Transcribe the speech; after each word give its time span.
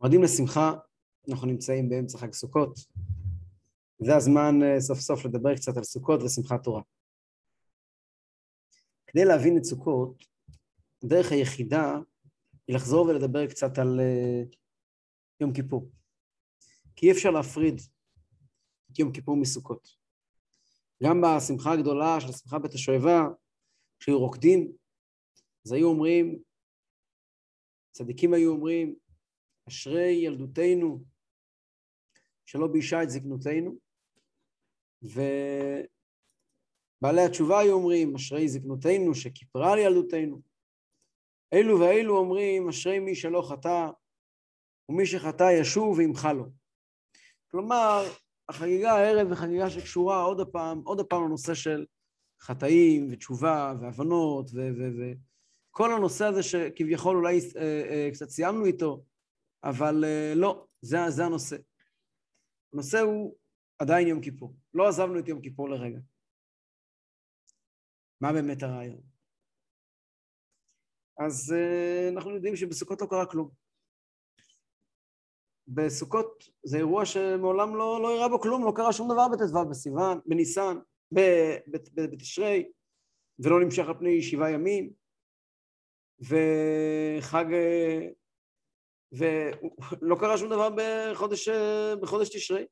מועדים 0.00 0.22
לשמחה, 0.22 0.72
אנחנו 1.30 1.46
נמצאים 1.46 1.88
באמצע 1.88 2.18
חג 2.18 2.32
סוכות. 2.32 2.78
זה 3.98 4.16
הזמן 4.16 4.62
אה, 4.62 4.80
סוף 4.80 5.00
סוף 5.00 5.24
לדבר 5.24 5.54
קצת 5.56 5.76
על 5.76 5.84
סוכות 5.84 6.22
ושמחת 6.22 6.64
תורה. 6.64 6.82
כדי 9.06 9.24
להבין 9.24 9.58
את 9.58 9.64
סוכות, 9.64 10.24
הדרך 11.04 11.32
היחידה 11.32 11.98
היא 12.66 12.76
לחזור 12.76 13.06
ולדבר 13.06 13.46
קצת 13.46 13.78
על 13.78 14.00
uh, 14.00 14.56
יום 15.40 15.52
כיפור. 15.52 15.90
כי 16.96 17.06
אי 17.06 17.12
אפשר 17.12 17.30
להפריד 17.30 17.80
את 18.92 18.98
יום 18.98 19.12
כיפור 19.12 19.36
מסוכות. 19.36 19.88
גם 21.02 21.20
בשמחה 21.20 21.72
הגדולה 21.72 22.20
של 22.20 22.32
שמחה 22.32 22.58
בית 22.58 22.74
השואבה, 22.74 23.22
כשהיו 23.98 24.18
רוקדים, 24.18 24.72
אז 25.66 25.72
היו 25.72 25.88
אומרים, 25.88 26.42
צדיקים 27.92 28.34
היו 28.34 28.50
אומרים, 28.50 28.96
אשרי 29.68 30.12
ילדותנו, 30.12 31.04
שלא 32.46 32.66
ביישה 32.66 33.02
את 33.02 33.10
זקנותנו, 33.10 33.78
ובעלי 35.02 35.80
התשובה 37.26 37.58
היו 37.58 37.72
אומרים, 37.72 38.14
אשרי 38.14 38.48
זקנותנו 38.48 39.14
שכיפרה 39.14 39.72
על 39.72 39.78
ילדותנו. 39.78 40.40
אלו 41.52 41.80
ואלו 41.80 42.18
אומרים, 42.18 42.68
אשרי 42.68 42.98
מי 42.98 43.14
שלא 43.14 43.42
חטא, 43.48 43.90
ומי 44.88 45.06
שחטא 45.06 45.52
ישוב 45.60 45.98
וימחה 45.98 46.32
לו. 46.32 46.44
כלומר, 47.50 48.04
החגיגה 48.48 48.92
הערב 48.92 49.28
היא 49.28 49.36
חגיגה 49.36 49.70
שקשורה 49.70 50.22
עוד 50.22 50.40
הפעם, 50.40 50.82
עוד 50.84 51.00
הפעם 51.00 51.24
לנושא 51.24 51.54
של 51.54 51.86
חטאים 52.40 53.08
ותשובה 53.10 53.74
והבנות 53.80 54.50
וכל 54.54 55.92
הנושא 55.92 56.24
הזה 56.24 56.42
שכביכול 56.42 57.16
אולי 57.16 57.38
אה, 57.56 57.62
אה, 57.90 58.08
קצת 58.12 58.28
סיימנו 58.28 58.64
איתו, 58.64 59.04
אבל 59.70 60.04
אה, 60.04 60.32
לא, 60.36 60.66
זה, 60.82 60.96
זה 61.08 61.24
הנושא. 61.24 61.56
הנושא 62.72 62.98
הוא 62.98 63.36
עדיין 63.78 64.08
יום 64.08 64.20
כיפור. 64.20 64.56
לא 64.74 64.88
עזבנו 64.88 65.18
את 65.18 65.28
יום 65.28 65.42
כיפור 65.42 65.68
לרגע. 65.68 65.98
מה 68.20 68.32
באמת 68.32 68.62
הרעיון? 68.62 69.00
אז 71.18 71.54
uh, 71.54 72.14
אנחנו 72.14 72.34
יודעים 72.34 72.56
שבסוכות 72.56 73.00
לא 73.00 73.06
קרה 73.06 73.26
כלום. 73.26 73.50
בסוכות 75.68 76.44
זה 76.64 76.76
אירוע 76.76 77.04
שמעולם 77.06 77.76
לא, 77.76 78.02
לא 78.02 78.10
אירע 78.10 78.28
בו 78.28 78.40
כלום, 78.40 78.64
לא 78.64 78.72
קרה 78.76 78.92
שום 78.92 79.12
דבר 79.12 79.28
בט"ו 79.28 79.70
בסיוון, 79.70 80.20
בניסן, 80.26 80.76
בתשרי, 82.12 82.72
ולא 83.38 83.60
נמשך 83.60 83.88
על 83.88 83.98
פני 83.98 84.22
שבעה 84.22 84.50
ימים, 84.50 84.92
וחג 86.20 87.52
אה, 87.52 88.08
ולא 89.12 90.16
קרה 90.20 90.38
שום 90.38 90.48
דבר 90.48 90.68
בחודש, 90.76 91.48
בחודש 92.02 92.28
תשרי. 92.28 92.64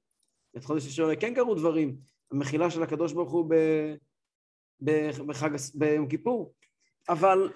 בחודש 0.55 0.87
תשרי 0.87 1.17
כן 1.17 1.35
קרו 1.35 1.55
דברים. 1.55 1.97
המחילה 2.33 2.71
של 2.71 2.83
הקדוש 2.83 3.13
ברוך 3.13 3.33
הוא 3.33 3.51
ב, 3.51 3.55
בחג, 5.27 5.51
ביום 5.75 6.09
כיפור. 6.09 6.55
אבל 7.09 7.53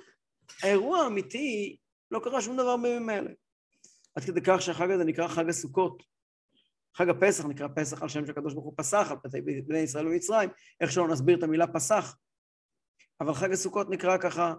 האירוע 0.62 0.98
האמיתי, 0.98 1.76
לא 2.10 2.20
קרה 2.24 2.42
שום 2.42 2.56
דבר 2.56 2.76
בימים 2.76 3.08
האלה. 3.08 3.30
עד 4.14 4.24
כדי 4.24 4.40
כך 4.44 4.62
שהחג 4.62 4.90
הזה 4.90 5.04
נקרא 5.04 5.28
חג 5.28 5.48
הסוכות. 5.48 6.02
חג 6.96 7.08
הפסח 7.08 7.44
נקרא 7.44 7.68
פסח 7.76 8.02
על 8.02 8.08
שם 8.08 8.26
שהקדוש 8.26 8.54
ברוך 8.54 8.64
הוא 8.64 8.74
פסח 8.76 9.08
על 9.10 9.16
פתי 9.22 9.40
בני 9.40 9.78
ישראל 9.78 10.08
ומצרים, 10.08 10.50
איך 10.80 10.92
שלא 10.92 11.08
נסביר 11.08 11.38
את 11.38 11.42
המילה 11.42 11.66
פסח. 11.66 12.16
אבל 13.20 13.34
חג 13.34 13.52
הסוכות 13.52 13.90
נקרא 13.90 14.18
ככה, 14.18 14.54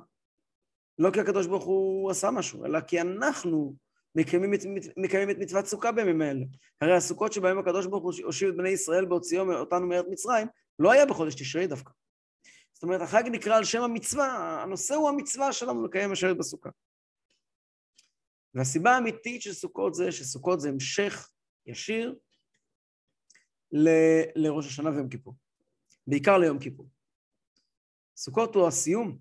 לא 0.99 1.11
כי 1.11 1.19
הקדוש 1.19 1.47
ברוך 1.47 1.65
הוא 1.65 2.11
עשה 2.11 2.31
משהו, 2.31 2.65
אלא 2.65 2.81
כי 2.81 3.01
אנחנו 3.01 3.75
מקיימים 4.15 4.53
את, 4.53 4.59
מקיימים 4.97 5.29
את 5.29 5.35
מצוות 5.39 5.65
סוכה 5.65 5.91
בימים 5.91 6.21
האלה. 6.21 6.45
הרי 6.81 6.95
הסוכות 6.95 7.33
שבהם 7.33 7.59
הקדוש 7.59 7.85
ברוך 7.85 8.03
הוא 8.03 8.13
הושיב 8.23 8.49
את 8.49 8.57
בני 8.57 8.69
ישראל 8.69 9.05
בהוציאו 9.05 9.53
אותנו 9.53 9.87
מארץ 9.87 10.05
מצרים, 10.09 10.47
לא 10.79 10.91
היה 10.91 11.05
בחודש 11.05 11.35
תשרי 11.35 11.67
דווקא. 11.67 11.91
זאת 12.73 12.83
אומרת, 12.83 13.01
החג 13.01 13.23
נקרא 13.31 13.57
על 13.57 13.63
שם 13.63 13.81
המצווה, 13.81 14.61
הנושא 14.63 14.95
הוא 14.95 15.09
המצווה 15.09 15.53
שלנו 15.53 15.85
לקיים 15.85 16.11
השבת 16.11 16.37
בסוכה. 16.37 16.69
והסיבה 18.53 18.91
האמיתית 18.91 19.41
של 19.41 19.53
סוכות 19.53 19.93
זה 19.93 20.11
שסוכות 20.11 20.59
זה 20.59 20.69
המשך 20.69 21.31
ישיר 21.65 22.15
ל, 23.71 23.89
לראש 24.35 24.67
השנה 24.67 24.89
ויום 24.89 25.09
כיפור, 25.09 25.35
בעיקר 26.07 26.37
ליום 26.37 26.59
כיפור. 26.59 26.89
סוכות 28.17 28.55
הוא 28.55 28.67
הסיום, 28.67 29.19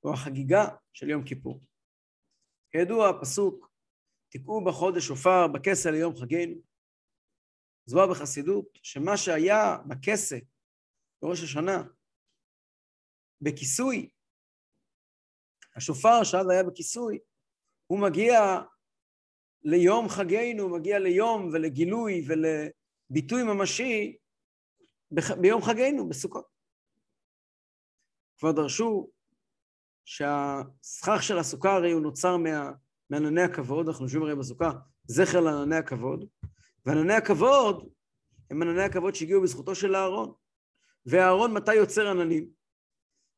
הוא 0.00 0.12
החגיגה 0.12 0.64
של 0.92 1.10
יום 1.10 1.24
כיפור. 1.24 1.60
כידוע, 2.72 3.08
הפסוק, 3.08 3.70
תקעו 4.28 4.64
בחודש 4.64 5.06
שופר 5.06 5.46
בכסה 5.48 5.90
ליום 5.90 6.16
חגנו. 6.16 6.60
זוהה 7.86 8.06
בחסידות, 8.06 8.78
שמה 8.82 9.16
שהיה 9.16 9.76
בכסה 9.88 10.38
בראש 11.22 11.42
השנה, 11.42 11.82
בכיסוי, 13.40 14.10
השופר 15.76 16.24
שאז 16.24 16.50
היה 16.50 16.62
בכיסוי, 16.62 17.18
הוא 17.86 17.98
מגיע 17.98 18.38
ליום 19.62 20.08
חגנו, 20.08 20.62
הוא 20.62 20.78
מגיע 20.78 20.98
ליום 20.98 21.50
ולגילוי 21.52 22.26
ולביטוי 22.28 23.42
ממשי 23.42 24.16
ביום 25.40 25.62
חגנו, 25.62 26.08
בסוכות. 26.08 26.46
כבר 28.38 28.52
דרשו 28.52 29.10
שהסכך 30.08 31.22
של 31.22 31.38
הסוכה 31.38 31.74
הרי 31.74 31.92
הוא 31.92 32.02
נוצר 32.02 32.36
מה, 32.36 32.70
מענני 33.10 33.42
הכבוד, 33.42 33.88
אנחנו 33.88 34.04
יושבים 34.04 34.22
הרי 34.22 34.34
בסוכה, 34.34 34.70
זכר 35.06 35.40
לענני 35.40 35.76
הכבוד, 35.76 36.28
וענני 36.86 37.14
הכבוד 37.14 37.88
הם 38.50 38.62
ענני 38.62 38.82
הכבוד 38.82 39.14
שהגיעו 39.14 39.42
בזכותו 39.42 39.74
של 39.74 39.96
אהרון. 39.96 40.32
ואהרון 41.06 41.52
מתי 41.52 41.74
יוצר 41.74 42.08
עננים? 42.08 42.50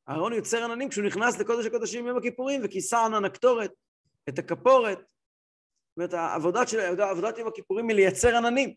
אהרון 0.09 0.33
יוצר 0.33 0.65
עננים 0.65 0.89
כשהוא 0.89 1.07
נכנס 1.07 1.39
לקודש 1.39 1.67
הקודשים 1.67 2.07
יום 2.07 2.19
הכיפורים 2.19 2.61
וכיסה 2.65 3.05
ענן 3.05 3.25
הקטורת, 3.25 3.73
את 4.29 4.39
הכפורת. 4.39 4.99
זאת 4.99 5.97
אומרת, 5.97 6.15
העבודת, 6.15 6.69
של, 6.69 6.81
עבודת 7.01 7.39
יום 7.39 7.49
הכיפורים 7.49 7.89
היא 7.89 7.97
לייצר 7.97 8.37
עננים. 8.37 8.75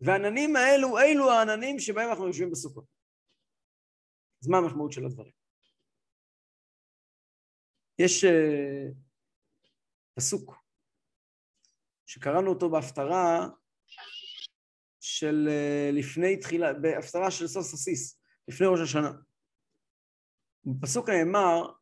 והעננים 0.00 0.56
האלו, 0.56 0.98
אלו 0.98 1.30
העננים 1.30 1.78
שבהם 1.78 2.10
אנחנו 2.10 2.26
יושבים 2.26 2.50
בסוכות. 2.50 2.84
אז 4.42 4.48
מה 4.48 4.58
המשמעות 4.58 4.92
של 4.92 5.06
הדברים? 5.06 5.41
יש 7.98 8.24
uh, 8.24 8.94
פסוק 10.14 10.54
שקראנו 12.06 12.50
אותו 12.50 12.70
בהפטרה 12.70 13.48
של 15.00 15.48
uh, 15.48 15.96
לפני 15.98 16.36
תחילה, 16.36 16.72
בהפטרה 16.74 17.30
של 17.30 17.46
סוף 17.46 17.66
סוסיס, 17.66 18.20
לפני 18.48 18.66
ראש 18.66 18.80
השנה. 18.80 19.12
בפסוק 20.64 21.08
נאמר, 21.08 21.72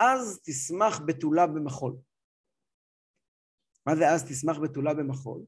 אז 0.00 0.40
תשמח 0.44 1.00
בתולה 1.06 1.46
במחול. 1.46 1.96
מה 3.86 3.96
זה 3.96 4.08
אז 4.08 4.24
תשמח 4.24 4.58
בתולה 4.58 4.94
במחול? 4.94 5.44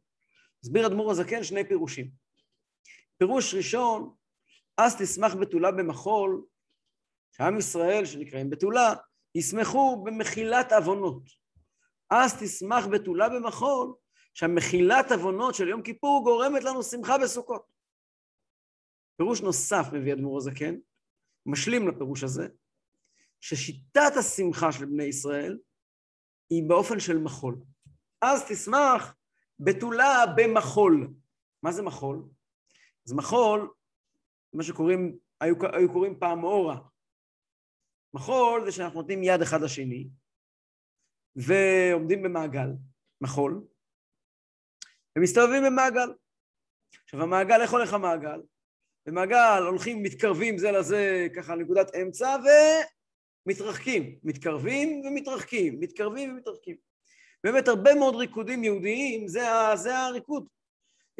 הסביר 0.62 0.86
אדמו"ר 0.86 1.10
הזקן 1.10 1.44
שני 1.44 1.68
פירושים. 1.68 2.10
פירוש 3.18 3.54
ראשון, 3.54 4.14
אז 4.78 4.96
תשמח 5.02 5.34
בתולה 5.40 5.72
במחול, 5.72 6.44
שעם 7.30 7.58
ישראל 7.58 8.04
שנקראים 8.04 8.50
בתולה, 8.50 8.94
ישמחו 9.34 10.04
במחילת 10.04 10.72
עוונות. 10.72 11.22
אז 12.10 12.34
תשמח 12.42 12.86
בתולה 12.86 13.28
במחול, 13.28 13.94
שהמחילת 14.34 15.12
עוונות 15.12 15.54
של 15.54 15.68
יום 15.68 15.82
כיפור 15.82 16.24
גורמת 16.24 16.64
לנו 16.64 16.82
שמחה 16.82 17.18
בסוכות. 17.18 17.62
פירוש 19.16 19.40
נוסף 19.40 19.86
מביא 19.92 20.12
אדמו"ר 20.12 20.38
הזקן, 20.38 20.74
משלים 21.46 21.88
לפירוש 21.88 22.24
הזה, 22.24 22.48
ששיטת 23.40 24.12
השמחה 24.18 24.72
של 24.72 24.84
בני 24.84 25.04
ישראל 25.04 25.58
היא 26.50 26.68
באופן 26.68 27.00
של 27.00 27.18
מחול. 27.18 27.56
אז 28.22 28.44
תשמח 28.48 29.14
בתולה 29.60 30.24
במחול. 30.36 31.08
מה 31.62 31.72
זה 31.72 31.82
מחול? 31.82 32.22
אז 33.06 33.12
מחול, 33.12 33.70
מה 34.52 34.62
שקוראים, 34.62 35.18
היו, 35.40 35.54
היו 35.72 35.92
קוראים 35.92 36.18
פעם 36.18 36.44
אורה. 36.44 36.78
מחול 38.14 38.64
זה 38.64 38.72
שאנחנו 38.72 39.00
נותנים 39.00 39.22
יד 39.22 39.42
אחד 39.42 39.62
לשני 39.62 40.08
ועומדים 41.36 42.22
במעגל, 42.22 42.68
מחול, 43.20 43.64
ומסתובבים 45.18 45.62
במעגל. 45.66 46.12
עכשיו 47.04 47.22
המעגל, 47.22 47.62
איך 47.62 47.70
הולך 47.72 47.92
המעגל? 47.92 48.40
במעגל 49.06 49.62
הולכים, 49.66 50.02
מתקרבים 50.02 50.58
זה 50.58 50.72
לזה, 50.72 51.26
ככה 51.36 51.54
נקודת 51.54 51.94
אמצע, 51.94 52.36
ומתרחקים. 53.46 54.18
מתקרבים 54.22 55.02
ומתרחקים, 55.06 55.80
מתקרבים 55.80 56.30
ומתרחקים. 56.30 56.76
באמת 57.44 57.68
הרבה 57.68 57.94
מאוד 57.94 58.16
ריקודים 58.16 58.64
יהודיים, 58.64 59.28
זה, 59.28 59.40
זה 59.74 59.98
הריקוד. 59.98 60.46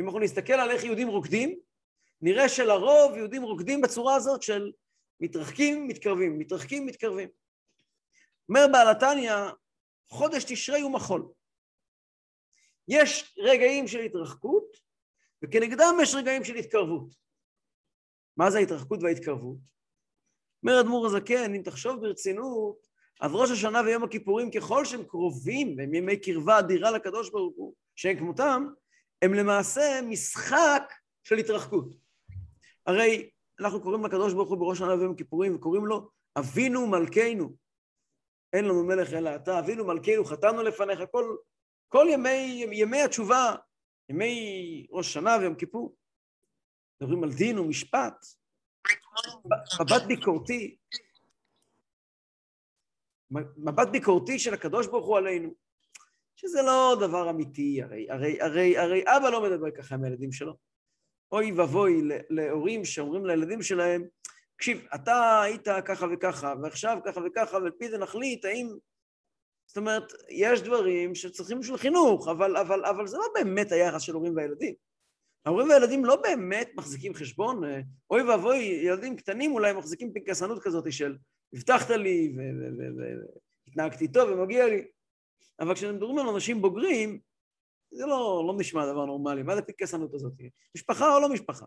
אם 0.01 0.05
אנחנו 0.05 0.21
נסתכל 0.21 0.53
על 0.53 0.71
איך 0.71 0.85
יהודים 0.85 1.09
רוקדים, 1.09 1.59
נראה 2.21 2.49
שלרוב 2.49 3.17
יהודים 3.17 3.43
רוקדים 3.43 3.81
בצורה 3.81 4.15
הזאת 4.15 4.43
של 4.43 4.73
מתרחקים, 5.21 5.89
מתקרבים, 5.89 6.39
מתרחקים, 6.39 6.87
מתקרבים. 6.87 7.29
אומר 8.49 8.67
בעל 8.73 8.91
התניא, 8.91 9.35
חודש 10.09 10.45
תשרי 10.45 10.81
הוא 10.81 10.93
מחול. 10.93 11.33
יש 12.89 13.35
רגעים 13.39 13.89
של 13.89 14.01
התרחקות, 14.01 14.77
וכנגדם 15.43 15.95
יש 16.03 16.15
רגעים 16.15 16.45
של 16.45 16.55
התקרבות. 16.55 17.15
מה 18.37 18.51
זה 18.51 18.59
ההתרחקות 18.59 19.03
וההתקרבות? 19.03 19.59
אומר 20.63 20.81
אדמו"ר 20.81 21.07
הזקן, 21.07 21.55
אם 21.55 21.63
תחשוב 21.63 22.01
ברצינות, 22.01 22.87
אז 23.21 23.31
ראש 23.35 23.51
השנה 23.51 23.81
ויום 23.81 24.05
הכיפורים, 24.05 24.51
ככל 24.51 24.85
שהם 24.85 25.05
קרובים, 25.05 25.75
והם 25.79 25.95
ימי 25.95 26.21
קרבה 26.21 26.59
אדירה 26.59 26.91
לקדוש 26.91 27.31
ברוך 27.31 27.57
הוא, 27.57 27.75
שאין 27.97 28.19
כמותם, 28.19 28.67
הם 29.23 29.35
למעשה 29.35 30.01
משחק 30.09 30.93
של 31.23 31.39
התרחקות. 31.39 31.95
הרי 32.87 33.31
אנחנו 33.61 33.83
קוראים 33.83 34.05
לקדוש 34.05 34.33
ברוך 34.33 34.49
הוא 34.49 34.59
בראש 34.59 34.81
השנה 34.81 34.95
ויום 34.95 35.13
הכיפורים, 35.13 35.55
וקוראים 35.55 35.87
לו 35.87 36.11
אבינו 36.39 36.87
מלכנו. 36.87 37.57
אין 38.53 38.65
לנו 38.65 38.85
מלך 38.85 39.13
אלא 39.13 39.37
אתה, 39.37 39.59
אבינו 39.59 39.85
מלכנו, 39.85 40.25
חטאנו 40.25 40.63
לפניך, 40.63 41.01
כל, 41.11 41.37
כל 41.89 42.07
ימי, 42.11 42.67
ימי 42.73 43.03
התשובה, 43.03 43.55
ימי 44.09 44.87
ראש 44.91 45.07
השנה 45.07 45.37
ויום 45.41 45.55
כיפור. 45.55 45.97
מדברים 47.01 47.25
על 47.25 47.33
דין 47.33 47.59
ומשפט, 47.59 48.27
מבט 49.81 50.03
ביקורתי, 50.09 50.77
מבט 53.57 53.89
ביקורתי 53.93 54.39
של 54.39 54.55
הקדוש 54.55 54.87
ברוך 54.87 55.07
הוא 55.07 55.19
עלינו, 55.19 55.55
שזה 56.37 56.63
לא 56.63 56.97
דבר 57.01 57.31
אמיתי, 57.31 57.83
הרי, 57.83 58.11
הרי, 58.11 58.41
הרי, 58.41 58.79
הרי 58.79 59.03
אבא 59.03 59.31
לא 59.31 59.43
מדבר 59.43 59.71
ככה 59.71 59.95
עם 59.95 60.05
הילדים 60.05 60.33
שלו. 60.33 60.57
אוי 61.33 61.53
ואבוי 61.53 62.03
להורים 62.31 62.85
שאומרים 62.85 63.27
לילדים 63.27 63.63
שלהם, 63.63 64.05
תקשיב, 64.57 64.87
אתה 64.95 65.43
היית 65.43 65.69
ככה 65.85 66.07
וככה, 66.13 66.55
ועכשיו 66.63 66.99
ככה 67.05 67.21
וככה, 67.27 67.57
ועל 67.57 67.71
פי 67.79 67.89
זה 67.89 67.99
נחליט 67.99 68.45
האם... 68.45 68.69
זאת 69.67 69.77
אומרת, 69.77 70.13
יש 70.31 70.63
דברים 70.63 71.15
שצריכים 71.15 71.61
בשביל 71.61 71.77
חינוך, 71.77 72.29
אבל, 72.29 72.57
אבל, 72.57 72.85
אבל 72.85 73.07
זה 73.07 73.17
לא 73.17 73.25
באמת 73.35 73.73
היחס 73.73 74.03
של 74.03 74.15
הורים 74.15 74.37
וילדים. 74.37 74.75
ההורים 75.47 75.69
והילדים 75.69 76.05
לא 76.05 76.17
באמת 76.17 76.71
מחזיקים 76.75 77.15
חשבון, 77.15 77.63
אוי 78.11 78.23
ואבוי, 78.23 78.59
ילדים 78.59 79.17
קטנים 79.17 79.53
אולי 79.53 79.73
מחזיקים 79.73 80.13
פנקסנות 80.13 80.63
כזאת 80.63 80.93
של 80.93 81.17
הבטחת 81.55 81.91
לי 81.91 82.35
והתנהגתי 83.67 84.09
טוב 84.09 84.31
ומגיע 84.31 84.67
לי, 84.67 84.85
אבל 85.61 85.75
כשמדברים 85.75 86.19
על 86.19 86.29
אנשים 86.29 86.63
בוגרים, 86.63 87.21
זה 87.95 88.07
לא, 88.07 88.45
לא 88.47 88.55
נשמע 88.59 88.93
דבר 88.93 89.05
נורמלי. 89.05 89.43
מה 89.43 89.57
זה 89.57 89.63
פנקסנות 89.63 90.15
הזאת? 90.15 90.33
משפחה 90.77 91.15
או 91.15 91.21
לא 91.21 91.29
משפחה? 91.29 91.67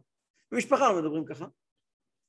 במשפחה 0.51 0.91
לא 0.91 1.01
מדברים 1.01 1.25
ככה. 1.25 1.45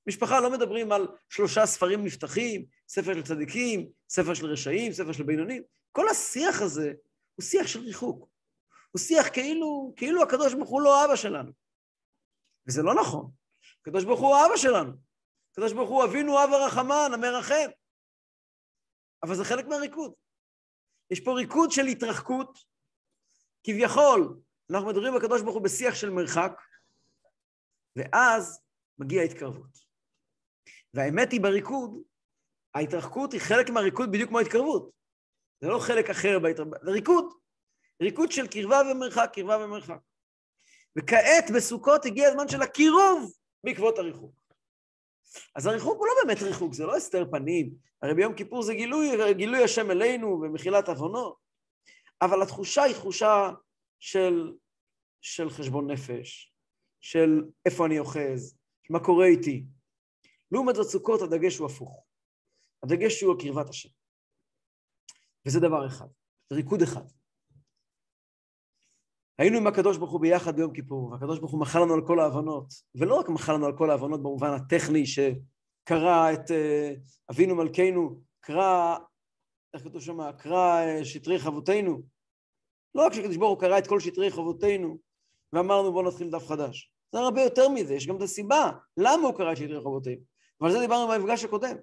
משפחה 0.06 0.41
לא 0.41 0.50
מדברים 0.50 0.93
על 0.93 1.09
שלושה 1.29 1.67
ספרים 1.67 2.05
נפתחים, 2.05 2.67
ספר 2.89 3.15
של 3.15 3.23
צדיקים, 3.23 3.91
ספר 4.09 4.35
של 4.35 4.47
רשעים, 4.47 4.93
ספר 4.93 5.12
של 5.12 5.23
בינונים. 5.23 5.62
כל 5.93 6.09
השיח 6.09 6.62
הזה 6.62 6.93
הוא 7.35 7.45
שיח 7.45 7.67
של 7.67 7.81
ריחוק. 7.81 8.29
הוא 8.91 9.00
שיח 9.00 9.29
כאילו, 9.33 9.93
כאילו 9.97 10.23
הקדוש 10.23 10.55
ברוך 10.55 10.71
הוא 10.71 10.83
לא 10.83 11.05
אבא 11.05 11.17
שלנו. 11.17 11.53
וזה 12.69 12.83
לא 12.83 12.95
נכון. 12.95 13.31
הקדוש 13.81 14.05
ברוך 14.05 14.21
הוא 14.21 14.37
אבא 14.47 14.56
שלנו. 14.56 14.93
הקדוש 15.53 15.73
ברוך 15.73 15.91
הוא 15.91 16.05
אבינו 16.05 16.45
אב 16.45 16.50
הרחמן, 16.53 17.11
המרחם. 17.15 17.71
אבל 19.23 19.35
זה 19.35 19.45
חלק 19.45 19.67
מהריקוד. 19.67 20.12
יש 21.11 21.21
פה 21.21 21.33
ריקוד 21.33 21.71
של 21.71 21.87
התרחקות. 21.87 22.59
כביכול, 23.69 24.37
אנחנו 24.70 24.88
מדברים 24.88 25.15
בקדוש 25.15 25.43
ברוך 25.43 25.55
הוא 25.55 25.62
בשיח 25.62 25.94
של 25.94 26.11
מרחק, 26.11 26.61
ואז 27.97 28.61
מגיעה 28.99 29.25
התקרבות. 29.25 29.79
והאמת 30.94 31.32
היא 31.32 31.41
בריקוד, 31.41 32.03
ההתרחקות 32.75 33.32
היא 33.32 33.41
חלק 33.41 33.70
מהריקוד 33.70 34.12
בדיוק 34.12 34.29
כמו 34.29 34.38
ההתקרבות. 34.38 34.91
זה 35.61 35.69
לא 35.69 35.79
חלק 35.79 36.11
אחר 36.11 36.38
בהתרחקות, 36.38 36.79
זה 36.82 36.91
ריקוד. 36.91 37.32
ריקוד 38.03 38.32
של 38.32 38.47
קרבה 38.47 38.82
ומרחק, 38.91 39.31
קרבה 39.32 39.65
ומרחק. 39.65 39.99
וכעת 40.99 41.50
בסוכות 41.56 42.05
הגיע 42.05 42.29
הזמן 42.29 42.49
של 42.49 42.62
הקירוב 42.62 43.32
בעקבות 43.64 43.99
הריחוק. 43.99 44.43
אז 45.55 45.67
הריחוק 45.67 45.99
הוא 45.99 46.06
לא 46.06 46.12
באמת 46.25 46.43
ריחוק, 46.43 46.75
זה 46.75 46.87
לא 46.87 46.97
הסתר 46.97 47.25
פנים. 47.31 47.71
הרי 48.03 48.14
ביום 48.14 48.35
כיפור 48.35 48.62
זה 48.62 48.75
גילוי, 48.75 49.32
גילוי 49.32 49.64
השם 49.64 49.91
אלינו 49.91 50.41
ומחילת 50.43 50.88
עוונות. 50.88 51.48
אבל 52.23 52.43
התחושה 52.43 52.82
היא 52.82 52.94
תחושה 52.94 53.50
של, 54.00 54.53
של 55.20 55.50
חשבון 55.50 55.91
נפש, 55.91 56.55
של 57.00 57.44
איפה 57.67 57.87
אני 57.87 57.99
אוחז, 57.99 58.59
מה 58.91 59.05
קורה 59.05 59.26
איתי. 59.26 59.65
לעומת 60.53 60.75
זאת 60.75 60.87
סוכות 60.87 61.23
הדגש 61.23 61.56
הוא 61.59 61.67
הפוך. 61.67 62.05
הדגש 62.82 63.23
הוא 63.23 63.35
הקרבת 63.35 63.69
השם. 63.69 63.88
וזה 65.47 65.61
דבר 65.61 65.87
אחד, 65.87 66.06
זה 66.50 66.56
ריקוד 66.56 66.82
אחד. 66.82 67.05
היינו 69.38 69.59
עם 69.59 69.67
הקדוש 69.67 69.97
ברוך 69.97 70.11
הוא 70.11 70.21
ביחד 70.21 70.56
ביום 70.56 70.73
כיפור, 70.73 71.11
והקדוש 71.11 71.38
ברוך 71.38 71.53
הוא 71.53 71.61
מחל 71.61 71.82
לנו 71.82 71.94
על 71.94 72.06
כל 72.06 72.21
ההבנות, 72.21 72.67
ולא 72.94 73.14
רק 73.14 73.29
מחל 73.29 73.53
לנו 73.53 73.67
על 73.67 73.76
כל 73.76 73.91
ההבנות 73.91 74.21
במובן 74.21 74.50
הטכני 74.50 75.06
שקרא 75.06 76.32
את 76.32 76.50
uh, 76.50 77.31
אבינו 77.31 77.55
מלכנו, 77.55 78.23
קרא, 78.41 78.97
איך 79.75 79.82
כתוב 79.82 80.03
שם? 80.03 80.32
קרא 80.32 80.85
uh, 81.00 81.05
שטרי 81.05 81.38
חבותינו. 81.38 82.03
לא 82.94 83.06
רק 83.06 83.12
שקדוש 83.12 83.37
ברוך 83.37 83.50
הוא 83.50 83.61
קרא 83.61 83.79
את 83.79 83.87
כל 83.87 84.00
שטרי 84.00 84.31
חבותינו, 84.31 84.99
ואמרנו 85.53 85.93
בואו 85.93 86.09
נתחיל 86.09 86.31
דף 86.31 86.47
חדש. 86.47 86.93
זה 87.12 87.19
הרבה 87.19 87.43
יותר 87.43 87.69
מזה, 87.69 87.94
יש 87.94 88.06
גם 88.06 88.17
את 88.17 88.23
הסיבה 88.23 88.70
למה 88.97 89.23
הוא 89.29 89.37
קרא 89.37 89.53
את 89.53 89.56
שטרי 89.56 89.81
חבותינו. 89.81 90.20
ועל 90.61 90.73
זה 90.73 90.79
דיברנו 90.81 91.09
במפגש 91.12 91.44
הקודם. 91.44 91.76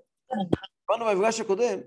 דיברנו 0.88 1.06
במפגש 1.06 1.40
הקודם, 1.40 1.80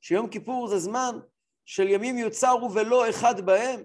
שיום 0.00 0.28
כיפור 0.28 0.68
זה 0.68 0.78
זמן 0.78 1.18
של 1.64 1.88
ימים 1.88 2.18
יוצרו 2.18 2.74
ולא 2.74 3.10
אחד 3.10 3.40
בהם, 3.40 3.80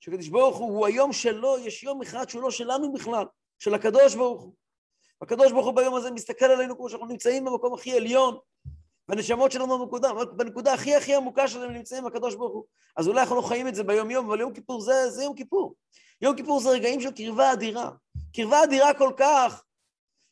שקדוש 0.00 0.28
ברוך 0.28 0.56
הוא, 0.56 0.76
הוא 0.76 0.86
היום 0.86 1.12
שלו, 1.12 1.58
יש 1.58 1.82
יום 1.82 2.02
אחד 2.02 2.28
שהוא 2.28 2.42
לא 2.42 2.50
שלנו 2.50 2.92
בכלל, 2.92 3.24
של 3.58 3.74
הקדוש 3.74 4.14
ברוך 4.14 4.42
הוא. 4.42 4.54
הקדוש 5.20 5.52
ברוך 5.52 5.66
הוא 5.66 5.76
ביום 5.76 5.94
הזה 5.94 6.10
מסתכל 6.10 6.44
עלינו 6.44 6.76
כמו 6.76 6.88
שאנחנו 6.88 7.06
נמצאים 7.06 7.44
במקום 7.44 7.74
הכי 7.74 7.96
עליון, 7.96 8.38
והנשמות 9.08 9.52
שלנו 9.52 9.78
בנקודה, 9.78 10.08
בנקודה 10.36 10.74
הכי 10.74 10.94
הכי 10.94 11.14
עמוקה 11.14 11.48
שלנו 11.48 11.70
נמצאים 11.70 12.04
בקדוש 12.04 12.34
ברוך 12.34 12.52
הוא. 12.52 12.64
אז 12.96 13.08
אולי 13.08 13.20
אנחנו 13.20 13.36
לא 13.36 13.42
חיים 13.42 13.68
את 13.68 13.74
זה 13.74 13.84
ביום 13.84 14.10
יום, 14.10 14.26
אבל 14.26 14.40
יום 14.40 14.52
כיפור 14.52 14.80
זה, 14.80 15.10
זה 15.10 15.22
יום 15.22 15.34
כיפור. 15.34 15.74
יום 16.22 16.36
כיפור 16.36 16.60
זה 16.60 16.70
רגעים 16.70 17.00
של 17.00 17.10
קרבה 17.10 17.52
אדירה. 17.52 17.90
קרבה 18.36 18.64
אדירה 18.64 18.94
כל 18.94 19.12
כך, 19.16 19.64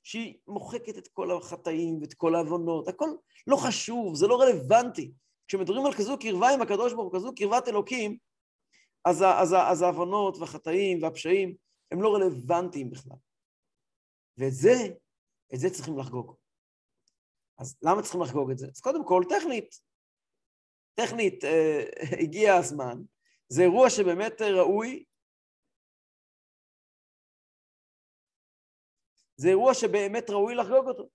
שהיא 0.02 0.34
מוחקת 0.48 0.98
את 0.98 1.08
כל 1.08 1.30
החטאים 1.30 2.00
ואת 2.00 2.14
כל 2.14 2.34
העוונות, 2.34 2.88
הכל 2.88 3.08
לא 3.46 3.56
חשוב, 3.56 4.14
זה 4.14 4.26
לא 4.26 4.40
רלוונטי. 4.40 5.12
כשמדברים 5.48 5.86
על 5.86 5.92
כזו 5.92 6.18
קרבה 6.18 6.50
עם 6.50 6.62
הקדוש 6.62 6.92
ברוך 6.92 7.12
הוא, 7.12 7.20
כזו 7.20 7.34
קרבת 7.34 7.68
אלוקים, 7.68 8.16
אז, 9.04 9.22
אז, 9.22 9.54
אז 9.54 9.82
העוונות 9.82 10.38
והחטאים 10.38 11.02
והפשעים 11.02 11.54
הם 11.90 12.02
לא 12.02 12.14
רלוונטיים 12.14 12.90
בכלל. 12.90 13.16
ואת 14.38 14.52
זה, 14.52 14.88
את 15.54 15.60
זה 15.60 15.70
צריכים 15.70 15.98
לחגוג. 15.98 16.41
אז 17.62 17.78
למה 17.82 18.02
צריכים 18.02 18.22
לחגוג 18.22 18.50
את 18.50 18.58
זה? 18.58 18.66
אז 18.66 18.80
קודם 18.80 19.06
כל, 19.08 19.22
טכנית. 19.28 19.74
טכנית, 20.94 21.44
אה, 21.44 21.84
הגיע 22.22 22.54
הזמן. 22.54 23.02
זה 23.48 23.62
אירוע 23.62 23.90
שבאמת 23.90 24.42
ראוי. 24.42 25.04
זה 29.36 29.48
אירוע 29.48 29.74
שבאמת 29.74 30.30
ראוי 30.30 30.54
לחגוג 30.54 30.88
אותו. 30.88 31.08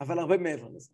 אבל 0.00 0.18
הרבה 0.18 0.36
מעבר 0.36 0.68
לזה. 0.68 0.92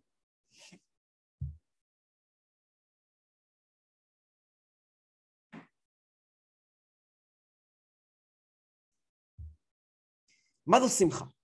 מה 10.65 10.79
זו 10.79 10.89
שמחה? 10.89 11.36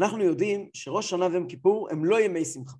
אנחנו 0.00 0.24
יודעים 0.24 0.70
שראש 0.74 1.10
שנה 1.10 1.26
ויום 1.26 1.48
כיפור 1.48 1.88
הם 1.90 2.04
לא 2.04 2.20
ימי 2.20 2.44
שמחה. 2.44 2.76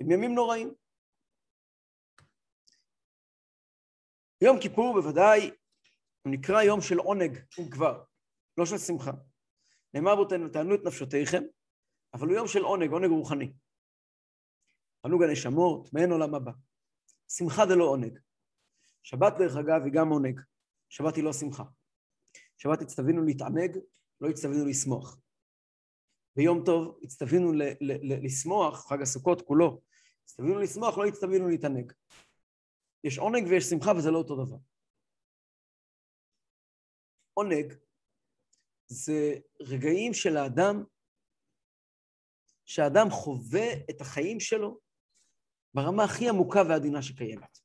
הם 0.00 0.10
ימים 0.10 0.34
נוראים. 0.34 0.74
יום 4.44 4.56
כיפור 4.62 5.00
בוודאי 5.00 5.50
הוא 6.22 6.32
נקרא 6.32 6.62
יום 6.62 6.80
של 6.80 6.98
עונג, 6.98 7.38
הוא 7.56 7.70
כבר, 7.70 8.04
לא 8.58 8.66
של 8.66 8.78
שמחה. 8.78 9.10
נאמר 9.94 10.16
בו 10.16 10.24
תענו 10.24 10.74
את 10.74 10.80
נפשותיכם, 10.86 11.42
אבל 12.14 12.26
הוא 12.28 12.36
יום 12.36 12.48
של 12.48 12.62
עונג, 12.62 12.90
עונג 12.90 13.10
רוחני. 13.10 13.52
ענוג 15.06 15.22
הנשמות, 15.22 15.92
מעין 15.92 16.10
עולם 16.12 16.34
הבא. 16.34 16.52
שמחה 17.28 17.62
זה 17.68 17.74
לא 17.76 17.84
עונג. 17.84 18.18
שבת, 19.02 19.32
דרך 19.38 19.56
אגב, 19.56 19.84
היא 19.84 19.92
גם 19.92 20.08
עונג. 20.08 20.40
שבת 20.88 21.16
היא 21.16 21.24
לא 21.24 21.32
שמחה. 21.32 21.64
שבת 22.62 22.82
הצטווינו 22.82 23.22
להתענג, 23.22 23.78
לא 24.20 24.28
הצטווינו 24.28 24.66
לשמוח. 24.66 25.18
ביום 26.36 26.62
טוב 26.64 27.00
הצטווינו 27.02 27.52
לשמוח, 28.24 28.88
חג 28.88 29.02
הסוכות 29.02 29.42
כולו, 29.42 29.82
הצטווינו 30.24 30.58
לשמוח, 30.58 30.98
לא 30.98 31.06
הצטווינו 31.06 31.48
להתענג. 31.48 31.92
יש 33.04 33.18
עונג 33.18 33.46
ויש 33.50 33.64
שמחה 33.64 33.90
וזה 33.98 34.10
לא 34.10 34.18
אותו 34.18 34.44
דבר. 34.44 34.56
עונג 37.34 37.74
זה 38.86 39.34
רגעים 39.60 40.14
של 40.14 40.36
האדם, 40.36 40.84
שהאדם 42.64 43.10
חווה 43.10 43.72
את 43.90 44.00
החיים 44.00 44.40
שלו 44.40 44.80
ברמה 45.74 46.04
הכי 46.04 46.28
עמוקה 46.28 46.62
ועדינה 46.68 47.02
שקיימת. 47.02 47.58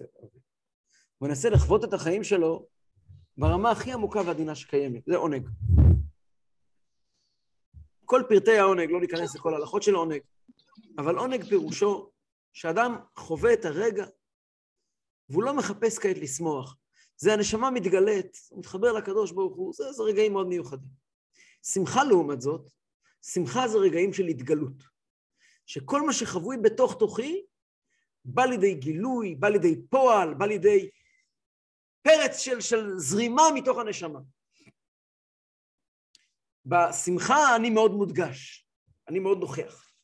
אוקיי. 0.00 0.40
הוא 1.18 1.28
מנסה 1.28 1.50
לחוות 1.50 1.84
את 1.84 1.92
החיים 1.92 2.24
שלו 2.24 2.66
ברמה 3.36 3.70
הכי 3.70 3.92
עמוקה 3.92 4.20
ועדינה 4.26 4.54
שקיימת, 4.54 5.02
זה 5.06 5.16
עונג. 5.16 5.48
כל 8.04 8.22
פרטי 8.28 8.58
העונג, 8.58 8.90
לא 8.90 9.00
ניכנס 9.00 9.34
לכל 9.34 9.54
ההלכות 9.54 9.82
של 9.82 9.94
העונג, 9.94 10.20
אבל 10.98 11.18
עונג 11.18 11.44
פירושו 11.44 12.10
שאדם 12.52 12.96
חווה 13.16 13.52
את 13.52 13.64
הרגע 13.64 14.06
והוא 15.28 15.42
לא 15.42 15.56
מחפש 15.56 15.98
כעת 15.98 16.18
לשמוח. 16.18 16.76
זה 17.16 17.32
הנשמה 17.32 17.70
מתגלית, 17.70 18.38
הוא 18.50 18.58
מתחבר 18.58 18.92
לקדוש 18.92 19.32
ברוך 19.32 19.56
הוא, 19.56 19.72
זה, 19.74 19.92
זה 19.92 20.02
רגעים 20.02 20.32
מאוד 20.32 20.46
מיוחדים. 20.46 20.88
שמחה 21.62 22.04
לעומת 22.04 22.40
זאת, 22.40 22.70
שמחה 23.22 23.68
זה 23.68 23.78
רגעים 23.78 24.12
של 24.12 24.26
התגלות. 24.26 24.82
שכל 25.66 26.06
מה 26.06 26.12
שחבוי 26.12 26.56
בתוך 26.62 26.98
תוכי 26.98 27.44
בא 28.24 28.44
לידי 28.44 28.74
גילוי, 28.74 29.34
בא 29.34 29.48
לידי 29.48 29.86
פועל, 29.90 30.34
בא 30.34 30.46
לידי 30.46 30.90
פרץ 32.02 32.38
של, 32.38 32.60
של 32.60 32.90
זרימה 32.96 33.42
מתוך 33.54 33.78
הנשמה. 33.78 34.20
בשמחה 36.66 37.56
אני 37.56 37.70
מאוד 37.70 37.90
מודגש, 37.90 38.68
אני 39.08 39.18
מאוד 39.18 39.38
נוכח. 39.38 39.94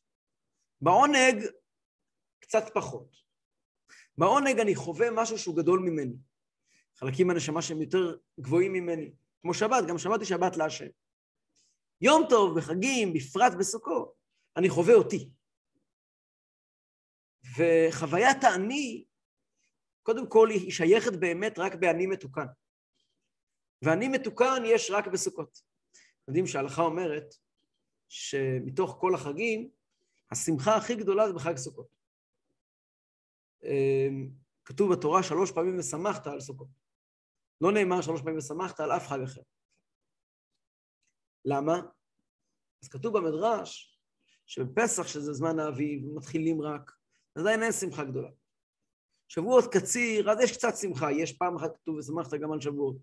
בעונג, 0.81 1.45
קצת 2.39 2.63
פחות. 2.73 3.15
בעונג 4.17 4.59
אני 4.59 4.75
חווה 4.75 5.07
משהו 5.11 5.37
שהוא 5.37 5.57
גדול 5.57 5.79
ממני. 5.79 6.15
חלקים 6.95 7.27
מהנשמה 7.27 7.61
שהם 7.61 7.81
יותר 7.81 8.17
גבוהים 8.39 8.73
ממני. 8.73 9.11
כמו 9.41 9.53
שבת, 9.53 9.87
גם 9.87 9.97
שמעתי 9.97 10.25
שבת 10.25 10.57
להשם. 10.57 10.87
יום 12.01 12.23
טוב, 12.29 12.57
בחגים, 12.57 13.13
בפרט 13.13 13.53
בסוכות, 13.59 14.13
אני 14.57 14.69
חווה 14.69 14.93
אותי. 14.93 15.29
וחוויית 17.57 18.43
האני, 18.43 19.05
קודם 20.03 20.29
כל 20.29 20.49
היא 20.49 20.71
שייכת 20.71 21.15
באמת 21.19 21.59
רק 21.59 21.75
באני 21.75 22.07
מתוקן. 22.07 22.45
ואני 23.81 24.07
מתוקן 24.07 24.63
יש 24.65 24.91
רק 24.91 25.07
בסוכות. 25.07 25.61
יודעים 26.27 26.47
שההלכה 26.47 26.81
אומרת 26.81 27.35
שמתוך 28.09 28.97
כל 28.99 29.15
החגים, 29.15 29.69
השמחה 30.31 30.75
הכי 30.75 30.95
גדולה 30.95 31.27
זה 31.27 31.33
בחג 31.33 31.57
סוכות. 31.57 31.87
אמ, 33.63 34.29
כתוב 34.65 34.93
בתורה 34.93 35.23
שלוש 35.23 35.51
פעמים 35.51 35.79
ושמחת 35.79 36.27
על 36.27 36.39
סוכות. 36.39 36.67
לא 37.61 37.71
נאמר 37.71 38.01
שלוש 38.01 38.21
פעמים 38.21 38.37
ושמחת 38.37 38.79
על 38.79 38.91
אף 38.91 39.07
חג 39.07 39.19
אחר. 39.23 39.41
למה? 41.45 41.81
אז 42.83 42.87
כתוב 42.89 43.17
במדרש 43.17 43.99
שבפסח, 44.45 45.07
שזה 45.07 45.33
זמן 45.33 45.59
האביב, 45.59 46.03
מתחילים 46.15 46.61
רק, 46.61 46.91
עדיין 47.39 47.63
אין 47.63 47.71
שמחה 47.71 48.03
גדולה. 48.03 48.29
שבועות 49.27 49.73
קציר, 49.73 50.31
אז 50.31 50.39
יש 50.43 50.57
קצת 50.57 50.77
שמחה, 50.77 51.11
יש 51.11 51.33
פעם 51.33 51.55
אחת 51.55 51.77
כתוב 51.77 51.95
ושמחת 51.95 52.33
גם 52.33 52.51
על 52.51 52.61
שבועות. 52.61 52.97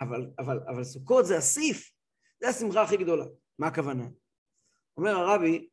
אבל, 0.00 0.30
אבל, 0.38 0.60
אבל 0.68 0.84
סוכות 0.84 1.26
זה 1.26 1.38
אסיף, 1.38 1.92
זה 2.40 2.48
השמחה 2.48 2.82
הכי 2.82 2.96
גדולה. 2.96 3.24
מה 3.58 3.66
הכוונה? 3.66 4.04
אומר 4.96 5.10
הרבי 5.10 5.68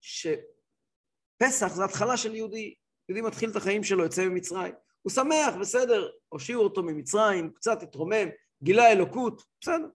שפסח 0.00 1.74
זה 1.74 1.84
התחלה 1.84 2.16
של 2.16 2.34
יהודי. 2.34 2.74
יהודי 3.08 3.26
מתחיל 3.26 3.50
את 3.50 3.56
החיים 3.56 3.84
שלו, 3.84 4.04
יוצא 4.04 4.28
ממצרים. 4.28 4.74
הוא 5.02 5.12
שמח, 5.12 5.54
בסדר, 5.60 6.10
הושיעו 6.28 6.62
אותו 6.62 6.82
ממצרים, 6.82 7.52
קצת 7.52 7.82
התרומם, 7.82 8.28
גילה 8.62 8.92
אלוקות, 8.92 9.42
בסדר. 9.60 9.88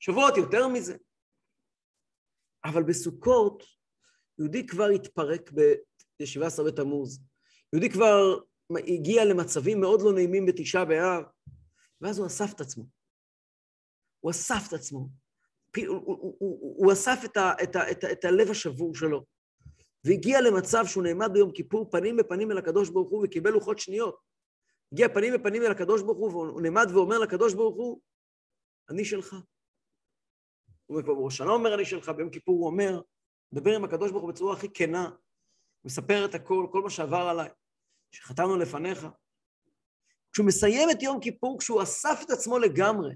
שבועות 0.00 0.36
יותר 0.36 0.68
מזה. 0.68 0.96
אבל 2.64 2.82
בסוכות 2.82 3.62
יהודי 4.38 4.66
כבר 4.66 4.86
התפרק 4.86 5.50
ב-17 6.20 6.62
בתמוז. 6.66 7.20
יהודי 7.72 7.90
כבר 7.90 8.38
הגיע 8.70 9.24
למצבים 9.24 9.80
מאוד 9.80 10.02
לא 10.02 10.12
נעימים 10.12 10.46
בתשעה 10.46 10.84
באב, 10.84 11.24
ואז 12.00 12.18
הוא 12.18 12.26
אסף 12.26 12.52
את 12.54 12.60
עצמו. 12.60 12.84
הוא 14.20 14.30
אסף 14.30 14.64
את 14.68 14.72
עצמו. 14.72 15.08
הוא, 15.76 15.96
הוא, 15.96 16.36
הוא, 16.38 16.76
הוא 16.84 16.92
אסף 16.92 17.20
את, 17.24 17.36
ה, 17.36 17.52
את, 17.62 17.76
ה, 17.76 17.90
את, 17.90 18.04
ה, 18.04 18.12
את 18.12 18.24
הלב 18.24 18.50
השבור 18.50 18.94
שלו, 18.94 19.24
והגיע 20.04 20.40
למצב 20.40 20.84
שהוא 20.86 21.04
נעמד 21.04 21.30
ביום 21.32 21.52
כיפור 21.52 21.90
פנים 21.90 22.16
בפנים 22.16 22.50
אל 22.50 22.58
הקדוש 22.58 22.90
ברוך 22.90 23.10
הוא 23.10 23.24
וקיבל 23.24 23.50
לוחות 23.50 23.78
שניות. 23.78 24.16
הגיע 24.92 25.08
פנים 25.08 25.34
בפנים 25.34 25.62
אל 25.62 25.70
הקדוש 25.70 26.02
ברוך 26.02 26.18
הוא, 26.18 26.30
והוא 26.30 26.60
נעמד 26.60 26.86
ואומר 26.92 27.18
לקדוש 27.18 27.54
ברוך 27.54 27.76
הוא, 27.76 28.00
אני 28.90 29.04
שלך. 29.04 29.36
הוא 30.86 31.02
בראש 31.02 31.34
השנה 31.34 31.50
אומר 31.50 31.74
אני 31.74 31.84
שלך, 31.84 32.08
ביום 32.08 32.30
כיפור 32.30 32.58
הוא 32.58 32.66
אומר, 32.66 33.00
מדבר 33.52 33.76
עם 33.76 33.84
הקדוש 33.84 34.10
ברוך 34.10 34.22
הוא 34.22 34.32
בצורה 34.32 34.54
הכי 34.54 34.68
כנה, 34.74 35.10
מספר 35.84 36.24
את 36.24 36.34
הכל, 36.34 36.66
כל 36.72 36.82
מה 36.82 36.90
שעבר 36.90 37.28
עליי, 37.28 37.48
שחתמנו 38.10 38.56
לפניך. 38.56 39.06
כשהוא 40.32 40.46
מסיים 40.46 40.90
את 40.90 41.02
יום 41.02 41.20
כיפור, 41.20 41.58
כשהוא 41.58 41.82
אסף 41.82 42.22
את 42.22 42.30
עצמו 42.30 42.58
לגמרי, 42.58 43.14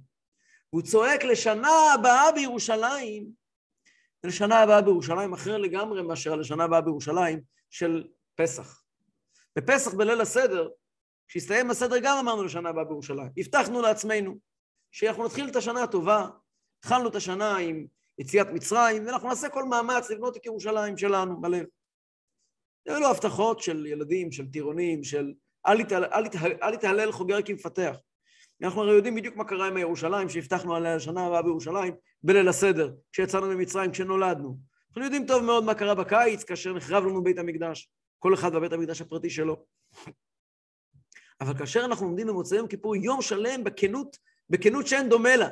והוא 0.72 0.82
צועק 0.82 1.24
לשנה 1.24 1.92
הבאה 1.94 2.32
בירושלים, 2.32 3.26
לשנה 4.24 4.62
הבאה 4.62 4.82
בירושלים 4.82 5.32
אחר 5.32 5.56
לגמרי 5.56 6.02
מאשר 6.02 6.36
לשנה 6.36 6.64
הבאה 6.64 6.80
בירושלים 6.80 7.40
של 7.70 8.08
פסח. 8.34 8.82
בפסח 9.56 9.94
בליל 9.94 10.20
הסדר, 10.20 10.68
כשהסתיים 11.28 11.70
הסדר 11.70 11.98
גם 11.98 12.16
אמרנו 12.16 12.44
לשנה 12.44 12.68
הבאה 12.68 12.84
בירושלים. 12.84 13.30
הבטחנו 13.36 13.82
לעצמנו 13.82 14.38
שאנחנו 14.92 15.24
נתחיל 15.24 15.48
את 15.48 15.56
השנה 15.56 15.82
הטובה, 15.82 16.28
התחלנו 16.78 17.08
את 17.08 17.14
השנה 17.14 17.56
עם 17.56 17.86
יציאת 18.18 18.46
מצרים, 18.46 19.06
ואנחנו 19.06 19.28
נעשה 19.28 19.48
כל 19.48 19.64
מאמץ 19.64 20.10
לבנות 20.10 20.36
את 20.36 20.46
ירושלים 20.46 20.96
שלנו 20.96 21.40
בלב. 21.40 21.64
אלו 22.88 23.06
הבטחות 23.06 23.60
של 23.60 23.86
ילדים, 23.86 24.32
של 24.32 24.46
טירונים, 24.46 25.04
של 25.04 25.32
אל 26.62 26.74
יתהלל 26.74 27.12
חוגר 27.12 27.42
כי 27.42 27.52
מפתח. 27.52 27.96
אנחנו 28.62 28.82
הרי 28.82 28.92
יודעים 28.92 29.14
בדיוק 29.14 29.36
מה 29.36 29.44
קרה 29.44 29.66
עם 29.66 29.76
הירושלים, 29.76 30.28
שהבטחנו 30.28 30.74
עליה 30.76 30.96
לשנה 30.96 31.26
הבאה 31.26 31.42
בירושלים, 31.42 31.94
בליל 32.22 32.48
הסדר, 32.48 32.90
כשיצאנו 33.12 33.46
ממצרים, 33.46 33.92
כשנולדנו. 33.92 34.58
אנחנו 34.88 35.04
יודעים 35.04 35.26
טוב 35.26 35.44
מאוד 35.44 35.64
מה 35.64 35.74
קרה 35.74 35.94
בקיץ, 35.94 36.44
כאשר 36.44 36.72
נחרב 36.72 37.04
לנו 37.04 37.24
בית 37.24 37.38
המקדש, 37.38 37.90
כל 38.18 38.34
אחד 38.34 38.52
בבית 38.52 38.72
המקדש 38.72 39.00
הפרטי 39.00 39.30
שלו. 39.30 39.64
אבל 41.40 41.58
כאשר 41.58 41.84
אנחנו 41.84 42.06
עומדים 42.06 42.26
במוצאי 42.26 42.58
יום 42.58 42.68
כיפור, 42.68 42.96
יום 42.96 43.22
שלם 43.22 43.64
בכנות, 43.64 44.16
בכנות 44.50 44.86
שאין 44.86 45.08
דומה 45.08 45.36
לה. 45.36 45.48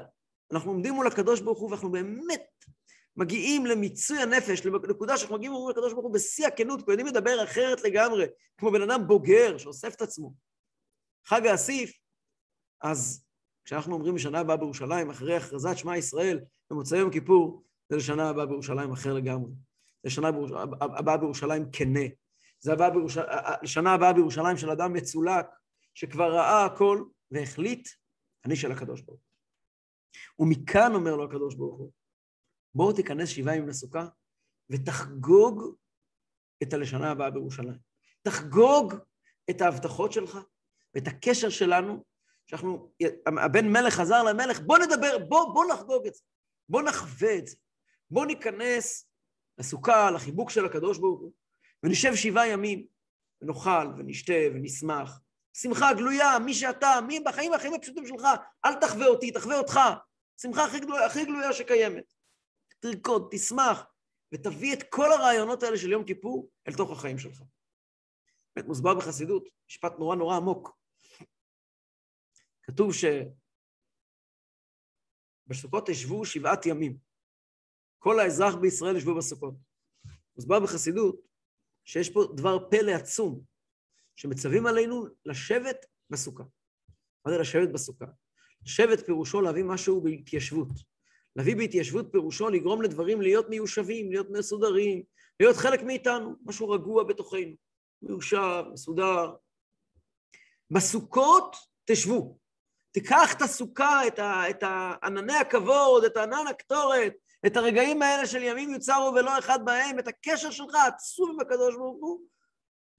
אנחנו 0.52 0.70
עומדים 0.70 0.94
מול 0.94 1.06
הקדוש 1.06 1.40
ברוך 1.40 1.58
הוא, 1.58 1.70
ואנחנו 1.70 1.90
באמת 1.90 2.40
מגיעים 3.16 3.66
למיצוי 3.66 4.18
הנפש, 4.18 4.66
לנקודה 4.66 5.16
שאנחנו 5.16 5.36
מגיעים 5.36 5.52
מול 5.52 5.70
הקדוש 5.70 5.92
ברוך 5.92 6.04
הוא 6.04 6.14
בשיא 6.14 6.46
הכנות, 6.46 6.84
כי 6.84 6.90
יודעים 6.90 7.06
לדבר 7.06 7.44
אחרת 7.44 7.84
לגמרי, 7.84 8.26
כמו 8.58 8.70
בן 8.70 8.82
אדם 8.82 9.06
בוגר 9.06 9.58
שאוסף 9.58 9.94
את 9.94 10.02
עצמו. 10.02 10.32
חג 11.26 11.46
האסיף, 11.46 11.92
אז 12.82 13.24
כשאנחנו 13.64 13.94
אומרים 13.94 14.14
בשנה 14.14 14.40
הבאה 14.40 14.56
בירושלים, 14.56 15.10
אחרי 15.10 15.36
הכרזת 15.36 15.76
שמע 15.76 15.96
ישראל 15.96 16.40
במוצאי 16.70 16.98
יום 16.98 17.10
כיפור, 17.10 17.62
זה 17.88 17.96
לשנה 17.96 18.28
הבאה 18.28 18.46
בירושלים 18.46 18.92
אחר 18.92 19.12
לגמרי. 19.12 19.50
זה 20.02 20.10
שנה 20.10 20.28
הבאה 20.80 21.16
בירושלים 21.16 21.70
כנה. 21.72 22.06
זה 22.60 22.72
הבא 22.72 22.90
בירוש... 22.90 23.16
לשנה 23.62 23.94
הבאה 23.94 24.12
בירושלים 24.12 24.56
של 24.56 24.70
אדם 24.70 24.92
מצולק, 24.92 25.46
שכבר 25.94 26.32
ראה 26.32 26.64
הכל 26.64 27.04
והחליט, 27.30 27.88
אני 28.44 28.56
של 28.56 28.72
הקדוש 28.72 29.00
ברוך 29.00 29.20
הוא. 29.20 30.46
ומכאן 30.46 30.94
אומר 30.94 31.16
לו 31.16 31.24
הקדוש 31.24 31.54
ברוך 31.54 31.78
הוא, 31.78 31.90
בואו 32.76 32.92
תיכנס 32.92 33.28
שבעה 33.28 33.56
ימים 33.56 33.68
לסוכה 33.68 34.06
ותחגוג 34.70 35.76
את 36.62 36.72
הלשנה 36.72 37.10
הבאה 37.10 37.30
בירושלים. 37.30 37.78
תחגוג 38.22 38.94
את 39.50 39.60
ההבטחות 39.60 40.12
שלך 40.12 40.38
ואת 40.94 41.06
הקשר 41.06 41.48
שלנו 41.48 42.04
שאנחנו, 42.46 42.92
הבן 43.26 43.68
מלך 43.68 43.94
חזר 43.94 44.22
למלך, 44.22 44.60
בוא 44.60 44.78
נדבר, 44.78 45.18
בוא, 45.18 45.54
בוא 45.54 45.64
נחגוג 45.72 46.06
את 46.06 46.14
זה, 46.14 46.20
בוא 46.68 46.82
נחווה 46.82 47.38
את 47.38 47.46
זה, 47.46 47.56
בוא 48.10 48.26
ניכנס 48.26 49.08
לסוכה, 49.58 50.10
לחיבוק 50.10 50.50
של 50.50 50.66
הקדוש 50.66 50.98
ברוך 50.98 51.20
הוא, 51.20 51.32
ונשב 51.82 52.14
שבעה 52.14 52.48
ימים, 52.48 52.86
ונאכל 53.42 53.86
ונשתה 53.98 54.32
ונשמח. 54.54 55.20
שמחה 55.52 55.94
גלויה, 55.94 56.38
מי 56.38 56.54
שאתה, 56.54 57.00
מי 57.06 57.20
בחיים 57.20 57.52
הכי 57.52 57.68
הפשוטים 57.74 58.06
שלך, 58.06 58.26
אל 58.64 58.74
תחווה 58.74 59.06
אותי, 59.06 59.30
תחווה 59.30 59.58
אותך. 59.58 59.80
שמחה 60.42 60.64
הכי 60.64 60.80
גלויה, 60.80 61.06
הכי 61.06 61.24
גלויה 61.24 61.52
שקיימת. 61.52 62.15
תרקוד, 62.92 63.28
תשמח, 63.30 63.84
ותביא 64.34 64.74
את 64.74 64.78
כל 64.90 65.12
הרעיונות 65.12 65.62
האלה 65.62 65.78
של 65.78 65.90
יום 65.90 66.04
כיפור 66.04 66.50
אל 66.68 66.72
תוך 66.72 66.90
החיים 66.90 67.18
שלך. 67.18 67.42
באמת 68.56 68.68
מוסבר 68.68 68.94
בחסידות, 68.94 69.48
משפט 69.68 69.92
נורא 69.98 70.16
נורא 70.16 70.36
עמוק. 70.36 70.78
כתוב 72.62 72.90
שבסוכות 75.46 75.88
ישבו 75.88 76.24
שבעת 76.24 76.66
ימים. 76.66 76.98
כל 77.98 78.20
האזרח 78.20 78.54
בישראל 78.54 78.96
ישבו 78.96 79.16
בסוכות. 79.16 79.54
מוסבר 80.36 80.60
בחסידות 80.60 81.26
שיש 81.84 82.10
פה 82.10 82.24
דבר 82.36 82.70
פלא 82.70 82.92
עצום, 82.92 83.44
שמצווים 84.16 84.66
עלינו 84.66 85.06
לשבת 85.24 85.86
בסוכה. 86.10 86.44
מה 87.26 87.32
זה 87.32 87.38
לשבת 87.38 87.68
בסוכה? 87.74 88.06
שבט 88.64 89.06
פירושו 89.06 89.40
להביא 89.40 89.64
משהו 89.64 90.00
בהתיישבות. 90.00 90.95
להביא 91.36 91.56
בהתיישבות 91.56 92.06
פירושו 92.12 92.48
לגרום 92.48 92.82
לדברים 92.82 93.20
להיות 93.20 93.48
מיושבים, 93.48 94.10
להיות 94.10 94.30
מסודרים, 94.30 95.02
להיות 95.40 95.56
חלק 95.56 95.82
מאיתנו, 95.82 96.34
משהו 96.44 96.70
רגוע 96.70 97.04
בתוכנו, 97.04 97.56
מיושב, 98.02 98.64
מסודר. 98.72 99.34
בסוכות 100.70 101.56
תשבו. 101.84 102.38
תיקח 102.92 103.34
את 103.36 103.42
הסוכה, 103.42 104.06
את, 104.06 104.18
ה, 104.18 104.50
את 104.50 104.62
ענני 105.02 105.36
הכבוד, 105.36 106.04
את 106.04 106.16
ענן 106.16 106.46
הקטורת, 106.50 107.12
את 107.46 107.56
הרגעים 107.56 108.02
האלה 108.02 108.26
של 108.26 108.42
ימים 108.42 108.70
יוצרו 108.70 109.12
ולא 109.14 109.38
אחד 109.38 109.58
בהם, 109.64 109.98
את 109.98 110.08
הקשר 110.08 110.50
שלך 110.50 110.74
העצוב 110.74 111.30
עם 111.30 111.40
הקדוש 111.40 111.74
ברוך 111.74 111.98
הוא, 112.00 112.20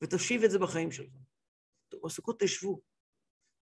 ותשיב 0.03 0.43
את 0.43 0.51
זה 0.51 0.59
בחיים 0.59 0.91
שלך. 0.91 1.09
בסוכות 2.03 2.39
תשבו. 2.39 2.81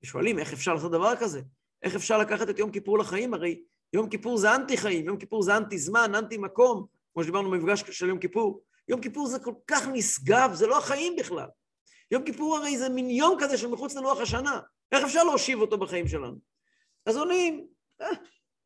ושואלים, 0.02 0.38
איך 0.38 0.52
אפשר 0.52 0.74
לעשות 0.74 0.92
דבר 0.92 1.16
כזה? 1.20 1.40
איך 1.82 1.94
אפשר 1.94 2.18
לקחת 2.18 2.50
את 2.50 2.58
יום 2.58 2.72
כיפור 2.72 2.98
לחיים? 2.98 3.34
הרי 3.34 3.62
יום 3.92 4.08
כיפור 4.08 4.36
זה 4.38 4.54
אנטי 4.54 4.76
חיים, 4.76 5.06
יום 5.06 5.18
כיפור 5.18 5.42
זה 5.42 5.56
אנטי 5.56 5.78
זמן, 5.78 6.14
אנטי 6.14 6.38
מקום, 6.38 6.86
כמו 7.12 7.22
שדיברנו 7.22 7.50
במפגש 7.50 7.80
של 7.90 8.08
יום 8.08 8.18
כיפור. 8.18 8.62
יום 8.88 9.00
כיפור 9.00 9.26
זה 9.26 9.38
כל 9.38 9.54
כך 9.66 9.88
נשגב, 9.92 10.50
זה 10.54 10.66
לא 10.66 10.78
החיים 10.78 11.16
בכלל. 11.16 11.46
יום 12.10 12.24
כיפור 12.24 12.56
הרי 12.56 12.78
זה 12.78 12.88
מין 12.88 13.10
יום 13.10 13.36
כזה 13.40 13.58
שמחוץ 13.58 13.94
ללוח 13.94 14.20
השנה. 14.20 14.60
איך 14.92 15.04
אפשר 15.04 15.24
להושיב 15.24 15.60
אותו 15.60 15.78
בחיים 15.78 16.08
שלנו? 16.08 16.36
אז 17.06 17.16
עונים, 17.16 17.66
אה, 18.00 18.06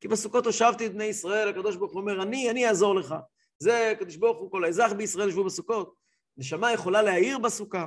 כי 0.01 0.09
בסוכות 0.09 0.47
הושבתי 0.47 0.87
את 0.87 0.93
בני 0.93 1.05
ישראל, 1.05 1.49
הקדוש 1.49 1.77
ברוך 1.77 1.93
הוא 1.93 2.01
אומר, 2.01 2.23
אני, 2.23 2.51
אני 2.51 2.69
אעזור 2.69 2.95
לך. 2.95 3.15
זה 3.59 3.91
הקדוש 3.91 4.17
ברוך 4.17 4.39
הוא, 4.39 4.51
כל 4.51 4.65
האזרח 4.65 4.93
בישראל 4.93 5.29
ישבו 5.29 5.45
בסוכות. 5.45 5.95
נשמה 6.37 6.73
יכולה 6.73 7.03
להעיר 7.03 7.39
בסוכה. 7.39 7.87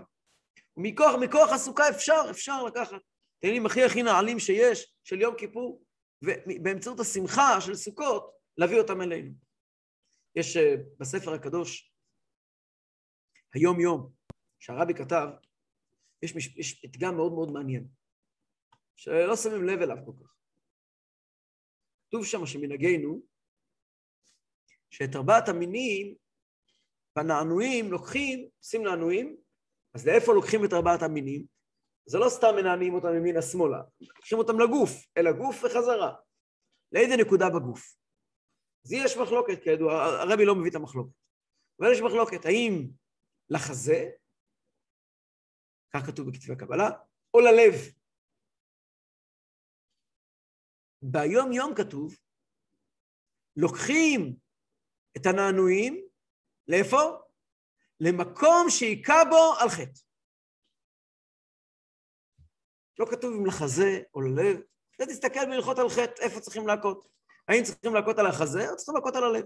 ומכוח 0.77 1.15
מכוח 1.19 1.51
הסוכה 1.51 1.89
אפשר, 1.89 2.21
אפשר 2.29 2.63
לקחת. 2.63 3.01
תהילים 3.39 3.65
הכי 3.65 3.83
הכי 3.83 4.03
נעלים 4.03 4.39
שיש, 4.39 4.93
של 5.03 5.21
יום 5.21 5.35
כיפור, 5.35 5.81
ובאמצעות 6.21 6.99
השמחה 6.99 7.61
של 7.61 7.75
סוכות, 7.75 8.31
להביא 8.57 8.77
אותם 8.77 9.01
אלינו. 9.01 9.31
יש 10.35 10.57
uh, 10.57 10.59
בספר 10.99 11.33
הקדוש, 11.33 11.93
היום 13.53 13.79
יום, 13.79 14.13
שהרבי 14.59 14.93
כתב, 14.93 15.27
יש, 16.23 16.35
מש, 16.35 16.57
יש 16.57 16.81
פתגם 16.81 17.15
מאוד 17.15 17.31
מאוד 17.31 17.51
מעניין, 17.51 17.87
שלא 18.95 19.35
שמים 19.35 19.63
לב 19.63 19.81
אליו 19.81 19.97
כל 20.05 20.11
כך. 20.23 20.35
כתוב 22.07 22.25
שם 22.25 22.45
שמנהגנו, 22.45 23.21
שאת 24.89 25.15
ארבעת 25.15 25.49
המינים 25.49 26.15
בנענועים 27.15 27.91
לוקחים, 27.91 28.49
עושים 28.57 28.83
נענועים, 28.83 29.37
אז 29.93 30.07
לאיפה 30.07 30.33
לוקחים 30.33 30.65
את 30.65 30.73
ארבעת 30.73 31.01
המינים? 31.01 31.58
זה 32.09 32.17
לא 32.17 32.29
סתם 32.29 32.55
מנענעים 32.55 32.93
אותם 32.93 33.15
ימינה 33.17 33.41
שמאלה, 33.41 33.81
לוקחים 34.01 34.37
אותם 34.37 34.59
לגוף, 34.59 34.89
אל 35.17 35.27
הגוף 35.27 35.63
וחזרה. 35.63 36.15
לאיזה 36.91 37.15
נקודה 37.17 37.45
בגוף? 37.49 37.95
אז 38.85 38.91
יש 38.91 39.17
מחלוקת, 39.17 39.63
כידוע, 39.63 39.93
הרבי 40.03 40.45
לא 40.45 40.55
מביא 40.55 40.69
את 40.69 40.75
המחלוקת. 40.75 41.13
אבל 41.79 41.93
יש 41.93 42.01
מחלוקת, 42.01 42.45
האם 42.45 42.89
לחזה, 43.49 44.09
כך 45.93 46.05
כתוב 46.07 46.29
בכתבי 46.29 46.53
הקבלה, 46.53 46.89
או 47.33 47.39
ללב. 47.39 47.73
ביום 51.01 51.51
יום 51.51 51.73
כתוב, 51.75 52.15
לוקחים 53.55 54.35
את 55.17 55.25
הנענועים, 55.25 56.07
לאיפה? 56.67 57.01
למקום 57.99 58.69
שהיכה 58.69 59.21
בו 59.29 59.53
על 59.61 59.69
חטא. 59.69 60.08
לא 62.99 63.05
כתוב 63.05 63.33
אם 63.33 63.45
לחזה 63.45 63.99
או 64.13 64.21
ללב. 64.21 64.57
זה 64.99 65.05
תסתכל 65.05 65.45
בהלכות 65.45 65.79
על 65.79 65.89
חטא, 65.89 66.21
איפה 66.21 66.39
צריכים 66.39 66.67
להכות. 66.67 67.07
האם 67.47 67.63
צריכים 67.63 67.93
להכות 67.93 68.19
על 68.19 68.27
החזה 68.27 68.69
או 68.69 68.75
צריכים 68.75 68.95
להכות 68.95 69.15
על 69.15 69.23
הלב. 69.23 69.45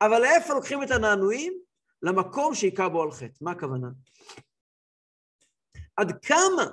אבל 0.00 0.20
לאיפה 0.20 0.54
לוקחים 0.54 0.82
את 0.82 0.90
הנענועים? 0.90 1.64
למקום 2.02 2.54
שהיכה 2.54 2.88
בו 2.88 3.02
על 3.02 3.10
חטא. 3.10 3.38
מה 3.40 3.50
הכוונה? 3.50 3.88
עד 5.96 6.24
כמה 6.26 6.64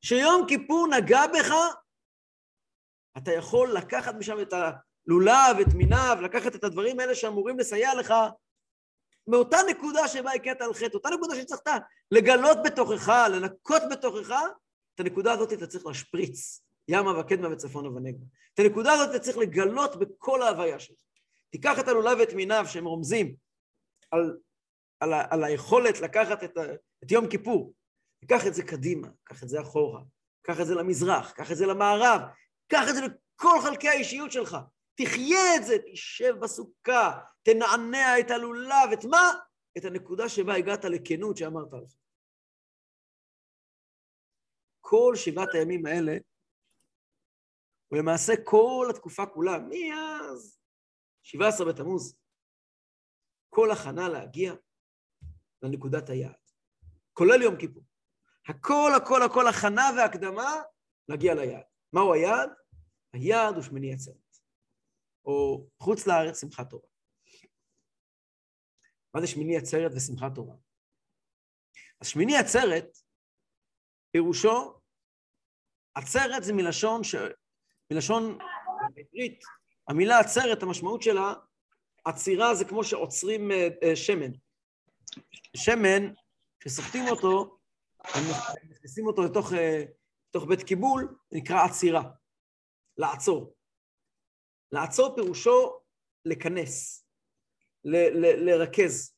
שיום 0.00 0.46
כיפור 0.48 0.88
נגע 0.88 1.26
בך, 1.26 1.54
אתה 3.18 3.32
יכול 3.32 3.72
לקחת 3.76 4.14
משם 4.14 4.40
את 4.40 4.52
הלולב, 4.52 5.60
את 5.60 5.74
מיניו, 5.74 6.16
לקחת 6.22 6.54
את 6.54 6.64
הדברים 6.64 7.00
האלה 7.00 7.14
שאמורים 7.14 7.58
לסייע 7.58 7.94
לך 7.94 8.14
מאותה 9.26 9.56
נקודה 9.70 10.08
שבה 10.08 10.32
הכית 10.32 10.60
על 10.60 10.74
חטא, 10.74 10.94
אותה 10.94 11.08
נקודה 11.10 11.36
שצריכת 11.36 11.70
לגלות 12.10 12.58
בתוכך, 12.64 13.08
לנקות 13.32 13.82
בתוכך, 13.90 14.32
את 14.96 15.00
הנקודה 15.00 15.32
הזאת 15.32 15.52
אתה 15.52 15.66
צריך 15.66 15.86
להשפריץ, 15.86 16.62
ימה 16.88 17.20
וקדמה 17.20 17.52
וצפונה 17.52 17.88
ונגבה. 17.88 18.24
את 18.54 18.58
הנקודה 18.58 18.92
הזאת 18.92 19.10
אתה 19.10 19.18
צריך 19.18 19.36
לגלות 19.36 19.96
בכל 19.96 20.42
ההוויה 20.42 20.78
שלך. 20.78 20.96
תיקח 21.50 21.78
את 21.78 21.88
הלולב 21.88 22.18
ואת 22.18 22.32
מיניו 22.32 22.64
שהם 22.68 22.84
רומזים 22.84 23.36
על, 24.10 24.36
על, 25.00 25.12
על 25.30 25.44
היכולת 25.44 26.00
לקחת 26.00 26.44
את, 26.44 26.58
את 27.04 27.10
יום 27.10 27.28
כיפור, 27.28 27.74
תיקח 28.20 28.46
את 28.46 28.54
זה 28.54 28.62
קדימה, 28.62 29.08
קח 29.24 29.42
את 29.42 29.48
זה 29.48 29.60
אחורה, 29.60 30.00
קח 30.42 30.60
את 30.60 30.66
זה 30.66 30.74
למזרח, 30.74 31.30
קח 31.30 31.52
את 31.52 31.56
זה 31.56 31.66
למערב, 31.66 32.20
קח 32.68 32.88
את 32.88 32.94
זה 32.94 33.00
לכל 33.00 33.60
חלקי 33.62 33.88
האישיות 33.88 34.32
שלך. 34.32 34.56
תחיה 34.94 35.56
את 35.56 35.64
זה, 35.64 35.76
תשב 35.92 36.34
בסוכה, 36.40 37.18
תנענע 37.42 38.18
את 38.18 38.30
הלולב, 38.30 38.92
את 38.92 39.04
מה? 39.04 39.32
את 39.78 39.84
הנקודה 39.84 40.28
שבה 40.28 40.54
הגעת 40.54 40.84
לכנות 40.84 41.36
שאמרת 41.36 41.72
לך. 41.72 41.92
כל 44.88 45.12
שבעת 45.16 45.48
הימים 45.54 45.86
האלה, 45.86 46.12
ולמעשה 47.92 48.32
כל 48.44 48.86
התקופה 48.90 49.26
כולה, 49.26 49.58
מאז 49.58 50.60
17 51.22 51.72
בתמוז, 51.72 52.16
כל 53.50 53.70
הכנה 53.70 54.08
להגיע 54.08 54.54
לנקודת 55.62 56.08
היעד, 56.10 56.50
כולל 57.12 57.42
יום 57.42 57.56
כיפור. 57.56 57.82
הכל, 58.48 58.90
הכל, 58.96 59.22
הכל 59.22 59.48
הכנה 59.48 59.82
והקדמה 59.96 60.62
להגיע 61.08 61.34
ליעד. 61.34 61.64
מהו 61.92 62.14
היעד? 62.14 62.50
היעד 63.12 63.54
הוא 63.54 63.62
שמיני 63.62 63.94
עצרת, 63.94 64.36
או 65.24 65.66
חוץ 65.78 66.06
לארץ 66.06 66.40
שמחת 66.40 66.70
תורה. 66.70 66.88
מה 69.14 69.20
זה 69.20 69.26
שמיני 69.26 69.56
עצרת 69.56 69.92
ושמחת 69.96 70.34
תורה? 70.34 70.56
אז 72.00 72.06
שמיני 72.06 72.36
עצרת, 72.36 72.98
פירושו, 74.10 74.75
עצרת 75.96 76.44
זה 76.44 76.52
מלשון, 76.52 77.04
ש... 77.04 77.14
מלשון 77.92 78.38
בעברית, 78.94 79.44
המילה 79.88 80.18
עצרת, 80.18 80.62
המשמעות 80.62 81.02
שלה, 81.02 81.34
עצירה 82.04 82.54
זה 82.54 82.64
כמו 82.64 82.84
שעוצרים 82.84 83.50
uh, 83.50 83.54
uh, 83.84 83.96
שמן. 83.96 84.30
שמן, 85.56 86.12
כשסוחטים 86.60 87.04
אותו, 87.08 87.58
מכניסים 88.70 89.06
אותו 89.06 89.22
לתוך, 89.22 89.52
uh, 89.52 89.56
לתוך 90.28 90.44
בית 90.48 90.62
קיבול, 90.62 91.16
נקרא 91.32 91.64
עצירה, 91.64 92.02
לעצור. 92.98 93.54
לעצור 94.72 95.14
פירושו 95.14 95.80
לכנס, 96.24 97.06
ל- 97.84 98.26
ל- 98.26 98.50
לרכז. 98.50 99.16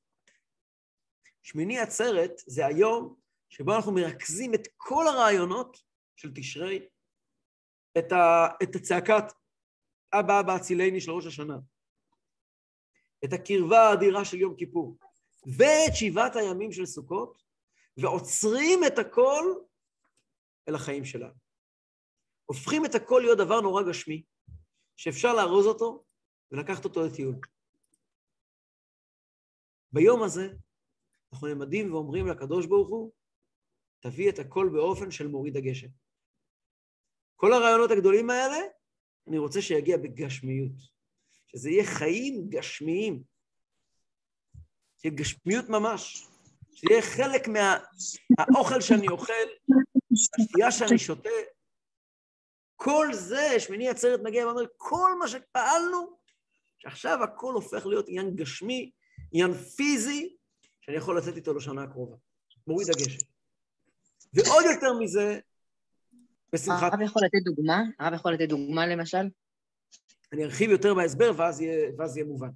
שמיני 1.42 1.78
עצרת 1.78 2.32
זה 2.46 2.66
היום 2.66 3.16
שבו 3.48 3.76
אנחנו 3.76 3.92
מרכזים 3.92 4.54
את 4.54 4.68
כל 4.76 5.06
הרעיונות 5.06 5.87
של 6.18 6.32
תשרי, 6.34 6.88
את, 7.98 8.12
ה, 8.12 8.46
את 8.62 8.76
הצעקת 8.76 9.24
אבא 10.12 10.40
אבא 10.40 10.56
אצילני 10.56 11.00
של 11.00 11.10
ראש 11.10 11.26
השנה, 11.26 11.58
את 13.24 13.32
הקרבה 13.32 13.78
האדירה 13.78 14.24
של 14.24 14.36
יום 14.36 14.56
כיפור, 14.56 14.98
ואת 15.58 15.94
שבעת 15.94 16.36
הימים 16.36 16.72
של 16.72 16.86
סוכות, 16.86 17.42
ועוצרים 17.96 18.80
את 18.86 18.98
הכל 18.98 19.44
אל 20.68 20.74
החיים 20.74 21.04
שלנו. 21.04 21.34
הופכים 22.44 22.84
את 22.84 22.94
הכל 22.94 23.20
להיות 23.24 23.38
דבר 23.38 23.60
נורא 23.60 23.82
גשמי, 23.88 24.22
שאפשר 24.96 25.34
לארוז 25.34 25.66
אותו 25.66 26.04
ולקחת 26.52 26.84
אותו 26.84 27.06
לטיול. 27.06 27.36
ביום 29.92 30.22
הזה 30.22 30.48
אנחנו 31.32 31.46
נעמדים 31.46 31.92
ואומרים 31.92 32.26
לקדוש 32.26 32.66
ברוך 32.66 32.88
הוא, 32.88 33.12
תביא 34.00 34.30
את 34.30 34.38
הכל 34.38 34.68
באופן 34.72 35.10
של 35.10 35.26
מוריד 35.26 35.56
הגשם. 35.56 35.88
כל 37.40 37.52
הרעיונות 37.52 37.90
הגדולים 37.90 38.30
האלה, 38.30 38.58
אני 39.28 39.38
רוצה 39.38 39.62
שיגיע 39.62 39.96
בגשמיות. 39.96 40.72
שזה 41.46 41.70
יהיה 41.70 41.84
חיים 41.84 42.48
גשמיים. 42.48 43.22
שיהיה 45.00 45.14
גשמיות 45.14 45.68
ממש. 45.68 46.26
שיהיה 46.74 47.02
חלק 47.02 47.48
מהאוכל 47.48 48.74
מה... 48.74 48.80
שאני 48.80 49.08
אוכל, 49.08 49.32
השתייה 50.12 50.72
שאני 50.72 50.98
שותה. 50.98 51.30
כל 52.76 53.08
זה, 53.12 53.60
שמיני 53.60 53.88
עצרת 53.88 54.20
מגיע 54.24 54.46
ואומר, 54.46 54.64
כל 54.76 55.18
מה 55.18 55.28
שפעלנו, 55.28 56.16
שעכשיו 56.78 57.22
הכל 57.24 57.54
הופך 57.54 57.86
להיות 57.86 58.08
עניין 58.08 58.36
גשמי, 58.36 58.90
עניין 59.32 59.54
פיזי, 59.54 60.36
שאני 60.80 60.96
יכול 60.96 61.18
לצאת 61.18 61.36
איתו 61.36 61.54
לשנה 61.54 61.82
הקרובה. 61.82 62.16
מוריד 62.66 62.88
הגשם. 62.90 63.26
ועוד 64.34 64.64
יותר 64.74 64.92
מזה, 65.00 65.40
בשמחת... 66.52 66.92
הרב 66.92 67.00
יכול 67.00 67.22
לתת 67.24 67.44
דוגמה? 67.44 67.78
הרב 67.98 68.14
יכול 68.14 68.32
לתת 68.34 68.48
דוגמה 68.48 68.86
למשל? 68.86 69.30
אני 70.32 70.44
ארחיב 70.44 70.70
יותר 70.70 70.94
בהסבר 70.94 71.30
ואז 71.36 71.60
יהיה, 71.60 71.90
ואז 71.98 72.16
יהיה 72.16 72.26
מובן. 72.26 72.50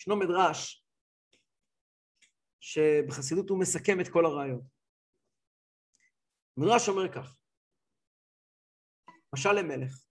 ישנו 0.00 0.16
מדרש 0.16 0.86
שבחסידות 2.60 3.50
הוא 3.50 3.60
מסכם 3.60 4.00
את 4.00 4.08
כל 4.08 4.26
הרעיון. 4.26 4.62
המדרש 6.56 6.88
אומר 6.88 7.12
כך, 7.12 7.36
משל 9.34 9.52
למלך. 9.52 10.04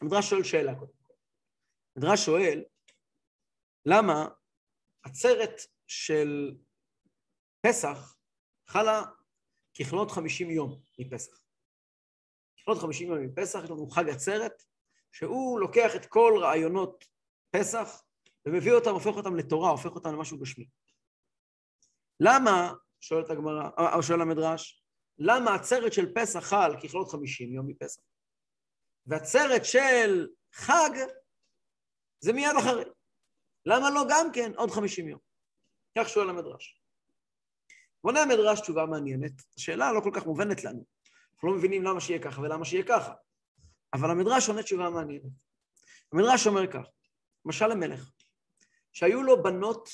המדרש 0.00 0.30
שואל 0.30 0.44
שאלה 0.44 0.74
קודם 0.78 0.92
כל. 1.02 1.14
המדרש 1.96 2.26
שואל, 2.26 2.64
למה 3.86 4.28
עצרת 5.02 5.60
של 5.86 6.56
פסח 7.66 8.16
חלה 8.66 9.02
ככלות 9.78 10.10
חמישים 10.10 10.50
יום 10.50 10.80
מפסח. 10.98 11.40
ככלות 12.60 12.78
חמישים 12.78 13.08
יום 13.08 13.18
מפסח, 13.24 13.60
יש 13.64 13.70
לנו 13.70 13.90
חג 13.90 14.08
עצרת, 14.08 14.62
שהוא 15.12 15.60
לוקח 15.60 15.96
את 15.96 16.06
כל 16.06 16.38
רעיונות 16.42 17.04
פסח 17.50 18.02
ומביא 18.46 18.72
אותם, 18.72 18.90
הופך 18.90 19.16
אותם 19.16 19.36
לתורה, 19.36 19.70
הופך 19.70 19.90
אותם 19.94 20.12
למשהו 20.12 20.38
גשמי. 20.38 20.68
למה, 22.20 22.72
שואלת 23.00 23.30
הגמרא, 23.30 23.70
או 23.78 23.84
אה, 23.96 24.02
שואל 24.02 24.20
המדרש, 24.20 24.84
למה 25.18 25.54
עצרת 25.54 25.92
של 25.92 26.14
פסח 26.14 26.40
חל 26.40 26.72
ככלות 26.82 27.10
חמישים 27.10 27.54
יום 27.54 27.66
מפסח? 27.66 28.02
ועצרת 29.06 29.64
של 29.64 30.28
חג 30.52 30.90
זה 32.20 32.32
מיד 32.32 32.56
אחרי. 32.58 32.84
למה 33.66 33.90
לא 33.90 34.00
גם 34.10 34.32
כן 34.32 34.52
עוד 34.56 34.70
חמישים 34.70 35.08
יום? 35.08 35.20
כך 35.98 36.08
שואל 36.08 36.30
המדרש. 36.30 36.77
בונה 38.04 38.20
המדרש 38.20 38.60
תשובה 38.60 38.86
מעניינת, 38.86 39.32
השאלה 39.58 39.92
לא 39.92 40.00
כל 40.00 40.10
כך 40.14 40.26
מובנת 40.26 40.64
לנו. 40.64 40.84
אנחנו 41.34 41.48
לא 41.48 41.54
מבינים 41.58 41.82
למה 41.82 42.00
שיהיה 42.00 42.22
ככה 42.22 42.40
ולמה 42.40 42.64
שיהיה 42.64 42.84
ככה. 42.88 43.12
אבל 43.94 44.10
המדרש 44.10 44.48
עונה 44.48 44.62
תשובה 44.62 44.90
מעניינת. 44.90 45.32
המדרש 46.12 46.46
אומר 46.46 46.72
כך, 46.72 46.88
משל 47.44 47.66
למלך, 47.66 48.10
שהיו 48.92 49.22
לו 49.22 49.42
בנות 49.42 49.88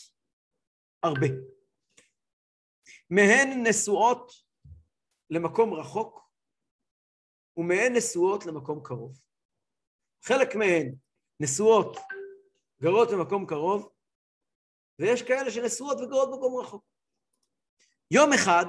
הרבה. 1.02 1.26
מהן 3.10 3.66
נשואות 3.66 4.32
למקום 5.30 5.74
רחוק, 5.74 6.30
ומהן 7.56 7.96
נשואות 7.96 8.46
למקום 8.46 8.80
קרוב. 8.84 9.20
חלק 10.22 10.54
מהן 10.54 10.94
נשואות, 11.40 11.96
גרות 12.82 13.08
במקום 13.10 13.46
קרוב, 13.46 13.92
ויש 14.98 15.22
כאלה 15.22 15.50
שנשואות 15.50 16.00
וגרות 16.00 16.28
במקום 16.30 16.60
רחוק. 16.60 16.93
יום 18.10 18.32
אחד 18.32 18.66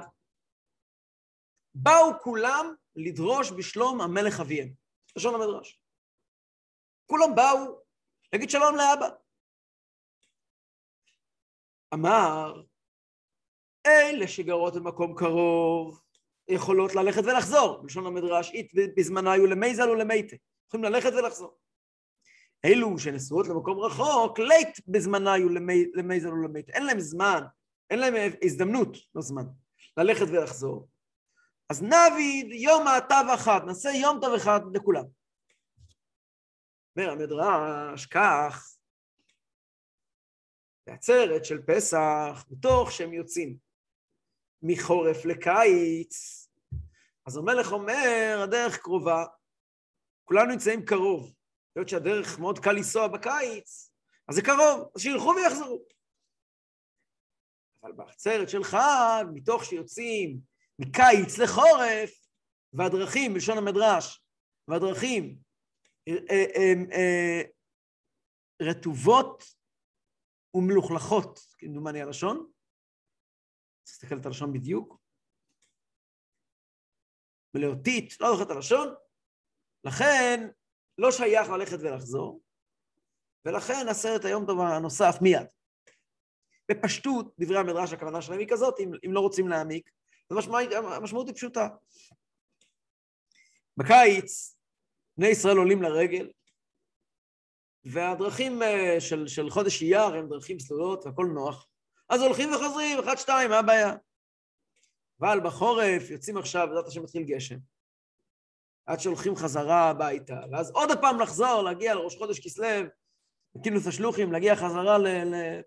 באו 1.74 2.20
כולם 2.22 2.74
לדרוש 2.96 3.52
בשלום 3.52 4.02
המלך 4.02 4.40
אביהם, 4.40 4.74
לשון 5.16 5.36
המדרש. 5.36 5.82
כולם 7.06 7.36
באו 7.36 7.82
להגיד 8.34 8.50
שלום 8.50 8.76
לאבא. 8.76 9.10
אמר, 11.94 12.64
אלה 13.88 14.28
שגרות 14.28 14.74
במקום 14.74 15.16
קרוב 15.18 16.02
יכולות 16.48 16.96
ללכת 16.96 17.22
ולחזור, 17.24 17.82
בלשון 17.82 18.06
המדרש, 18.06 18.52
אית 18.52 18.72
בזמנה 18.98 19.32
היו 19.32 19.46
למייזל 19.46 19.90
ולמייטה, 19.90 20.36
יכולים 20.68 20.84
ללכת 20.84 21.12
ולחזור. 21.14 21.58
אלו 22.66 23.00
שנשואות 23.00 23.48
למקום 23.48 23.80
רחוק, 23.80 24.40
לית 24.40 24.78
בזמנה 24.88 25.34
היו 25.34 25.50
למייזל 25.96 26.34
ולמייטה, 26.34 26.72
אין 26.72 26.86
להם 26.86 27.00
זמן, 27.00 27.44
אין 27.90 28.00
להם 28.00 28.14
הזדמנות, 28.44 28.98
לא 29.16 29.22
זמן, 29.22 29.44
ללכת 29.98 30.26
ולחזור. 30.32 30.90
אז 31.70 31.84
נביד 31.84 32.52
יום 32.52 32.88
התו 32.88 33.34
אחד, 33.34 33.60
נעשה 33.66 33.90
יום 33.90 34.20
טוב 34.22 34.34
אחד 34.34 34.60
לכולם. 34.74 35.04
אומר 36.98 37.10
המדרש, 37.10 38.06
כך, 38.06 38.78
בעצרת 40.88 41.46
של 41.46 41.62
פסח, 41.62 42.46
בתוך 42.50 42.92
שהם 42.92 43.14
יוצאים 43.14 43.58
מחורף 44.62 45.26
לקיץ, 45.26 46.46
אז 47.26 47.38
המלך 47.38 47.72
אומר, 47.72 48.40
הדרך 48.44 48.78
קרובה, 48.78 49.26
כולנו 50.24 50.52
נמצאים 50.52 50.86
קרוב. 50.86 51.34
היות 51.76 51.90
שהדרך 51.90 52.40
מאוד 52.40 52.60
קל 52.60 52.72
לנסוע 52.72 53.08
בקיץ, 53.08 53.92
אז 54.28 54.36
זה 54.36 54.42
קרוב, 54.42 54.92
אז 54.96 55.02
שילכו 55.02 55.34
ויחזרו. 55.36 55.86
אבל 57.86 57.94
בעצרת 57.94 58.50
של 58.50 58.64
חג, 58.64 59.26
מתוך 59.34 59.66
שיוצאים 59.66 60.40
מקיץ 60.80 61.38
לחורף, 61.38 62.12
והדרכים, 62.74 63.34
בלשון 63.34 63.58
המדרש, 63.58 64.26
והדרכים 64.68 65.38
הן 66.08 66.92
אה, 66.92 66.98
אה, 66.98 67.42
רטובות 68.62 69.44
ומלוכלכות, 70.54 71.40
כמדומני 71.58 72.02
הלשון. 72.02 72.52
להסתכל 73.88 74.18
את 74.22 74.26
הלשון 74.26 74.54
בדיוק. 74.54 75.00
מלאותית, 77.56 78.22
לא 78.22 78.32
זוכר 78.32 78.44
את 78.44 78.56
הלשון, 78.56 78.88
לכן 79.84 80.50
לא 80.98 81.12
שייך 81.12 81.50
ללכת 81.50 81.78
ולחזור, 81.82 82.42
ולכן 83.46 83.86
עשרת 83.90 84.26
היום 84.26 84.46
טוב 84.46 84.60
הנוסף 84.60 85.16
מיד. 85.22 85.48
בפשטות, 86.72 87.36
דברי 87.40 87.58
המדרש, 87.58 87.94
הכוונה 87.94 88.22
שלהם 88.22 88.40
היא 88.40 88.48
כזאת, 88.48 88.80
אם, 88.80 88.92
אם 89.06 89.14
לא 89.14 89.20
רוצים 89.20 89.48
להעמיק, 89.48 89.92
המשמעות 90.96 91.28
היא 91.28 91.36
פשוטה. 91.36 91.68
בקיץ, 93.78 94.58
בני 95.18 95.28
ישראל 95.28 95.58
עולים 95.58 95.82
לרגל, 95.82 96.30
והדרכים 97.84 98.64
אה, 98.64 98.96
של, 99.00 99.28
של 99.28 99.50
חודש 99.50 99.82
אייר 99.82 100.16
הם 100.16 100.30
דרכים 100.30 100.60
סלולות 100.60 101.06
והכל 101.06 101.26
נוח, 101.26 101.68
אז 102.10 102.22
הולכים 102.22 102.50
וחוזרים, 102.54 103.00
אחד, 103.00 103.16
שתיים, 103.16 103.50
מה 103.50 103.60
הבעיה? 103.60 103.96
אבל 105.22 105.40
בחורף 105.40 106.10
יוצאים 106.10 106.38
עכשיו, 106.38 106.68
בעזרת 106.68 106.88
השם 106.88 107.04
מתחיל 107.04 107.24
גשם, 107.24 107.58
עד 108.86 109.00
שהולכים 109.00 109.36
חזרה 109.36 109.90
הביתה, 109.90 110.42
ואז 110.52 110.72
עוד 110.72 110.90
פעם 111.02 111.20
לחזור, 111.20 111.62
להגיע 111.62 111.96
לראש 111.96 112.18
חודש 112.18 112.40
כסלו, 112.40 112.66
כינוס 113.64 113.88
השלוחים, 113.88 114.32
להגיע 114.32 114.56
חזרה 114.56 114.98
ל, 114.98 115.08
ל, 115.08 115.62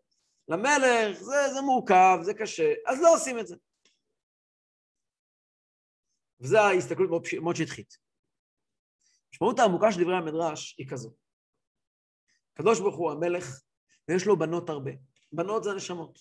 למלך, 0.49 1.19
זה, 1.19 1.55
זה 1.55 1.61
מורכב, 1.61 2.19
זה 2.23 2.35
קשה, 2.35 2.73
אז 2.87 2.99
לא 3.03 3.15
עושים 3.15 3.39
את 3.39 3.47
זה. 3.47 3.57
וזו 6.41 6.59
ההסתכלות 6.59 7.11
מאוד, 7.11 7.23
מאוד 7.43 7.57
שטחית. 7.57 7.99
המשמעות 9.29 9.59
העמוקה 9.59 9.93
של 9.93 10.01
דברי 10.01 10.17
המדרש 10.17 10.75
היא 10.79 10.89
כזו. 10.91 11.15
הקדוש 12.53 12.81
ברוך 12.81 12.97
הוא 12.97 13.13
המלך, 13.13 13.45
ויש 14.09 14.27
לו 14.27 14.39
בנות 14.39 14.71
הרבה. 14.71 14.91
בנות 15.33 15.65
זה 15.65 15.71
הנשמות. 15.71 16.19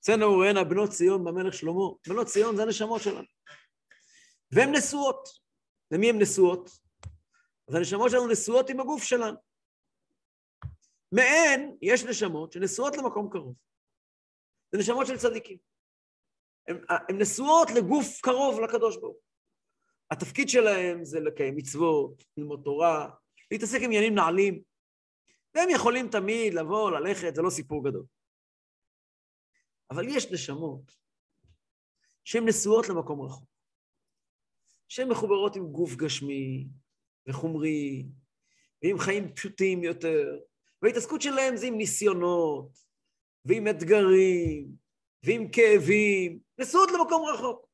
אצלנו 0.00 0.38
ראינה 0.38 0.64
בנות 0.64 0.90
ציון 0.90 1.24
במלך 1.24 1.54
שלמה, 1.54 1.82
בנות 2.08 2.26
ציון 2.26 2.56
זה 2.56 2.62
הנשמות 2.62 3.02
שלנו. 3.02 3.26
והן 4.50 4.74
נשואות. 4.76 5.28
למי 5.90 6.10
הן 6.10 6.22
נשואות? 6.22 6.70
אז 7.68 7.74
הנשמות 7.74 8.10
שלנו 8.10 8.28
נשואות 8.28 8.70
עם 8.70 8.80
הגוף 8.80 9.02
שלנו. 9.02 9.36
מהן 11.16 11.76
יש 11.82 12.04
נשמות 12.04 12.52
שנשואות 12.52 12.96
למקום 12.96 13.30
קרוב. 13.30 13.54
זה 14.72 14.78
נשמות 14.78 15.06
של 15.06 15.18
צדיקים. 15.18 15.58
הן 17.08 17.20
נשואות 17.20 17.68
לגוף 17.70 18.20
קרוב 18.20 18.60
לקדוש 18.60 18.96
ברוך 18.96 19.26
התפקיד 20.10 20.48
שלהם 20.48 21.04
זה 21.04 21.20
לקיים 21.20 21.56
מצוות, 21.56 22.24
ללמוד 22.36 22.60
תורה, 22.64 23.10
להתעסק 23.50 23.78
עם 23.78 23.84
עניינים 23.84 24.14
נעלים, 24.14 24.62
והם 25.54 25.68
יכולים 25.70 26.08
תמיד 26.08 26.54
לבוא, 26.54 26.90
ללכת, 26.90 27.34
זה 27.34 27.42
לא 27.42 27.50
סיפור 27.50 27.88
גדול. 27.88 28.04
אבל 29.90 30.08
יש 30.08 30.32
נשמות 30.32 30.92
שהן 32.24 32.48
נשואות 32.48 32.88
למקום 32.88 33.22
רחוק, 33.22 33.48
שהן 34.88 35.08
מחוברות 35.08 35.56
עם 35.56 35.66
גוף 35.72 35.94
גשמי 35.94 36.66
וחומרי, 37.28 38.06
ועם 38.82 38.98
חיים 38.98 39.34
פשוטים 39.34 39.84
יותר, 39.84 40.38
וההתעסקות 40.86 41.22
שלהם 41.22 41.56
זה 41.56 41.66
עם 41.66 41.76
ניסיונות, 41.76 42.68
ועם 43.44 43.68
אתגרים, 43.68 44.68
ועם 45.22 45.50
כאבים, 45.50 46.38
נשואות 46.58 46.90
למקום 46.90 47.26
רחוק. 47.26 47.66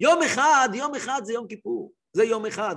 יום 0.00 0.22
אחד, 0.22 0.68
יום 0.74 0.94
אחד 0.94 1.20
זה 1.24 1.32
יום 1.32 1.48
כיפור, 1.48 1.92
זה 2.12 2.24
יום 2.24 2.46
אחד. 2.46 2.74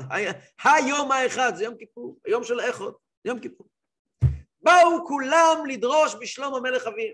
היום 0.63 1.11
האחד 1.11 1.55
זה 1.55 1.63
יום 1.63 1.77
כיפור, 1.77 2.19
היום 2.25 2.43
של 2.43 2.59
איכות, 2.59 2.97
יום 3.25 3.39
כיפור. 3.39 3.67
באו 4.61 5.07
כולם 5.07 5.57
לדרוש 5.67 6.15
בשלום 6.21 6.55
המלך 6.55 6.87
אביהם. 6.87 7.13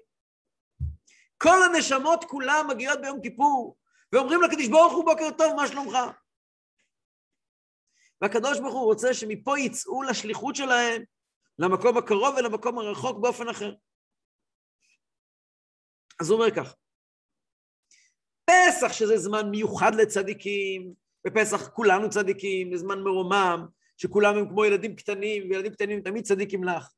כל 1.37 1.63
הנשמות 1.63 2.23
כולם 2.23 2.67
מגיעות 2.69 3.01
ביום 3.01 3.21
כיפור, 3.21 3.77
ואומרים 4.13 4.41
לקדוש 4.41 4.67
ברוך 4.67 4.93
הוא 4.93 5.05
בוקר 5.05 5.31
טוב, 5.37 5.55
מה 5.55 5.67
שלומך? 5.67 5.97
והקדוש 8.21 8.59
ברוך 8.59 8.73
הוא 8.73 8.85
רוצה 8.85 9.13
שמפה 9.13 9.59
יצאו 9.59 10.03
לשליחות 10.03 10.55
שלהם, 10.55 11.03
למקום 11.59 11.97
הקרוב 11.97 12.35
ולמקום 12.35 12.79
הרחוק 12.79 13.19
באופן 13.19 13.49
אחר. 13.49 13.73
אז 16.21 16.29
הוא 16.29 16.39
אומר 16.39 16.55
כך, 16.55 16.75
בפסח, 18.43 18.93
שזה 18.93 19.17
זמן 19.17 19.49
מיוחד 19.49 19.95
לצדיקים, 19.95 20.93
בפסח 21.27 21.69
כולנו 21.69 22.09
צדיקים, 22.09 22.71
זה 22.71 22.77
זמן 22.77 22.99
מרומם, 22.99 23.65
שכולם 23.97 24.37
הם 24.37 24.49
כמו 24.49 24.65
ילדים 24.65 24.95
קטנים, 24.95 25.49
וילדים 25.49 25.71
קטנים 25.71 26.01
תמיד 26.01 26.23
צדיקים 26.23 26.63
לך. 26.63 26.93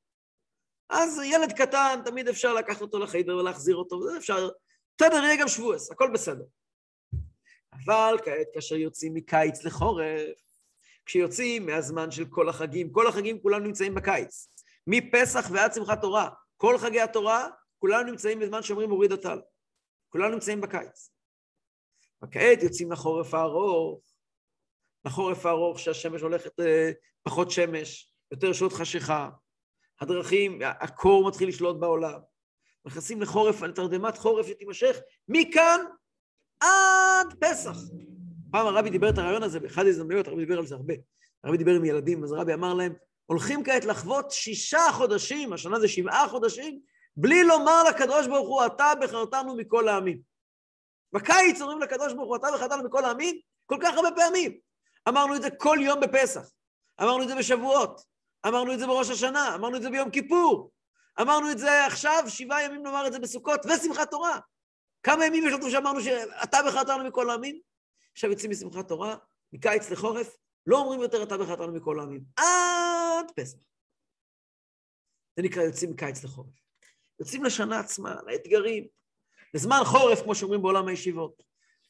אז 0.89 1.19
ילד 1.23 1.51
קטן, 1.51 2.01
תמיד 2.05 2.27
אפשר 2.27 2.53
לקחת 2.53 2.81
אותו 2.81 2.99
לחיידר 2.99 3.37
ולהחזיר 3.37 3.75
אותו, 3.75 3.95
וזה 3.95 4.17
אפשר, 4.17 4.49
בסדר, 4.97 5.23
יהיה 5.23 5.41
גם 5.41 5.47
שבועס, 5.47 5.91
הכל 5.91 6.09
בסדר. 6.13 6.45
אבל 7.73 8.17
כעת 8.25 8.47
כאשר 8.53 8.75
יוצאים 8.75 9.13
מקיץ 9.13 9.65
לחורף, 9.65 10.52
כשיוצאים 11.05 11.65
מהזמן 11.65 12.11
של 12.11 12.25
כל 12.29 12.49
החגים, 12.49 12.91
כל 12.91 13.07
החגים 13.07 13.41
כולנו 13.41 13.65
נמצאים 13.65 13.95
בקיץ, 13.95 14.47
מפסח 14.87 15.49
ועד 15.51 15.73
שמחת 15.73 16.01
תורה, 16.01 16.29
כל 16.57 16.77
חגי 16.77 17.01
התורה, 17.01 17.47
כולנו 17.79 18.11
נמצאים 18.11 18.39
בזמן 18.39 18.63
שאומרים 18.63 18.89
הוריד 18.89 19.11
הטל. 19.11 19.41
כולנו 20.09 20.33
נמצאים 20.33 20.61
בקיץ. 20.61 21.11
וכעת 22.23 22.63
יוצאים 22.63 22.91
לחורף 22.91 23.33
הארוך, 23.33 24.01
לחורף 25.05 25.45
הארוך 25.45 25.79
שהשמש 25.79 26.21
הולכת 26.21 26.59
אה, 26.59 26.91
פחות 27.23 27.51
שמש, 27.51 28.13
יותר 28.31 28.53
שעות 28.53 28.73
חשיכה, 28.73 29.29
הדרכים, 30.01 30.59
הקור 30.63 31.27
מתחיל 31.27 31.49
לשלוט 31.49 31.79
בעולם. 31.79 32.19
נכנסים 32.85 33.21
לחורף, 33.21 33.61
לתרדמת 33.61 34.17
חורף 34.17 34.47
שתימשך 34.47 34.97
מכאן 35.27 35.79
עד 36.59 37.33
פסח. 37.39 37.75
פעם 38.53 38.67
הרבי 38.67 38.89
דיבר 38.89 39.09
את 39.09 39.17
הרעיון 39.17 39.43
הזה 39.43 39.59
באחד 39.59 39.85
ההזדמנויות, 39.85 40.27
הרבי 40.27 40.45
דיבר 40.45 40.57
על 40.57 40.65
זה 40.65 40.75
הרבה. 40.75 40.93
הרבי 41.43 41.57
דיבר 41.57 41.71
עם 41.71 41.85
ילדים, 41.85 42.23
אז 42.23 42.31
הרבי 42.31 42.53
אמר 42.53 42.73
להם, 42.73 42.93
הולכים 43.25 43.63
כעת 43.63 43.85
לחוות 43.85 44.31
שישה 44.31 44.81
חודשים, 44.91 45.53
השנה 45.53 45.79
זה 45.79 45.87
שבעה 45.87 46.27
חודשים, 46.27 46.79
בלי 47.17 47.43
לומר 47.43 47.83
לקדוש 47.89 48.27
ברוך 48.27 48.47
הוא, 48.47 48.65
אתה 48.65 48.91
בחרתנו 49.01 49.55
מכל 49.55 49.87
העמים. 49.87 50.19
בקיץ 51.13 51.61
אומרים 51.61 51.79
לקדוש 51.79 52.13
ברוך 52.13 52.27
הוא, 52.27 52.35
אתה 52.35 52.47
בחרתנו 52.55 52.83
מכל 52.83 53.05
העמים, 53.05 53.39
כל 53.65 53.77
כך 53.81 53.93
הרבה 53.95 54.09
פעמים. 54.15 54.57
אמרנו 55.09 55.35
את 55.35 55.41
זה 55.41 55.49
כל 55.49 55.77
יום 55.81 55.99
בפסח, 55.99 56.41
אמרנו 57.01 57.23
את 57.23 57.27
זה 57.27 57.35
בשבועות, 57.35 58.01
אמרנו 58.47 58.73
את 58.73 58.79
זה 58.79 58.87
בראש 58.87 59.09
השנה, 59.09 59.55
אמרנו 59.55 59.77
את 59.77 59.81
זה 59.81 59.89
ביום 59.89 60.09
כיפור, 60.09 60.71
אמרנו 61.21 61.51
את 61.51 61.57
זה 61.57 61.85
עכשיו, 61.85 62.23
שבעה 62.27 62.63
ימים 62.63 62.83
נאמר 62.83 63.07
את 63.07 63.13
זה 63.13 63.19
בסוכות, 63.19 63.65
ושמחת 63.65 64.11
תורה. 64.11 64.39
כמה 65.03 65.25
ימים 65.25 65.47
יש 65.47 65.53
לנו 65.53 65.71
שאמרנו 65.71 66.01
שאתה 66.01 66.57
בחרתנו 66.67 67.03
מכל 67.03 67.29
העמים? 67.29 67.72
עכשיו 68.13 68.29
יוצאים 68.29 68.51
משמחת 68.51 68.87
תורה, 68.87 69.15
מקיץ 69.53 69.89
לחורף, 69.89 70.37
לא 70.65 70.77
אומרים 70.77 71.01
יותר 71.01 71.23
אתה 71.23 71.37
בחרתנו 71.37 71.73
מכל 71.73 71.99
העמים, 71.99 72.23
עד 72.35 73.31
פסח. 73.35 73.57
זה 75.35 75.43
נקרא 75.43 75.63
יוצאים 75.63 75.91
מקיץ 75.91 76.23
לחורף. 76.23 76.55
יוצאים 77.19 77.43
לשנה 77.43 77.79
עצמה, 77.79 78.15
לאתגרים, 78.27 78.87
לזמן 79.53 79.79
חורף, 79.85 80.21
כמו 80.21 80.35
שאומרים 80.35 80.61
בעולם 80.61 80.87
הישיבות. 80.87 81.43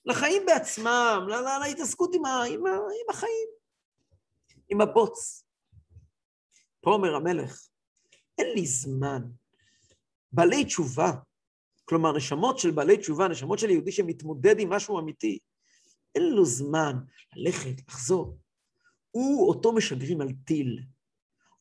לחיים 0.05 0.45
בעצמם, 0.45 1.25
לה, 1.29 1.41
לה, 1.41 1.59
להתעסקות 1.59 2.15
עם, 2.15 2.25
ה, 2.25 2.43
עם, 2.43 2.65
ה, 2.65 2.71
עם 2.71 3.09
החיים, 3.09 3.49
עם 4.69 4.81
הבוץ. 4.81 5.45
פה 6.81 6.91
אומר 6.91 7.15
המלך, 7.15 7.67
אין 8.37 8.47
לי 8.55 8.65
זמן. 8.65 9.21
בעלי 10.31 10.65
תשובה, 10.65 11.11
כלומר, 11.85 12.17
נשמות 12.17 12.59
של 12.59 12.71
בעלי 12.71 12.97
תשובה, 12.97 13.27
נשמות 13.27 13.59
של 13.59 13.69
יהודי 13.69 13.91
שמתמודד 13.91 14.59
עם 14.59 14.69
משהו 14.69 14.99
אמיתי, 14.99 15.39
אין 16.15 16.29
לו 16.29 16.45
זמן 16.45 16.95
ללכת, 17.35 17.87
לחזור. 17.89 18.37
הוא 19.11 19.49
אותו 19.49 19.73
משגרים 19.73 20.21
על 20.21 20.29
טיל. 20.45 20.83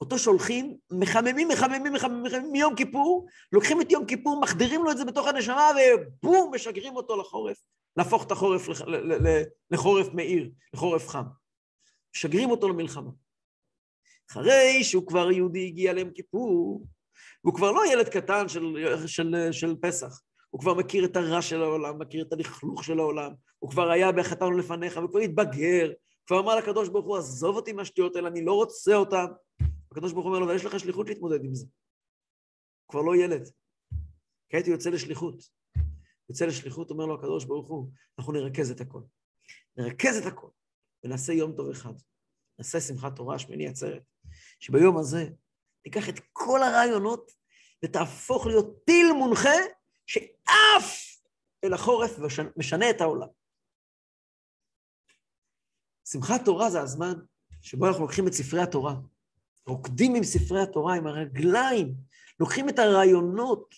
אותו 0.00 0.18
שולחים, 0.18 0.76
מחממים, 0.90 1.48
מחממים, 1.48 1.92
מחממים, 1.92 2.22
מחממים 2.22 2.52
מיום 2.52 2.74
כיפור, 2.76 3.26
לוקחים 3.52 3.80
את 3.80 3.92
יום 3.92 4.06
כיפור, 4.06 4.40
מחדירים 4.40 4.84
לו 4.84 4.90
את 4.90 4.96
זה 4.96 5.04
בתוך 5.04 5.26
הנשמה, 5.26 5.70
ובום, 6.22 6.54
משגרים 6.54 6.96
אותו 6.96 7.16
לחורף, 7.16 7.56
להפוך 7.96 8.26
את 8.26 8.32
החורף 8.32 8.68
לחורף 9.70 10.06
מאיר, 10.14 10.50
לחורף 10.74 11.08
חם. 11.08 11.24
משגרים 12.16 12.50
אותו 12.50 12.68
למלחמה. 12.68 13.10
אחרי 14.30 14.84
שהוא 14.84 15.06
כבר 15.06 15.30
יהודי 15.30 15.66
הגיע 15.66 15.92
ליום 15.92 16.10
כיפור, 16.10 16.86
והוא 17.44 17.54
כבר 17.54 17.72
לא 17.72 17.92
ילד 17.92 18.08
קטן 18.08 18.48
של, 18.48 18.76
של, 19.06 19.48
של 19.52 19.74
פסח, 19.82 20.20
הוא 20.52 20.60
כבר 20.60 20.74
מכיר 20.74 21.04
את 21.04 21.16
הרע 21.16 21.42
של 21.42 21.62
העולם, 21.62 21.98
מכיר 21.98 22.24
את 22.24 22.32
הלכלוך 22.32 22.84
של 22.84 22.98
העולם, 22.98 23.32
הוא 23.58 23.70
כבר 23.70 23.90
היה 23.90 24.12
בחטאנו 24.12 24.58
לפניך, 24.58 25.00
וכבר 25.04 25.18
התבגר, 25.18 25.92
כבר 26.26 26.40
אמר 26.40 26.56
לקדוש 26.56 26.88
ברוך 26.88 27.06
הוא, 27.06 27.16
עזוב 27.16 27.56
אותי 27.56 27.72
מהשטויות 27.72 28.16
האלה, 28.16 28.28
אני 28.28 28.44
לא 28.44 28.52
רוצה 28.52 28.94
אותן. 28.94 29.24
הקדוש 29.92 30.12
ברוך 30.12 30.24
הוא 30.24 30.34
אומר 30.34 30.46
לו, 30.46 30.52
ויש 30.52 30.64
לך 30.64 30.80
שליחות 30.80 31.08
להתמודד 31.08 31.44
עם 31.44 31.54
זה. 31.54 31.66
הוא 32.86 32.90
כבר 32.90 33.00
לא 33.00 33.16
ילד. 33.16 33.48
כעת 34.48 34.66
הוא 34.66 34.72
יוצא 34.72 34.90
לשליחות. 34.90 35.42
יוצא 36.28 36.46
לשליחות, 36.46 36.90
אומר 36.90 37.06
לו 37.06 37.14
הקדוש 37.14 37.44
ברוך 37.44 37.68
הוא, 37.68 37.90
אנחנו 38.18 38.32
נרכז 38.32 38.70
את 38.70 38.80
הכל. 38.80 39.00
נרכז 39.76 40.16
את 40.16 40.32
הכל, 40.32 40.48
ונעשה 41.04 41.32
יום 41.32 41.52
טוב 41.56 41.70
אחד. 41.70 41.94
נעשה 42.58 42.80
שמחת 42.80 43.16
תורה, 43.16 43.38
שמיני 43.38 43.68
עצרת. 43.68 44.02
שביום 44.60 44.98
הזה 44.98 45.28
תיקח 45.82 46.08
את 46.08 46.20
כל 46.32 46.62
הרעיונות 46.62 47.32
ותהפוך 47.84 48.46
להיות 48.46 48.84
טיל 48.84 49.12
מונחה 49.12 49.54
שעף 50.06 51.18
אל 51.64 51.72
החורף 51.72 52.18
ומשנה 52.18 52.90
את 52.90 53.00
העולם. 53.00 53.28
שמחת 56.04 56.44
תורה 56.44 56.70
זה 56.70 56.80
הזמן 56.80 57.14
שבו 57.62 57.86
אנחנו 57.86 58.02
לוקחים 58.02 58.28
את 58.28 58.32
ספרי 58.32 58.62
התורה, 58.62 58.94
רוקדים 59.66 60.14
עם 60.14 60.24
ספרי 60.24 60.62
התורה, 60.62 60.94
עם 60.94 61.06
הרגליים, 61.06 61.94
לוקחים 62.40 62.68
את 62.68 62.78
הרעיונות 62.78 63.74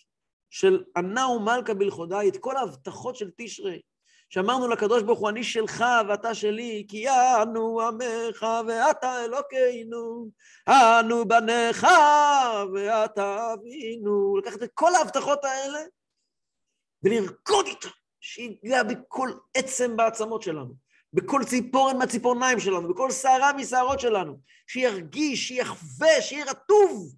של 0.50 0.84
ענה 0.96 1.28
ומלכה 1.28 1.74
בלכודי, 1.74 2.28
את 2.28 2.36
כל 2.36 2.56
ההבטחות 2.56 3.16
של 3.16 3.30
תשרי, 3.36 3.80
שאמרנו 4.28 4.68
לקדוש 4.68 5.02
ברוך 5.02 5.18
הוא, 5.18 5.28
אני 5.28 5.44
שלך 5.44 5.84
ואתה 6.08 6.34
שלי, 6.34 6.86
כי 6.88 7.08
אנו 7.42 7.80
עמך 7.80 8.46
ואתה 8.66 9.24
אלוקינו, 9.24 10.30
אנו 10.68 11.28
בניך 11.28 11.86
ואתה 12.74 13.54
אבינו. 13.54 14.36
לקחת 14.36 14.62
את 14.62 14.70
כל 14.74 14.94
ההבטחות 14.94 15.44
האלה 15.44 15.78
ולרקוד 17.04 17.66
איתה, 17.66 17.88
שיגע 18.20 18.82
בכל 18.82 19.30
עצם 19.54 19.96
בעצמות 19.96 20.42
שלנו. 20.42 20.74
בכל 21.12 21.40
ציפורן 21.50 21.98
מהציפורניים 21.98 22.60
שלנו, 22.60 22.94
בכל 22.94 23.10
שערה 23.10 23.52
משערות 23.52 24.00
שלנו, 24.00 24.40
שירגיש, 24.66 25.48
שיחווה, 25.48 26.22
שיהיה 26.22 26.44
רטוב 26.44 27.16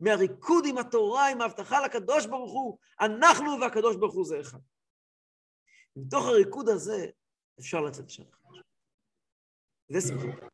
מהריקוד 0.00 0.64
עם 0.68 0.78
התורה, 0.78 1.28
עם 1.28 1.40
ההבטחה 1.40 1.80
לקדוש 1.80 2.26
ברוך 2.26 2.52
הוא, 2.52 2.78
אנחנו 3.00 3.60
והקדוש 3.60 3.96
ברוך 3.96 4.14
הוא 4.14 4.24
זה 4.24 4.40
אחד. 4.40 4.58
מתוך 5.96 6.24
הריקוד 6.24 6.68
הזה 6.68 7.06
אפשר 7.60 7.80
לצאת 7.80 8.04
לשם. 8.04 8.22
זה 9.88 10.00
שמחה. 10.00 10.46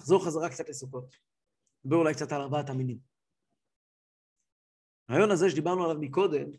נחזור 0.00 0.24
חזרה 0.24 0.50
קצת 0.50 0.68
לסוכות. 0.68 1.16
נדבר 1.84 1.96
אולי 1.96 2.14
קצת 2.14 2.32
על 2.32 2.40
ארבעת 2.40 2.70
המינים. 2.70 2.98
הרעיון 5.08 5.30
הזה 5.30 5.50
שדיברנו 5.50 5.84
עליו 5.84 6.00
מקודם, 6.00 6.50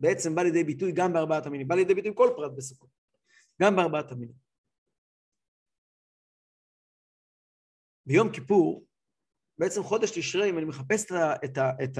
בעצם 0.00 0.34
בא 0.34 0.42
לידי 0.42 0.64
ביטוי 0.64 0.92
גם 0.92 1.12
בארבעת 1.12 1.46
המינים, 1.46 1.68
בא 1.68 1.74
לידי 1.74 1.94
ביטוי 1.94 2.12
כל 2.14 2.28
פרט 2.36 2.52
בסוכות, 2.56 2.90
גם 3.62 3.76
בארבעת 3.76 4.12
המינים. 4.12 4.34
ביום 8.06 8.32
כיפור, 8.32 8.86
בעצם 9.58 9.82
חודש 9.82 10.10
תשרי, 10.18 10.50
אם 10.50 10.58
אני 10.58 10.64
מחפש 10.66 11.12
את, 11.44 11.98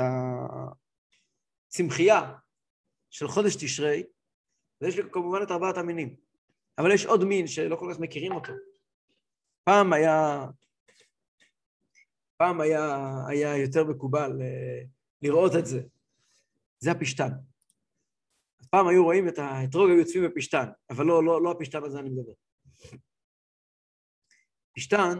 הצמחייה 1.68 2.32
של 3.10 3.28
חודש 3.28 3.56
תשרי, 3.64 4.04
ויש 4.80 4.96
לי 4.96 5.02
כמובן 5.12 5.42
את 5.42 5.50
ארבעת 5.50 5.76
המינים, 5.76 6.16
אבל 6.78 6.94
יש 6.94 7.06
עוד 7.06 7.24
מין 7.24 7.46
שלא 7.46 7.76
כל 7.76 7.90
כך 7.92 8.00
מכירים 8.00 8.32
אותו. 8.32 8.52
פעם 9.64 9.92
היה, 9.92 10.46
פעם 12.40 12.60
היה, 12.60 13.12
היה 13.28 13.56
יותר 13.56 13.84
מקובל 13.84 14.42
אה, 14.42 14.82
לראות 15.22 15.52
את 15.58 15.66
זה. 15.66 15.82
זה 16.78 16.90
הפשתן. 16.90 17.28
פעם 18.70 18.88
היו 18.88 19.04
רואים 19.04 19.28
את 19.28 19.38
האתרוג, 19.38 19.90
היו 19.90 19.98
יוצאים 19.98 20.24
בפשתן, 20.24 20.66
אבל 20.90 21.06
לא, 21.06 21.24
לא, 21.24 21.42
לא 21.42 21.50
הפשתן 21.50 21.84
הזה 21.84 21.98
אני 21.98 22.10
מדבר. 22.10 22.32
פשתן 24.76 25.18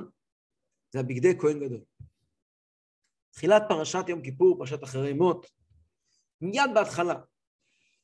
זה 0.92 1.00
הבגדי 1.00 1.38
כהן 1.38 1.60
גדול. 1.60 1.80
תחילת 3.30 3.62
פרשת 3.68 4.04
יום 4.08 4.22
כיפור, 4.22 4.58
פרשת 4.58 4.84
אחרי 4.84 5.12
מות, 5.12 5.46
מיד 6.40 6.70
בהתחלה, 6.74 7.14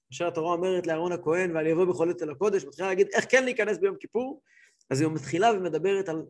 כאשר 0.09 0.29
התורה 0.29 0.55
אומרת 0.55 0.87
לאהרון 0.87 1.13
הכהן, 1.13 1.57
ואני 1.57 1.73
אבוא 1.73 2.07
עת 2.11 2.23
אל 2.23 2.31
הקודש, 2.31 2.65
מתחילה 2.65 2.89
להגיד 2.89 3.09
איך 3.13 3.25
כן 3.31 3.45
להיכנס 3.45 3.79
ביום 3.79 3.97
כיפור, 4.01 4.43
אז 4.91 5.01
היא 5.01 5.09
מתחילה 5.09 5.53
ומדברת 5.53 6.09
על 6.09 6.23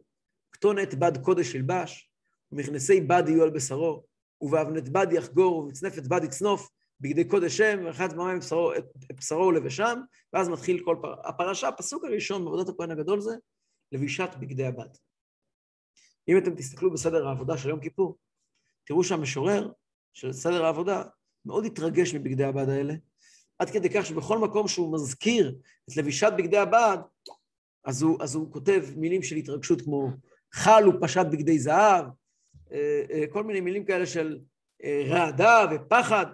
כתונת 0.53 0.95
בד 0.95 1.25
קודש 1.25 1.55
ילבש, 1.55 2.11
ומכנסי 2.53 3.01
בד 3.01 3.23
יהיו 3.27 3.43
על 3.43 3.51
בשרו, 3.51 4.05
ובאבנת 4.41 4.89
בד 4.89 5.07
יחגור, 5.13 5.59
ומצנפת 5.59 6.03
בד 6.03 6.25
יצנוף, 6.25 6.71
בגדי 7.01 7.25
קודש 7.25 7.57
שם, 7.57 7.85
ואחד 7.87 8.11
זממים 8.11 8.39
את 9.11 9.17
בשרו 9.17 9.47
ולבשם, 9.47 10.01
ואז 10.33 10.49
מתחיל 10.49 10.85
כל 10.85 10.97
פר... 11.03 11.15
הפרשה, 11.29 11.69
הפסוק 11.69 12.05
הראשון 12.05 12.45
בעבודת 12.45 12.69
הכהן 12.69 12.91
הגדול 12.91 13.21
זה 13.21 13.37
לבישת 13.93 14.31
בגדי 14.41 14.67
הבד. 14.67 14.89
אם 16.29 16.39
אתם 16.39 16.55
תסתכלו 16.55 16.93
בסדר 16.93 17.29
העבודה 17.29 17.59
של 17.59 17.69
יום 17.69 17.81
כיפור, 17.81 18.17
תראו 18.85 19.05
שהמשורר 19.05 19.73
של 20.15 20.33
סדר 20.33 20.65
העבודה, 20.65 21.03
מאוד 21.45 21.65
התרגש 21.65 22.15
מבגדי 22.15 22.45
הבד 22.45 22.69
האלה, 22.69 22.95
עד 23.59 23.71
כדי 23.71 23.89
כך 23.95 24.07
שבכל 24.07 24.39
מקום 24.39 24.69
שהוא 24.69 24.95
מזכיר 24.95 25.59
את 25.91 25.97
לבישת 25.97 26.33
בגדי 26.39 26.59
הבד, 26.59 26.99
אז 27.85 28.03
הוא, 28.03 28.23
אז 28.23 28.35
הוא 28.35 28.53
כותב 28.53 28.85
מילים 28.97 29.23
של 29.23 29.37
התרגשות 29.37 29.83
כמו 29.83 30.09
חל 30.53 30.89
ופשט 30.89 31.27
בגדי 31.31 31.59
זהב, 31.59 32.07
כל 33.31 33.45
מיני 33.45 33.61
מילים 33.61 33.85
כאלה 33.85 34.07
של 34.07 34.41
אה, 34.85 35.03
רעדה 35.11 35.67
ופחד, 35.75 36.27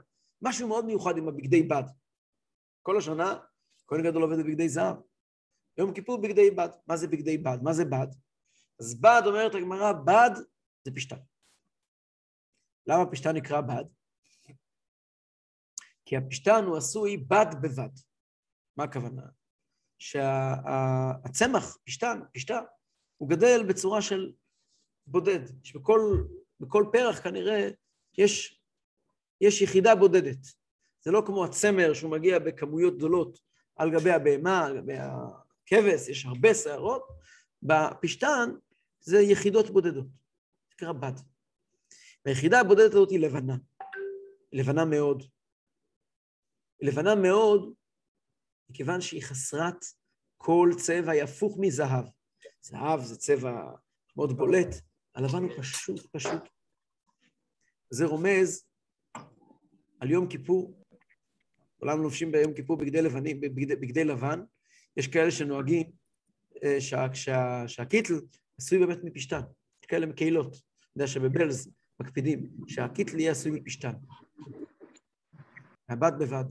משהו 0.43 0.69
מאוד 0.69 0.85
מיוחד 0.85 1.17
עם 1.17 1.29
הבגדי 1.29 1.63
בד. 1.63 1.85
כל 2.83 2.99
השנה, 2.99 3.39
כהן 3.87 4.03
גדול 4.03 4.23
עובד 4.23 4.39
בבגדי 4.39 4.69
זהב. 4.69 4.97
יום 5.79 5.95
כיפור 5.95 6.23
בגדי 6.23 6.51
בד. 6.51 6.69
מה 6.87 6.97
זה 6.97 7.09
בגדי 7.09 7.39
בד? 7.39 7.59
מה 7.63 7.73
זה 7.73 7.85
בד? 7.85 8.07
אז 8.81 9.01
בד, 9.01 9.23
אומרת 9.27 9.55
הגמרא, 9.55 9.93
בד 9.93 10.31
זה 10.85 10.91
פשתן. 10.95 11.17
למה 12.87 13.11
פשתן 13.11 13.37
נקרא 13.37 13.61
בד? 13.61 13.85
כי 16.05 16.17
הפשתן 16.17 16.65
הוא 16.67 16.77
עשוי 16.77 17.17
בד 17.17 17.47
בבד. 17.63 17.89
מה 18.77 18.85
הכוונה? 18.85 19.23
שהצמח, 19.99 21.77
פשתן, 21.85 22.21
פשתה, 22.35 22.61
הוא 23.17 23.29
גדל 23.29 23.67
בצורה 23.69 24.03
של 24.03 24.33
בודד. 25.13 25.41
שבכל 25.63 26.25
בכל 26.61 26.85
פרח 26.93 27.23
כנראה 27.23 27.69
יש, 28.19 28.61
יש 29.41 29.63
יחידה 29.63 29.95
בודדת. 29.95 30.47
זה 31.01 31.11
לא 31.11 31.23
כמו 31.27 31.45
הצמר 31.45 31.95
שהוא 31.95 32.11
מגיע 32.11 32.39
בכמויות 32.39 32.97
גדולות 32.97 33.39
על 33.77 33.91
גבי 33.91 34.11
הבהמה, 34.11 34.67
על 34.67 34.81
גבי 34.81 34.95
הכבש, 34.99 36.09
יש 36.09 36.27
הרבה 36.27 36.55
שערות. 36.55 37.09
בפשתן 37.63 38.51
זה 39.01 39.21
יחידות 39.21 39.71
בודדות, 39.71 40.07
זה 40.07 40.75
נקרא 40.75 40.93
בד. 40.93 41.13
והיחידה 42.25 42.61
הבודדת 42.61 42.91
הזאת 42.91 43.11
היא 43.11 43.21
לבנה. 43.21 43.57
לבנה 44.53 44.85
מאוד. 44.85 45.23
לבנה 46.81 47.15
מאוד 47.15 47.75
מכיוון 48.71 49.01
שהיא 49.01 49.23
חסרת 49.23 49.85
כל 50.37 50.71
צבע, 50.79 51.13
היא 51.13 51.23
הפוך 51.23 51.57
מזהב. 51.61 52.05
זהב 52.63 53.01
זה 53.01 53.17
צבע 53.17 53.73
מאוד 54.17 54.37
בולט, 54.37 54.75
הלבן 55.15 55.43
הוא 55.43 55.51
פשוט 55.59 56.07
פשוט. 56.13 56.43
זה 57.91 58.05
רומז 58.07 58.65
על 60.01 60.11
יום 60.11 60.29
כיפור. 60.29 60.85
כולם 61.79 62.03
לובשים 62.03 62.33
ביום 62.33 62.55
כיפור 62.55 62.77
בגדי, 62.77 63.03
לבנים, 63.03 63.41
בגדי, 63.41 63.77
בגדי 63.77 64.05
לבן. 64.05 64.41
יש 64.97 65.09
כאלה 65.09 65.31
שנוהגים 65.31 65.91
אה, 66.65 66.81
שה, 66.81 67.15
שה, 67.15 67.69
שהקיטל 67.69 68.15
עשוי 68.59 68.79
באמת 68.79 68.99
מפשתן. 69.05 69.41
יש 69.83 69.87
כאלה 69.87 70.07
מקהילות. 70.07 70.53
אני 70.53 70.61
יודע 70.97 71.07
שבבלז 71.07 71.71
מקפידים 72.01 72.51
שהקיטל 72.69 73.21
יהיה 73.21 73.33
עשוי 73.33 73.51
מפשתן. 73.51 73.93
מהבת 75.89 76.13
בבד. 76.21 76.45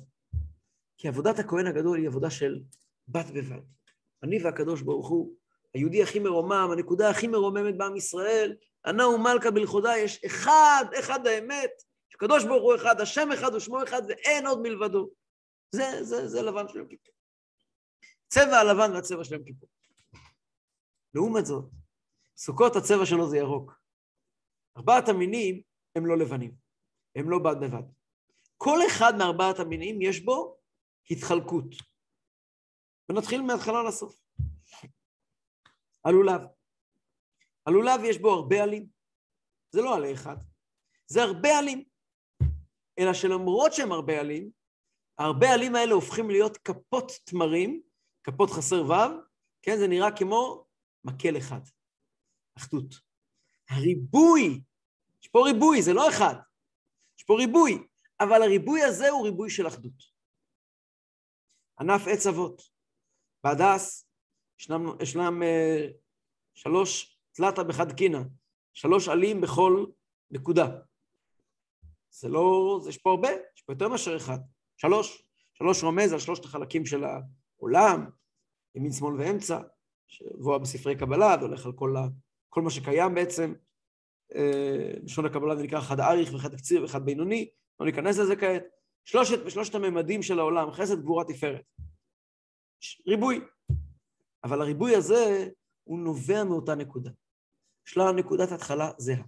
כי 0.98 1.08
עבודת 1.08 1.40
הכהן 1.40 1.68
הגדול 1.68 2.00
היא 2.00 2.08
עבודה 2.08 2.30
של 2.30 2.62
בת 3.08 3.26
בבד. 3.34 3.62
אני 4.24 4.44
והקדוש 4.44 4.82
ברוך 4.82 5.10
הוא, 5.10 5.36
היהודי 5.74 6.04
הכי 6.04 6.20
מרומם, 6.20 6.70
הנקודה 6.72 7.10
הכי 7.10 7.28
מרוממת 7.28 7.78
בעם 7.78 7.96
ישראל, 7.96 8.56
ענה 8.86 9.08
ומלכה 9.08 9.52
בלכודה, 9.52 9.98
יש 9.98 10.24
אחד, 10.24 10.86
אחד 11.00 11.28
האמת, 11.28 11.72
שקדוש 12.10 12.46
ברוך 12.46 12.64
הוא 12.64 12.76
אחד, 12.76 13.02
השם 13.02 13.32
אחד 13.32 13.56
ושמו 13.56 13.84
אחד, 13.84 14.02
ואין 14.08 14.48
עוד 14.48 14.62
מלבדו. 14.62 15.10
זה, 15.72 16.04
זה, 16.04 16.28
זה 16.28 16.42
לבן 16.42 16.68
של 16.68 16.78
יום 16.78 16.88
כיפור. 16.88 17.14
צבע 18.28 18.58
הלבן 18.58 18.96
והצבע 18.96 19.24
של 19.24 19.34
יום 19.34 19.44
כיפור. 19.44 19.70
לעומת 21.14 21.46
זאת, 21.46 21.66
סוכות 22.38 22.76
הצבע 22.76 23.06
שלו 23.06 23.30
זה 23.30 23.38
ירוק. 23.38 23.74
ארבעת 24.78 25.10
המינים 25.10 25.62
הם 25.96 26.06
לא 26.06 26.18
לבנים, 26.18 26.56
הם 27.16 27.30
לא 27.30 27.40
בד 27.40 27.56
בבד. 27.62 27.84
כל 28.58 28.80
אחד 28.88 29.14
מארבעת 29.18 29.60
המינים 29.60 30.02
יש 30.02 30.20
בו 30.20 30.58
התחלקות. 31.12 31.66
ונתחיל 33.10 33.42
מההתחלה 33.42 33.84
לסוף. 33.84 34.21
הלולב. 36.06 36.42
הלולב 37.66 38.04
יש 38.04 38.18
בו 38.18 38.32
הרבה 38.32 38.64
עלים. 38.64 38.88
זה 39.72 39.82
לא 39.82 39.96
עלה 39.96 40.14
אחד, 40.14 40.36
זה 41.08 41.24
הרבה 41.24 41.60
עלים. 41.60 41.84
אלא 43.00 43.14
שלמרות 43.14 43.74
שהם 43.74 43.92
הרבה 43.92 44.20
עלים, 44.20 44.52
הרבה 45.18 45.54
עלים 45.54 45.76
האלה 45.76 45.94
הופכים 45.94 46.30
להיות 46.30 46.58
כפות 46.58 47.12
תמרים, 47.24 47.82
כפות 48.24 48.50
חסר 48.50 48.84
ו', 48.86 49.22
כן, 49.62 49.78
זה 49.80 49.88
נראה 49.88 50.18
כמו 50.18 50.66
מקל 51.04 51.38
אחד. 51.38 51.60
אחדות. 52.58 52.96
הריבוי, 53.70 54.64
יש 55.24 55.28
פה 55.28 55.40
ריבוי, 55.46 55.82
זה 55.82 55.94
לא 55.94 56.10
אחד, 56.10 56.36
יש 57.18 57.24
פה 57.24 57.34
ריבוי, 57.38 57.88
אבל 58.20 58.42
הריבוי 58.42 58.82
הזה 58.82 59.10
הוא 59.10 59.26
ריבוי 59.26 59.50
של 59.50 59.68
אחדות. 59.68 60.04
ענף 61.80 62.02
עץ 62.08 62.28
אבות. 62.28 62.62
בהדס 63.44 64.11
ישנם, 64.62 64.90
ישנם 65.00 65.42
uh, 65.42 65.92
שלוש 66.54 67.18
תלתא 67.32 67.64
בחד 67.64 67.92
קינה, 67.92 68.24
שלוש 68.74 69.08
עלים 69.08 69.42
בכל 69.42 69.86
נקודה. 70.32 70.68
זה 72.10 72.30
לא, 72.30 72.80
יש 72.88 72.98
פה 72.98 73.10
הרבה, 73.10 73.30
יש 73.30 73.62
פה 73.62 73.74
יותר 73.74 73.88
מאשר 73.88 74.18
אחד. 74.18 74.38
שלוש. 74.78 75.24
שלוש 75.54 75.84
רומז 75.84 76.14
על 76.14 76.20
שלושת 76.20 76.46
החלקים 76.46 76.86
של 76.86 77.04
העולם, 77.04 78.06
ימין, 78.76 78.92
שמאל 78.92 79.14
ואמצע, 79.20 79.60
שבוע 80.08 80.58
בספרי 80.58 80.96
קבלה, 80.96 81.36
והולך 81.40 81.66
על 81.66 81.72
כל, 81.72 81.96
ה, 81.98 82.08
כל 82.50 82.62
מה 82.62 82.70
שקיים 82.70 83.16
בעצם. 83.16 83.54
לשון 85.04 85.26
הקבלה 85.26 85.56
זה 85.56 85.64
נקרא 85.64 85.80
אחד 85.80 86.00
אריך 86.00 86.34
ואחד 86.34 86.56
קציר 86.56 86.82
ואחד 86.82 87.06
בינוני, 87.06 87.50
לא 87.80 87.86
ניכנס 87.86 88.18
לזה 88.18 88.36
כעת. 88.36 88.64
שלושת, 89.06 89.46
בשלושת 89.46 89.76
הממדים 89.76 90.22
של 90.24 90.40
העולם, 90.40 90.72
חסד, 90.72 91.02
גבורה, 91.02 91.24
תפארת. 91.24 91.66
ריבוי. 93.08 93.42
אבל 94.44 94.62
הריבוי 94.62 94.96
הזה, 94.96 95.48
הוא 95.84 96.00
נובע 96.00 96.44
מאותה 96.44 96.76
נקודה. 96.76 97.12
יש 97.88 97.98
לה 97.98 98.12
נקודת 98.12 98.52
התחלה 98.52 98.92
זהה. 98.98 99.24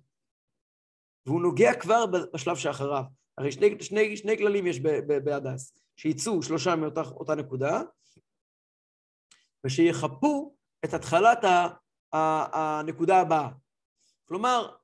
והוא 1.25 1.41
נוגע 1.41 1.79
כבר 1.79 2.05
בשלב 2.05 2.55
שאחריו. 2.55 3.03
הרי 3.37 3.51
שני, 3.51 3.83
שני, 3.83 4.17
שני 4.17 4.37
כללים 4.37 4.67
יש 4.67 4.79
בהדס, 5.23 5.77
שיצאו 5.95 6.43
שלושה 6.43 6.75
מאותה 6.75 7.35
נקודה, 7.35 7.81
ושיחפו 9.65 10.55
את 10.85 10.93
התחלת 10.93 11.43
ה, 11.43 11.67
ה, 12.15 12.79
הנקודה 12.79 13.19
הבאה. 13.19 13.49
כלומר, 14.25 14.75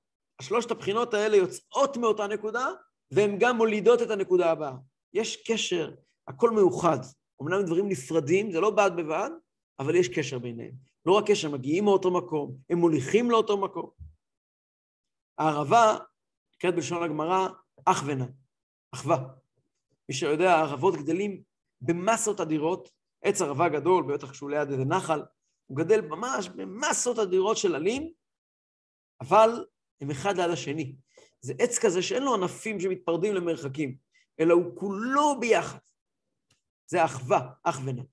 שלושת 0.41 0.71
הבחינות 0.71 1.13
האלה 1.13 1.37
יוצאות 1.37 1.97
מאותה 1.97 2.27
נקודה, 2.27 2.67
והן 3.11 3.35
גם 3.39 3.57
מולידות 3.57 4.01
את 4.01 4.09
הנקודה 4.09 4.51
הבאה. 4.51 4.75
יש 5.13 5.43
קשר, 5.47 5.95
הכל 6.27 6.51
מאוחד. 6.51 6.99
אמנם 7.41 7.65
דברים 7.65 7.89
נפרדים, 7.89 8.51
זה 8.51 8.59
לא 8.59 8.69
בד 8.69 8.91
בבד, 8.97 9.29
אבל 9.79 9.95
יש 9.95 10.07
קשר 10.07 10.39
ביניהם. 10.39 10.71
לא 11.05 11.13
רק 11.13 11.23
קשר, 11.27 11.49
מגיעים 11.49 11.83
מאותו 11.83 12.11
מקום, 12.11 12.57
הם 12.69 12.77
מוליכים 12.77 13.31
לאותו 13.31 13.57
מקום. 13.57 13.89
הערבה, 15.37 15.97
נקראת 16.55 16.75
בלשון 16.75 17.03
הגמרא, 17.03 17.47
אח 17.85 18.03
ונע, 18.05 18.25
אחווה. 18.91 19.17
מי 20.09 20.15
שיודע, 20.15 20.51
הערבות 20.51 20.95
גדלים 20.95 21.43
במסות 21.81 22.39
אדירות, 22.39 22.91
עץ 23.23 23.41
ערבה 23.41 23.69
גדול, 23.69 24.13
בטח 24.13 24.31
כשהוא 24.31 24.49
ליד 24.49 24.71
איזה 24.71 24.85
נחל, 24.85 25.21
הוא 25.65 25.77
גדל 25.77 26.01
ממש 26.01 26.49
במסות 26.49 27.19
אדירות 27.19 27.57
של 27.57 27.75
עלים, 27.75 28.13
אבל 29.21 29.65
הם 30.01 30.11
אחד 30.11 30.37
ליד 30.37 30.49
השני. 30.49 30.95
זה 31.41 31.53
עץ 31.59 31.79
כזה 31.79 32.01
שאין 32.01 32.23
לו 32.23 32.33
ענפים 32.33 32.79
שמתפרדים 32.79 33.33
למרחקים, 33.33 33.97
אלא 34.39 34.53
הוא 34.53 34.79
כולו 34.79 35.39
ביחד. 35.39 35.79
זה 36.87 37.05
אחווה, 37.05 37.49
אח 37.63 37.79
ונע. 37.85 38.03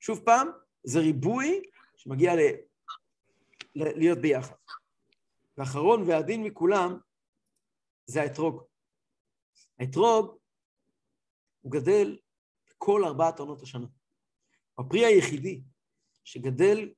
שוב 0.00 0.20
פעם, 0.24 0.48
זה 0.88 0.98
ריבוי 0.98 1.62
שמגיע 1.96 2.34
ל... 2.36 2.40
להיות 3.74 4.18
ביחד. 4.18 4.54
ואחרון 5.58 6.02
והדין 6.06 6.42
מכולם 6.42 6.98
זה 8.06 8.22
האתרוג. 8.22 8.62
האתרוג 9.78 10.38
הוא 11.60 11.72
גדל 11.72 12.16
בכל 12.70 13.04
ארבעת 13.04 13.38
עונות 13.38 13.62
השנה. 13.62 13.86
הפרי 14.78 15.04
היחידי 15.04 15.62
שגדל 16.24 16.92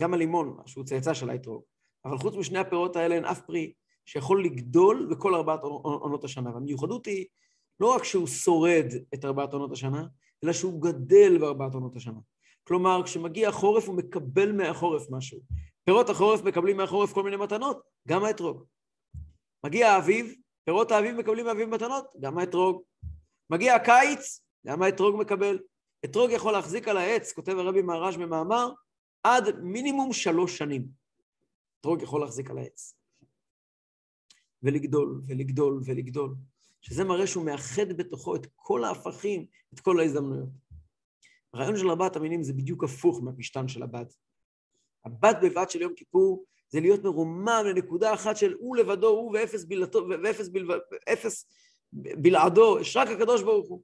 גם 0.00 0.14
הלימון, 0.14 0.56
שהוא 0.66 0.84
צאצא 0.84 1.14
של 1.14 1.30
האתרוג, 1.30 1.62
אבל 2.04 2.18
חוץ 2.18 2.34
משני 2.34 2.58
הפירות 2.58 2.96
האלה 2.96 3.14
אין 3.14 3.24
אף 3.24 3.40
פרי 3.40 3.72
שיכול 4.04 4.44
לגדול 4.44 5.08
בכל 5.10 5.34
ארבעת 5.34 5.60
עונות 5.62 6.24
השנה. 6.24 6.54
והמיוחדות 6.54 7.06
היא 7.06 7.26
לא 7.80 7.94
רק 7.94 8.04
שהוא 8.04 8.26
שורד 8.26 8.86
את 9.14 9.24
ארבעת 9.24 9.52
עונות 9.52 9.72
השנה, 9.72 10.06
אלא 10.44 10.52
שהוא 10.52 10.82
גדל 10.82 11.38
בארבעת 11.38 11.74
עונות 11.74 11.96
השנה. 11.96 12.20
כלומר, 12.64 13.02
כשמגיע 13.04 13.48
החורף 13.48 13.88
הוא 13.88 13.96
מקבל 13.96 14.52
מהחורף 14.52 15.10
משהו. 15.10 15.38
פירות 15.84 16.10
החורף 16.10 16.42
מקבלים 16.42 16.76
מהחורף 16.76 17.12
כל 17.12 17.22
מיני 17.22 17.36
מתנות, 17.36 17.82
גם 18.08 18.24
האתרוג. 18.24 18.64
מגיע 19.64 19.90
האביב, 19.90 20.34
פירות 20.64 20.90
האביב 20.90 21.16
מקבלים 21.16 21.44
מהאביב 21.44 21.68
מתנות, 21.68 22.04
גם 22.20 22.38
האתרוג. 22.38 22.82
מגיע 23.50 23.74
הקיץ, 23.74 24.40
גם 24.66 24.82
האתרוג 24.82 25.16
מקבל. 25.20 25.58
אתרוג 26.04 26.30
יכול 26.30 26.52
להחזיק 26.52 26.88
על 26.88 26.96
העץ, 26.96 27.32
כותב 27.32 27.58
הרבי 27.58 27.82
מהר"ש 27.82 28.16
במאמר, 28.16 28.72
עד 29.22 29.60
מינימום 29.60 30.12
שלוש 30.12 30.58
שנים. 30.58 30.86
אתרוג 31.80 32.02
יכול 32.02 32.20
להחזיק 32.20 32.50
על 32.50 32.58
העץ. 32.58 32.94
ולגדול, 34.62 35.20
ולגדול, 35.26 35.80
ולגדול. 35.84 36.34
שזה 36.80 37.04
מראה 37.04 37.26
שהוא 37.26 37.44
מאחד 37.44 37.92
בתוכו 37.96 38.36
את 38.36 38.46
כל 38.56 38.84
ההפכים, 38.84 39.46
את 39.74 39.80
כל 39.80 40.00
ההזדמנויות. 40.00 40.61
הרעיון 41.54 41.76
של 41.76 41.88
ארבעת 41.88 42.16
המינים 42.16 42.42
זה 42.42 42.52
בדיוק 42.52 42.84
הפוך 42.84 43.22
מהפשטן 43.22 43.68
של 43.68 43.82
הבד. 43.82 44.04
הבד 45.04 45.34
בבד 45.42 45.70
של 45.70 45.82
יום 45.82 45.94
כיפור 45.94 46.44
זה 46.68 46.80
להיות 46.80 47.04
מרומם 47.04 47.62
לנקודה 47.66 48.14
אחת 48.14 48.36
של 48.36 48.54
הוא 48.58 48.76
לבדו, 48.76 49.08
הוא 49.08 49.32
ואפס, 49.34 49.64
בלעתו, 49.64 50.06
ואפס 50.22 50.48
בל, 50.48 50.70
ואפס 50.70 51.46
בלעדו, 51.92 52.80
יש 52.80 52.96
רק 52.96 53.08
הקדוש 53.08 53.42
ברוך 53.42 53.68
הוא. 53.68 53.82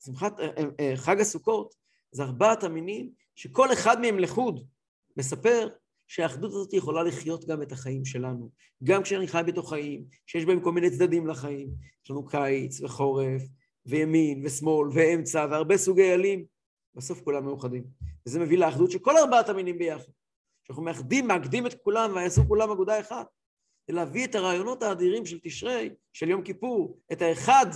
שמחת, 0.00 0.40
אה, 0.40 0.50
אה, 0.80 0.92
חג 0.96 1.20
הסוכות 1.20 1.74
זה 2.12 2.22
ארבעת 2.22 2.64
המינים 2.64 3.10
שכל 3.34 3.72
אחד 3.72 4.00
מהם 4.00 4.18
לחוד 4.18 4.66
מספר 5.16 5.68
שהאחדות 6.08 6.50
הזאת 6.50 6.72
יכולה 6.72 7.02
לחיות 7.02 7.44
גם 7.44 7.62
את 7.62 7.72
החיים 7.72 8.04
שלנו. 8.04 8.50
גם 8.84 9.02
כשאני 9.02 9.28
חי 9.28 9.42
בתוך 9.46 9.68
חיים, 9.68 10.04
שיש 10.26 10.44
בהם 10.44 10.60
כל 10.60 10.72
מיני 10.72 10.90
צדדים 10.90 11.26
לחיים. 11.26 11.70
יש 12.04 12.10
לנו 12.10 12.26
קיץ 12.26 12.80
וחורף, 12.80 13.42
וימין 13.86 14.46
ושמאל 14.46 14.88
ואמצע 14.94 15.46
והרבה 15.50 15.76
סוגי 15.76 16.12
עלים, 16.12 16.44
בסוף 16.94 17.20
כולם 17.20 17.44
מאוחדים. 17.44 17.84
וזה 18.26 18.40
מביא 18.40 18.58
לאחדות 18.58 18.90
של 18.90 18.98
כל 18.98 19.16
ארבעת 19.16 19.48
המינים 19.48 19.78
ביחד. 19.78 20.12
שאנחנו 20.64 20.82
מאחדים, 20.82 21.26
מאגדים 21.26 21.66
את 21.66 21.74
כולם 21.82 22.10
ויעשו 22.14 22.42
כולם 22.48 22.70
אגודה 22.70 23.00
אחת. 23.00 23.26
ולהביא 23.88 24.26
את 24.26 24.34
הרעיונות 24.34 24.82
האדירים 24.82 25.26
של 25.26 25.40
תשרי, 25.42 25.94
של 26.12 26.28
יום 26.28 26.42
כיפור, 26.42 27.00
את 27.12 27.22
האחד, 27.22 27.66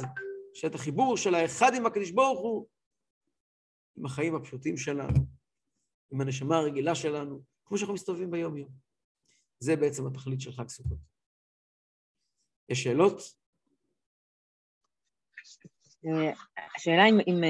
את 0.66 0.74
החיבור 0.74 1.16
של 1.16 1.34
האחד 1.34 1.74
עם 1.76 1.86
הקדוש 1.86 2.10
ברוך 2.10 2.40
הוא, 2.40 2.66
עם 3.96 4.06
החיים 4.06 4.34
הפשוטים 4.34 4.76
שלנו, 4.76 5.18
עם 6.10 6.20
הנשמה 6.20 6.56
הרגילה 6.56 6.94
שלנו, 6.94 7.42
כמו 7.64 7.78
שאנחנו 7.78 7.94
מסתובבים 7.94 8.30
ביום-יום. 8.30 8.68
זה 9.58 9.76
בעצם 9.76 10.06
התכלית 10.06 10.40
של 10.40 10.52
חג 10.52 10.68
סוכות. 10.68 10.98
יש 12.68 12.82
שאלות? 12.82 13.43
השאלה 16.76 17.06
אם, 17.06 17.18
אם 17.26 17.40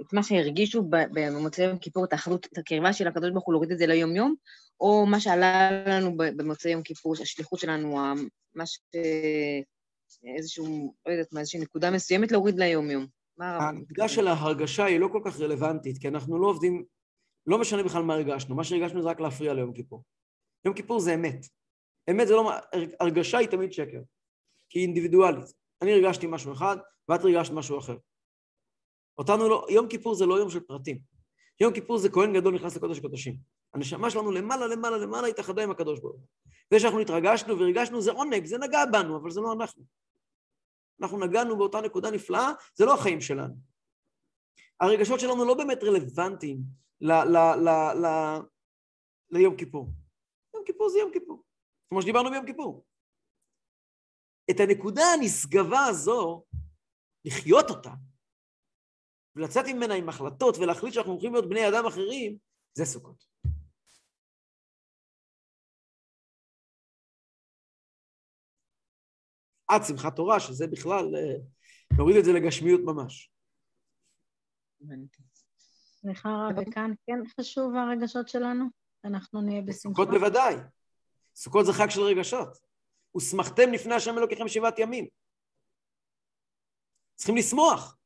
את 0.00 0.12
מה 0.12 0.22
שהרגישו 0.22 0.82
במוצאי 0.90 1.64
יום 1.64 1.78
כיפור, 1.78 2.04
את 2.04 2.12
האחדות, 2.12 2.46
את 2.52 2.58
הקרבה 2.58 2.92
של 2.92 3.08
הקדוש 3.08 3.30
ברוך 3.30 3.44
הוא 3.44 3.52
להוריד 3.52 3.72
את 3.72 3.78
זה 3.78 3.86
ליום-יום, 3.86 4.34
או 4.80 5.06
מה 5.06 5.20
שעלה 5.20 5.70
לנו 5.86 6.16
במוצאי 6.16 6.70
יום 6.70 6.82
כיפור, 6.82 7.14
השליחות 7.22 7.58
שלנו, 7.58 7.98
מה 8.54 8.66
ש... 8.66 8.78
איזשהו, 10.36 10.94
לא 11.06 11.12
יודעת 11.12 11.32
מה, 11.32 11.40
איזושהי 11.40 11.60
נקודה 11.60 11.90
מסוימת 11.90 12.32
להוריד 12.32 12.58
ליום-יום. 12.58 13.06
הנקודה 13.38 14.08
של 14.08 14.28
ההרגשה 14.28 14.84
היא 14.84 15.00
לא 15.00 15.08
כל 15.12 15.20
כך 15.24 15.40
רלוונטית, 15.40 15.98
כי 15.98 16.08
אנחנו 16.08 16.38
לא 16.38 16.46
עובדים, 16.46 16.84
לא 17.46 17.58
משנה 17.58 17.82
בכלל 17.82 18.02
מה 18.02 18.14
הרגשנו, 18.14 18.54
מה 18.54 18.64
שהרגשנו 18.64 19.02
זה 19.02 19.08
רק 19.08 19.20
להפריע 19.20 19.54
ליום 19.54 19.72
כיפור. 19.72 20.02
יום 20.64 20.74
כיפור 20.74 21.00
זה 21.00 21.14
אמת. 21.14 21.46
אמת 22.10 22.28
זה 22.28 22.34
לא, 22.34 22.52
הרגשה 23.00 23.38
היא 23.38 23.48
תמיד 23.48 23.72
שקר, 23.72 24.00
כי 24.70 24.78
היא 24.78 24.86
אינדיבידואלית. 24.86 25.44
אני 25.82 25.92
הרגשתי 25.92 26.26
משהו 26.28 26.52
אחד, 26.52 26.76
ואת 27.10 27.20
הרגשת 27.20 27.52
משהו 27.52 27.78
אחר. 27.78 27.96
אותנו 29.18 29.48
לא, 29.48 29.66
יום 29.70 29.88
כיפור 29.88 30.14
זה 30.14 30.26
לא 30.26 30.34
יום 30.34 30.50
של 30.50 30.60
פרטים. 30.60 30.98
יום 31.60 31.74
כיפור 31.74 31.98
זה 31.98 32.08
כהן 32.08 32.34
גדול 32.34 32.54
נכנס 32.54 32.76
לקודש 32.76 32.98
הקודשים. 32.98 33.36
הנשמה 33.74 34.10
שלנו 34.10 34.30
למעלה, 34.30 34.66
למעלה, 34.66 34.98
למעלה 34.98 35.28
התאחדה 35.28 35.62
עם 35.62 35.70
הקדוש 35.70 36.00
ברוך 36.00 36.14
הוא. 36.14 36.26
זה 36.70 36.80
שאנחנו 36.80 37.00
התרגשנו 37.00 37.58
והרגשנו 37.58 38.00
זה 38.00 38.10
עונג, 38.10 38.44
זה 38.44 38.58
נגע 38.58 38.84
בנו, 38.92 39.16
אבל 39.16 39.30
זה 39.30 39.40
לא 39.40 39.52
אנחנו. 39.52 39.84
אנחנו 41.02 41.18
נגענו 41.18 41.56
באותה 41.56 41.80
נקודה 41.80 42.10
נפלאה, 42.10 42.52
זה 42.74 42.84
לא 42.84 42.94
החיים 42.94 43.20
שלנו. 43.20 43.54
הרגשות 44.80 45.20
שלנו 45.20 45.44
לא 45.44 45.54
באמת 45.54 45.78
רלוונטיים 45.84 46.58
ל, 47.00 47.12
ל, 47.12 47.36
ל, 47.36 47.68
ל, 48.04 48.06
ליום 49.30 49.56
כיפור. 49.56 49.88
יום 50.54 50.64
כיפור 50.66 50.88
זה 50.88 50.98
יום 50.98 51.12
כיפור, 51.12 51.44
כמו 51.88 52.02
שדיברנו 52.02 52.30
ביום 52.30 52.46
כיפור. 52.46 52.84
את 54.50 54.60
הנקודה 54.60 55.02
הנשגבה 55.02 55.84
הזו, 55.84 56.44
לחיות 57.24 57.70
אותה, 57.70 57.90
ולצאת 59.36 59.64
ממנה 59.66 59.94
עם 59.94 60.08
החלטות 60.08 60.56
ולהחליט 60.58 60.94
שאנחנו 60.94 61.12
הולכים 61.12 61.32
להיות 61.32 61.48
בני 61.48 61.68
אדם 61.68 61.86
אחרים, 61.86 62.36
זה 62.74 62.84
סוכות. 62.84 63.24
עד 69.68 69.80
שמחת 69.88 70.16
תורה, 70.16 70.40
שזה 70.40 70.66
בכלל, 70.66 71.16
אה, 71.16 71.36
נוריד 71.98 72.16
את 72.16 72.24
זה 72.24 72.32
לגשמיות 72.32 72.80
ממש. 72.84 73.30
סליחה 76.00 76.28
רב, 76.28 76.58
וכאן 76.58 76.90
כן 77.06 77.20
חשוב 77.40 77.74
הרגשות 77.76 78.28
שלנו? 78.28 78.64
אנחנו 79.04 79.40
נהיה 79.40 79.62
בשמחה. 79.62 79.78
סוכות 79.78 80.08
בוודאי. 80.08 80.54
סוכות 81.34 81.66
זה 81.66 81.72
חג 81.72 81.90
של 81.90 82.00
רגשות. 82.00 82.58
ושמחתם 83.16 83.72
לפני 83.72 83.94
השם 83.94 84.18
אלוקיכם 84.18 84.48
שבעת 84.48 84.78
ימים. 84.78 85.06
צריכים 87.20 87.36
לשמוח. 87.36 87.98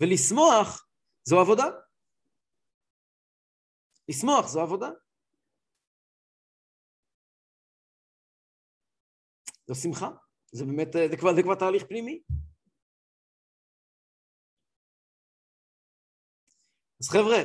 ולשמוח 0.00 0.88
זו 1.24 1.40
עבודה. 1.40 1.64
לשמוח 4.08 4.46
זו 4.46 4.60
עבודה. 4.60 4.88
זו 9.66 9.74
שמחה. 9.74 10.08
זה 10.52 10.64
באמת, 10.64 10.88
זה 11.10 11.16
כבר, 11.20 11.34
זה 11.36 11.42
כבר 11.42 11.54
תהליך 11.54 11.82
פנימי. 11.88 12.22
אז 17.00 17.08
חבר'ה, 17.08 17.40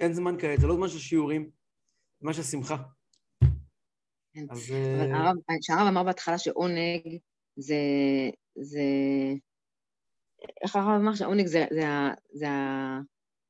אין 0.00 0.12
זמן 0.12 0.34
כעת, 0.40 0.60
זה 0.60 0.66
לא 0.66 0.74
זמן 0.74 0.88
של 0.88 0.98
שיעורים, 0.98 1.50
זה 1.50 2.20
זמן 2.20 2.32
של 2.32 2.42
שמחה. 2.42 2.76
כן. 4.32 4.46
אז... 4.50 4.58
אה, 4.70 5.56
שהרב 5.60 5.86
אמר 5.90 6.04
בהתחלה 6.04 6.38
שעונג 6.38 7.20
זה... 7.56 7.74
זה... 8.54 8.84
איך 10.62 10.76
הרב 10.76 11.00
אמר 11.00 11.14
שעונג 11.14 11.46
זה... 11.46 11.64
זה 12.32 12.48
ה... 12.48 13.00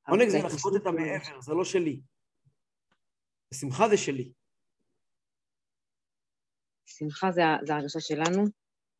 עונג 0.08 0.28
זה 0.28 0.38
לחוות 0.38 0.76
את 0.82 0.86
המעבר, 0.86 1.40
זה 1.40 1.54
לא 1.54 1.64
שלי. 1.64 2.00
שמחה 3.54 3.88
זה 3.88 3.96
שלי. 3.96 4.32
שמחה 6.86 7.32
זה, 7.32 7.42
זה 7.66 7.74
הרגשה 7.74 8.00
שלנו? 8.00 8.44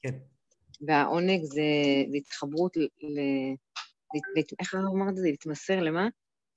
כן. 0.01 0.18
והעונג 0.86 1.43
זה, 1.43 1.62
זה 2.11 2.16
התחברות 2.16 2.76
ל... 2.76 2.80
ל... 2.80 3.18
איך 4.61 4.74
הרב 4.74 4.84
אמר 4.95 5.11
את 5.11 5.16
זה? 5.16 5.22
להתמסר 5.22 5.80
למה? 5.80 6.09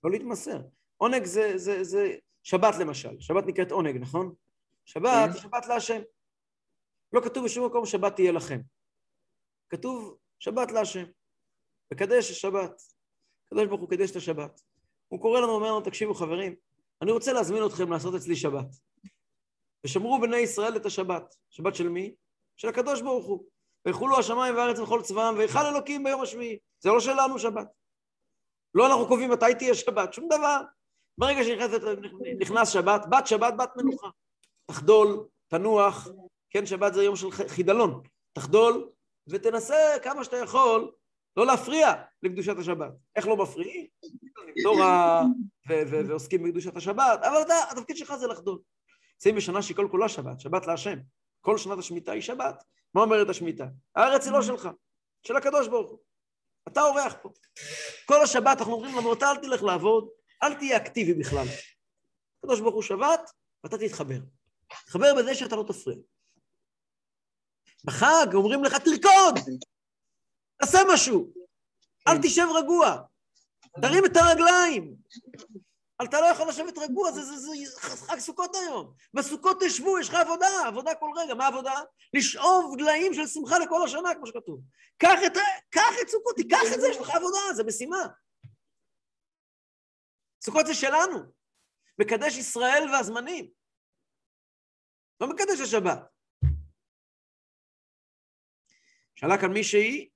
לא 0.03 0.11
להתמסר. 0.11 0.61
עונג 0.97 1.23
זה, 1.23 1.57
זה, 1.57 1.83
זה 1.83 2.15
שבת 2.43 2.75
למשל. 2.79 3.19
שבת 3.19 3.43
נקראת 3.47 3.71
עונג, 3.71 3.97
נכון? 3.97 4.33
שבת, 4.85 5.29
כן. 5.33 5.39
שבת 5.39 5.65
להשם. 5.65 6.01
לא 7.13 7.21
כתוב 7.21 7.45
בשום 7.45 7.65
מקום 7.65 7.85
שבת 7.85 8.15
תהיה 8.15 8.31
לכם. 8.31 8.61
כתוב 9.69 10.17
שבת 10.39 10.71
להשם. 10.71 11.03
וקדש 11.93 12.31
השבת. 12.31 12.81
הקדוש 13.47 13.67
ברוך 13.67 13.81
הוא 13.81 13.89
קידש 13.89 14.11
את 14.11 14.15
השבת. 14.15 14.61
הוא 15.07 15.21
קורא 15.21 15.39
לנו, 15.39 15.51
אומר 15.51 15.67
לנו, 15.67 15.81
תקשיבו 15.81 16.13
חברים, 16.13 16.55
אני 17.01 17.11
רוצה 17.11 17.33
להזמין 17.33 17.65
אתכם 17.65 17.91
לעשות 17.91 18.15
אצלי 18.15 18.35
שבת. 18.35 18.65
ושמרו 19.85 20.21
בני 20.21 20.37
ישראל 20.37 20.75
את 20.75 20.85
השבת. 20.85 21.35
שבת 21.49 21.75
של 21.75 21.89
מי? 21.89 22.15
של 22.57 22.67
הקדוש 22.67 23.01
ברוך 23.01 23.25
הוא. 23.25 23.45
ויחולו 23.85 24.19
השמיים 24.19 24.55
והארץ 24.55 24.79
וכל 24.79 25.01
צבאם, 25.01 25.37
ויכל 25.37 25.65
אלוקים 25.65 26.03
ביום 26.03 26.21
השביעי. 26.21 26.57
זה 26.79 26.89
לא 26.89 26.99
שלנו 26.99 27.39
שבת. 27.39 27.67
לא 28.75 28.87
אנחנו 28.87 29.07
קובעים 29.07 29.29
מתי 29.31 29.55
תהיה 29.59 29.75
שבת, 29.75 30.13
שום 30.13 30.27
דבר. 30.27 30.61
ברגע 31.17 31.43
שנכנס 31.43 32.69
שבת, 32.69 33.01
בת 33.09 33.27
שבת, 33.27 33.53
בת 33.57 33.69
מנוחה. 33.75 34.09
תחדול, 34.65 35.27
תנוח, 35.47 36.07
כן, 36.49 36.65
שבת 36.65 36.93
זה 36.93 37.03
יום 37.03 37.15
של 37.15 37.31
חידלון. 37.31 38.01
תחדול 38.33 38.89
ותנסה 39.27 39.75
כמה 40.03 40.23
שאתה 40.23 40.37
יכול 40.37 40.91
לא 41.37 41.45
להפריע 41.45 41.93
לקדושת 42.23 42.57
השבת. 42.59 42.91
איך 43.15 43.27
לא 43.27 43.37
מפריעים? 43.37 43.87
תורה 44.63 45.23
ועוסקים 46.07 46.43
בקדושת 46.43 46.77
השבת, 46.77 47.19
אבל 47.23 47.41
אתה, 47.41 47.53
התפקיד 47.71 47.97
שלך 47.97 48.15
זה 48.15 48.27
לחדול. 48.27 48.59
נמצאים 49.13 49.35
בשנה 49.35 49.61
שהיא 49.61 49.75
כל 49.75 49.87
כולה 49.91 50.09
שבת, 50.09 50.39
שבת 50.39 50.67
להשם. 50.67 50.99
כל 51.41 51.57
שנת 51.57 51.79
השמיטה 51.79 52.11
היא 52.11 52.21
שבת. 52.21 52.63
מה 52.93 53.01
אומרת 53.01 53.29
השמיטה? 53.29 53.65
הארץ 53.95 54.25
היא 54.25 54.33
לא 54.33 54.41
שלך, 54.41 54.69
של 55.27 55.35
הקדוש 55.35 55.67
ברוך 55.67 55.89
הוא. 55.91 55.99
אתה 56.67 56.81
אורח 56.81 57.15
פה. 57.21 57.29
כל 58.05 58.21
השבת 58.23 58.57
אנחנו 58.59 58.73
אומרים 58.73 58.97
לנו, 58.97 59.13
אתה 59.13 59.31
אל 59.31 59.37
תלך 59.37 59.63
לעבוד, 59.63 60.09
אל 60.43 60.53
תהיה 60.53 60.77
אקטיבי 60.77 61.13
בכלל. 61.13 61.45
הקדוש 62.39 62.59
ברוך 62.59 62.75
הוא 62.75 62.83
שבת, 62.83 63.31
ואתה 63.63 63.77
תתחבר. 63.77 64.19
תתחבר 64.67 65.15
בזה 65.17 65.35
שאתה 65.35 65.55
לא 65.55 65.63
תפריע. 65.67 65.97
בחג 67.85 68.27
אומרים 68.33 68.63
לך, 68.63 68.75
תרקוד! 68.77 69.61
תעשה 70.61 70.79
משהו! 70.93 71.33
אל 72.07 72.17
תשב 72.23 72.45
רגוע! 72.55 73.01
תרים 73.81 74.05
את 74.05 74.11
הרגליים! 74.15 74.95
אתה 76.03 76.21
לא 76.21 76.25
יכול 76.25 76.49
לשבת 76.49 76.77
רגוע, 76.77 77.11
זה, 77.11 77.21
זה, 77.23 77.35
זה 77.37 77.81
חג 77.81 78.19
סוכות 78.19 78.55
היום. 78.55 78.93
בסוכות 79.13 79.57
תשבו, 79.65 79.99
יש 79.99 80.09
לך 80.09 80.15
עבודה, 80.15 80.47
עבודה 80.67 80.95
כל 80.95 81.09
רגע. 81.15 81.33
מה 81.33 81.47
עבודה? 81.47 81.81
לשאוב 82.13 82.75
דליים 82.77 83.13
של 83.13 83.27
שמחה 83.27 83.59
לכל 83.59 83.83
השנה, 83.83 84.15
כמו 84.15 84.27
שכתוב. 84.27 84.61
קח 84.97 85.19
את, 85.25 85.31
קח 85.69 85.93
את 86.01 86.09
סוכות, 86.09 86.35
תיקח 86.35 86.73
את 86.75 86.81
זה, 86.81 86.87
יש 86.87 86.97
לך 86.97 87.09
עבודה, 87.09 87.53
זה 87.55 87.63
משימה. 87.63 88.07
סוכות 90.43 90.65
זה 90.65 90.73
שלנו. 90.73 91.19
מקדש 91.99 92.37
ישראל 92.37 92.89
והזמנים. 92.93 93.51
לא 95.21 95.27
מקדש 95.27 95.59
השבת. 95.59 95.99
שאלה 99.15 99.41
כאן 99.41 99.53
מישהי, 99.53 100.09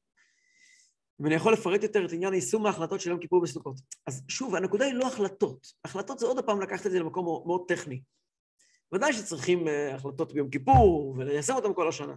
אם 1.22 1.26
אני 1.26 1.36
יכול 1.36 1.54
לפרט 1.54 1.84
יותר 1.84 2.06
את 2.06 2.12
עניין 2.12 2.34
יישום 2.34 2.66
ההחלטות 2.66 3.02
של 3.02 3.10
יום 3.10 3.20
כיפור 3.20 3.42
בסוכות. 3.42 3.76
אז 4.08 4.24
שוב, 4.28 4.56
הנקודה 4.56 4.86
היא 4.86 4.94
לא 4.94 5.08
החלטות. 5.08 5.68
החלטות 5.86 6.20
זה 6.20 6.26
עוד 6.26 6.46
פעם 6.46 6.62
לקחת 6.62 6.86
את 6.86 6.92
זה 6.92 7.00
למקום 7.00 7.26
מאוד 7.26 7.62
טכני. 7.68 8.02
ודאי 8.94 9.14
שצריכים 9.14 9.68
uh, 9.68 9.96
החלטות 9.96 10.34
ביום 10.34 10.50
כיפור 10.50 11.16
וליישם 11.18 11.54
אותן 11.54 11.74
כל 11.76 11.88
השנה. 11.88 12.16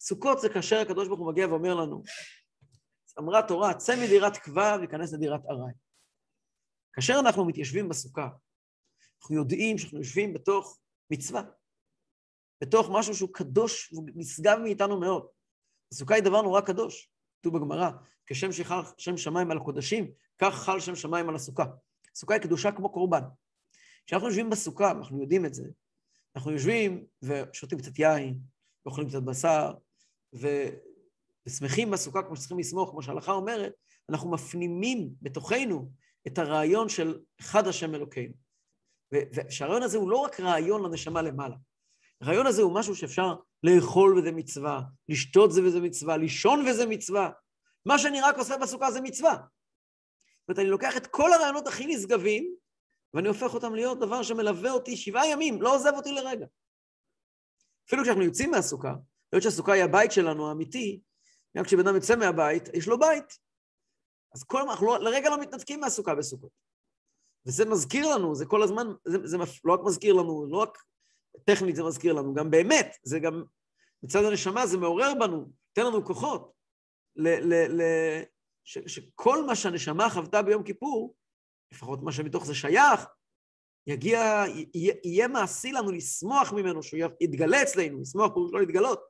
סוכות 0.00 0.40
זה 0.40 0.48
כאשר 0.48 0.76
הקדוש 0.76 1.08
ברוך 1.08 1.20
הוא 1.20 1.32
מגיע 1.32 1.48
ואומר 1.48 1.74
לנו, 1.74 2.02
אמרה 3.18 3.48
תורה, 3.48 3.74
צא 3.74 3.96
מדירת 4.04 4.36
קבע 4.36 4.76
וייכנס 4.80 5.12
לדירת 5.12 5.40
ארעי. 5.50 5.72
כאשר 6.92 7.14
אנחנו 7.20 7.44
מתיישבים 7.44 7.88
בסוכה, 7.88 8.28
אנחנו 9.22 9.36
יודעים 9.36 9.78
שאנחנו 9.78 9.98
יושבים 9.98 10.34
בתוך 10.34 10.78
מצווה, 11.10 11.42
בתוך 12.62 12.88
משהו 12.92 13.14
שהוא 13.14 13.30
קדוש 13.32 13.92
ונשגב 13.92 14.58
מאיתנו 14.62 15.00
מאוד. 15.00 15.26
הסוכה 15.92 16.14
היא 16.14 16.24
דבר 16.24 16.42
נורא 16.42 16.60
קדוש, 16.60 17.10
כתוב 17.40 17.56
בגמרא, 17.56 17.90
כשם 18.26 18.52
שחל 18.52 18.80
שם 18.98 19.16
שמיים 19.16 19.50
על 19.50 19.56
הקודשים, 19.56 20.10
כך 20.38 20.54
חל 20.54 20.80
שם 20.80 20.96
שמיים 20.96 21.28
על 21.28 21.34
הסוכה. 21.34 21.64
הסוכה 22.16 22.34
היא 22.34 22.42
קדושה 22.42 22.72
כמו 22.72 22.92
קורבן. 22.92 23.22
כשאנחנו 24.06 24.28
יושבים 24.28 24.50
בסוכה, 24.50 24.90
אנחנו 24.90 25.20
יודעים 25.20 25.46
את 25.46 25.54
זה, 25.54 25.64
אנחנו 26.36 26.52
יושבים 26.52 27.04
ושותים 27.22 27.78
קצת 27.78 27.98
יין, 27.98 28.38
ואוכלים 28.84 29.08
קצת 29.08 29.22
בשר, 29.22 29.72
ו... 30.34 30.48
ושמחים 31.46 31.90
בסוכה 31.90 32.22
כמו 32.22 32.36
שצריכים 32.36 32.58
לשמוח, 32.58 32.90
כמו 32.90 33.02
שההלכה 33.02 33.32
אומרת, 33.32 33.72
אנחנו 34.10 34.30
מפנימים 34.30 35.10
בתוכנו 35.22 35.90
את 36.26 36.38
הרעיון 36.38 36.88
של 36.88 37.18
אחד 37.40 37.66
השם 37.66 37.94
אלוקינו. 37.94 38.34
ושהרעיון 39.12 39.82
הזה 39.82 39.98
הוא 39.98 40.10
לא 40.10 40.16
רק 40.16 40.40
רעיון 40.40 40.82
לנשמה 40.82 41.22
למעלה. 41.22 41.56
הרעיון 42.20 42.46
הזה 42.46 42.62
הוא 42.62 42.74
משהו 42.74 42.96
שאפשר 42.96 43.34
לאכול 43.62 44.18
וזה 44.18 44.32
מצווה, 44.32 44.80
לשתות 45.08 45.52
זה 45.52 45.62
וזה 45.64 45.80
מצווה, 45.80 46.16
לישון 46.16 46.66
וזה 46.68 46.86
מצווה. 46.86 47.30
מה 47.86 47.98
שאני 47.98 48.20
רק 48.20 48.38
עושה 48.38 48.56
בסוכה 48.56 48.90
זה 48.90 49.00
מצווה. 49.00 49.32
זאת 49.32 50.48
אומרת, 50.48 50.58
אני 50.58 50.68
לוקח 50.68 50.96
את 50.96 51.06
כל 51.06 51.32
הרעיונות 51.32 51.66
הכי 51.66 51.86
נשגבים, 51.86 52.54
ואני 53.14 53.28
הופך 53.28 53.54
אותם 53.54 53.74
להיות 53.74 53.98
דבר 53.98 54.22
שמלווה 54.22 54.70
אותי 54.70 54.96
שבעה 54.96 55.26
ימים, 55.26 55.62
לא 55.62 55.74
עוזב 55.74 55.92
אותי 55.94 56.12
לרגע. 56.12 56.46
אפילו 57.86 58.02
כשאנחנו 58.02 58.22
יוצאים 58.22 58.50
מהסוכה, 58.50 58.94
היות 59.32 59.42
שהסוכה 59.42 59.72
היא 59.72 59.84
הבית 59.84 60.12
שלנו 60.12 60.48
האמיתי, 60.48 61.00
גם 61.56 61.64
כשבן 61.64 61.86
אדם 61.86 61.94
יוצא 61.94 62.16
מהבית, 62.16 62.68
יש 62.74 62.88
לו 62.88 62.98
בית. 62.98 63.38
אז 64.34 64.44
כל 64.44 64.62
אנחנו 64.62 64.86
לא, 64.86 64.98
לרגע 64.98 65.30
לא 65.30 65.40
מתנתקים 65.40 65.80
מהסוכה 65.80 66.14
בסוכות. 66.14 66.50
וזה 67.46 67.64
מזכיר 67.64 68.14
לנו, 68.14 68.34
זה 68.34 68.46
כל 68.46 68.62
הזמן, 68.62 68.86
זה, 69.04 69.18
זה 69.24 69.36
לא 69.64 69.72
רק 69.72 69.80
מזכיר 69.84 70.14
לנו, 70.14 70.46
לא 70.50 70.56
רק 70.56 70.78
טכנית 71.44 71.76
זה 71.76 71.82
מזכיר 71.82 72.12
לנו, 72.12 72.34
גם 72.34 72.50
באמת, 72.50 72.96
זה 73.02 73.18
גם, 73.18 73.44
מצד 74.02 74.24
הנשמה 74.24 74.66
זה 74.66 74.78
מעורר 74.78 75.12
בנו, 75.20 75.46
תן 75.72 75.86
לנו 75.86 76.04
כוחות, 76.04 76.52
ל, 77.16 77.28
ל, 77.28 77.54
ל, 77.54 77.82
ש, 78.64 78.78
שכל 78.86 79.46
מה 79.46 79.54
שהנשמה 79.54 80.10
חוותה 80.10 80.42
ביום 80.42 80.62
כיפור, 80.62 81.14
לפחות 81.72 82.02
מה 82.02 82.12
שמתוך 82.12 82.46
זה 82.46 82.54
שייך, 82.54 83.06
יגיע, 83.86 84.44
יהיה, 84.74 84.94
יהיה 85.04 85.28
מעשי 85.28 85.72
לנו 85.72 85.90
לשמוח 85.90 86.52
ממנו, 86.52 86.82
שהוא 86.82 87.00
יתגלה 87.20 87.62
אצלנו, 87.62 88.00
לשמוח 88.00 88.32
פירוש 88.34 88.52
לא 88.52 88.60
להתגלות, 88.60 89.00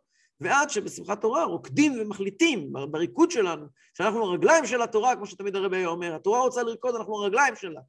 ועד 0.41 0.71
שבשמחת 0.71 1.21
תורה 1.21 1.45
רוקדים 1.45 1.93
ומחליטים 2.01 2.73
בריקוד 2.91 3.31
שלנו, 3.31 3.67
שאנחנו 3.95 4.25
הרגליים 4.25 4.67
של 4.67 4.83
התורה, 4.83 5.17
כמו 5.17 5.27
שתמיד 5.27 5.57
הרבי 5.57 5.87
אומר, 5.87 6.15
התורה 6.15 6.41
רוצה 6.41 6.63
לרקוד, 6.63 6.95
אנחנו 6.95 7.23
הרגליים 7.23 7.57
שלה. 7.57 7.81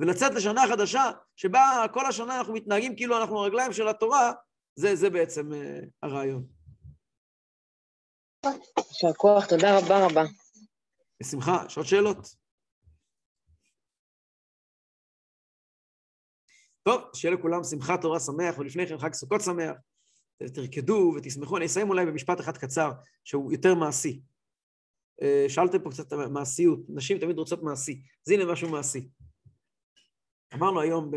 ולצאת 0.00 0.32
לשנה 0.34 0.60
חדשה, 0.68 1.10
שבה 1.36 1.84
כל 1.92 2.06
השנה 2.06 2.38
אנחנו 2.38 2.54
מתנהגים 2.54 2.96
כאילו 2.96 3.20
אנחנו 3.20 3.38
הרגליים 3.38 3.72
של 3.72 3.88
התורה, 3.88 4.32
זה, 4.74 4.96
זה 4.96 5.10
בעצם 5.10 5.52
uh, 5.52 5.56
הרעיון. 6.02 6.46
יישר 8.78 9.12
כוח, 9.16 9.46
תודה 9.46 9.78
רבה 9.78 10.06
רבה. 10.06 10.22
בשמחה, 11.20 11.64
יש 11.66 11.76
עוד 11.76 11.86
שאלות? 11.86 12.36
טוב, 16.82 17.02
שיהיה 17.14 17.34
לכולם 17.34 17.64
שמחת 17.64 18.00
תורה 18.02 18.20
שמח, 18.20 18.58
ולפני 18.58 18.86
כן 18.86 18.98
חג 18.98 19.12
סוכות 19.12 19.40
שמח. 19.40 19.76
תרקדו 20.54 21.12
ותשמחו. 21.16 21.56
אני 21.56 21.66
אסיים 21.66 21.90
אולי 21.90 22.06
במשפט 22.06 22.40
אחד 22.40 22.56
קצר, 22.56 22.90
שהוא 23.24 23.52
יותר 23.52 23.74
מעשי. 23.74 24.20
אה, 25.22 25.44
שאלתם 25.48 25.78
פה 25.82 25.90
קצת 25.90 26.12
מעשיות, 26.12 26.80
נשים 26.88 27.18
תמיד 27.18 27.38
רוצות 27.38 27.62
מעשי, 27.62 28.02
אז 28.26 28.32
הנה 28.32 28.52
משהו 28.52 28.68
מעשי. 28.68 29.08
אמרנו 30.54 30.80
היום 30.80 31.10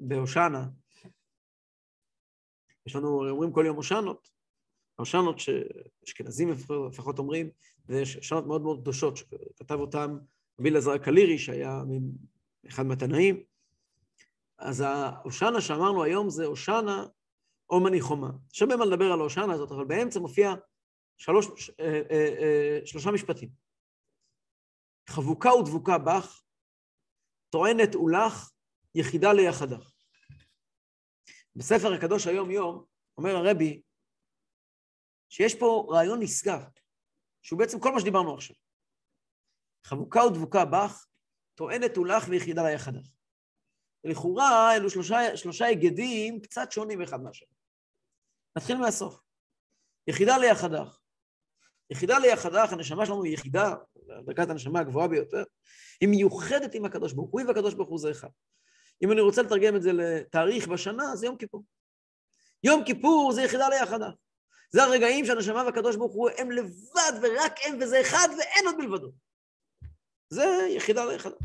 בהושענא, 0.00 0.62
יש 2.86 2.96
לנו, 2.96 3.30
אומרים 3.30 3.52
כל 3.52 3.64
יום 3.66 3.76
הושענות, 3.76 4.28
הושענות 4.96 5.36
שאשכנזים 5.38 6.50
לפחות 6.88 7.18
אומרים, 7.18 7.50
ויש 7.86 8.14
הושענות 8.14 8.46
מאוד 8.46 8.62
מאוד 8.62 8.80
קדושות, 8.80 9.16
שכתב 9.16 9.80
אותם 9.80 10.18
רבי 10.60 10.70
אלעזר 10.70 10.92
הקלירי, 10.92 11.38
שהיה 11.38 11.82
אחד 12.68 12.86
מהתנאים. 12.86 13.42
אז 14.58 14.80
ההושענא 14.80 15.60
שאמרנו 15.60 16.02
היום 16.02 16.30
זה 16.30 16.44
הושענא 16.44 17.04
אומני 17.70 18.00
חומה. 18.00 18.30
יש 18.54 18.62
הרבה 18.62 18.76
מה 18.76 18.84
לדבר 18.84 19.12
על 19.12 19.20
ההושענא 19.20 19.52
הזאת, 19.52 19.72
אבל 19.72 19.84
באמצע 19.84 20.20
מופיע 20.20 20.54
שלוש, 21.18 21.70
אה, 21.80 22.02
אה, 22.10 22.34
אה, 22.38 22.80
שלושה 22.84 23.10
משפטים. 23.10 23.48
חבוקה 25.08 25.54
ודבוקה 25.54 25.98
בך, 25.98 26.41
טוענת 27.52 27.96
ולך, 27.96 28.50
יחידה 28.94 29.32
ליחדך. 29.32 29.92
בספר 31.56 31.92
הקדוש 31.92 32.26
היום-יום 32.26 32.84
אומר 33.18 33.36
הרבי 33.36 33.82
שיש 35.28 35.54
פה 35.54 35.88
רעיון 35.90 36.22
נשגב, 36.22 36.60
שהוא 37.42 37.58
בעצם 37.58 37.80
כל 37.80 37.92
מה 37.92 38.00
שדיברנו 38.00 38.34
עכשיו. 38.34 38.56
חבוקה 39.84 40.20
ודבוקה 40.24 40.64
בך, 40.64 41.06
טוענת 41.54 41.98
ולך 41.98 42.24
ויחידה 42.28 42.62
ליחדך. 42.70 43.08
לכאורה 44.04 44.76
אלו 44.76 44.90
שלושה, 44.90 45.36
שלושה 45.36 45.64
היגדים 45.64 46.40
קצת 46.40 46.72
שונים 46.72 47.02
אחד 47.02 47.20
מהשני. 47.20 47.48
נתחיל 48.56 48.76
מהסוף. 48.76 49.20
יחידה 50.06 50.38
ליחדך. 50.38 51.01
יחידה 51.92 52.18
ליחדך, 52.18 52.72
הנשמה 52.72 53.06
שלנו 53.06 53.24
היא 53.24 53.34
יחידה, 53.34 53.74
דרגת 54.26 54.50
הנשמה 54.50 54.80
הגבוהה 54.80 55.08
ביותר, 55.08 55.44
היא 56.00 56.08
מיוחדת 56.08 56.74
עם 56.74 56.84
הקדוש 56.84 57.12
ברוך 57.12 57.30
הוא, 57.30 57.40
היא 57.40 57.48
והקדוש 57.48 57.74
ברוך 57.74 57.88
הוא 57.88 57.98
זה 57.98 58.10
אחד. 58.10 58.28
אם 59.04 59.12
אני 59.12 59.20
רוצה 59.20 59.42
לתרגם 59.42 59.76
את 59.76 59.82
זה 59.82 59.92
לתאריך 59.92 60.68
בשנה, 60.68 61.16
זה 61.16 61.26
יום 61.26 61.36
כיפור. 61.36 61.64
יום 62.64 62.84
כיפור 62.84 63.32
זה 63.32 63.42
יחידה 63.42 63.68
ליחדה. 63.68 64.10
זה 64.70 64.82
הרגעים 64.82 65.26
שהנשמה 65.26 65.64
והקדוש 65.64 65.96
ברוך 65.96 66.12
הוא 66.12 66.30
הם 66.38 66.50
לבד 66.50 67.12
ורק 67.22 67.54
הם 67.64 67.78
וזה 67.80 68.00
אחד 68.00 68.28
ואין 68.38 68.66
עוד 68.66 68.76
מלבדו. 68.78 69.12
זה 70.30 70.66
יחידה 70.70 71.04
ליחדה. 71.04 71.36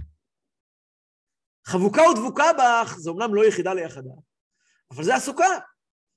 חבוקה 1.66 2.02
ודבוקה 2.02 2.54
בך, 2.54 2.96
זה 2.98 3.10
אומנם 3.10 3.36
לא 3.36 3.46
יחידה 3.46 3.74
ליחדה, 3.74 4.12
אבל 4.92 5.04
זה 5.04 5.16
הסוכה. 5.16 5.50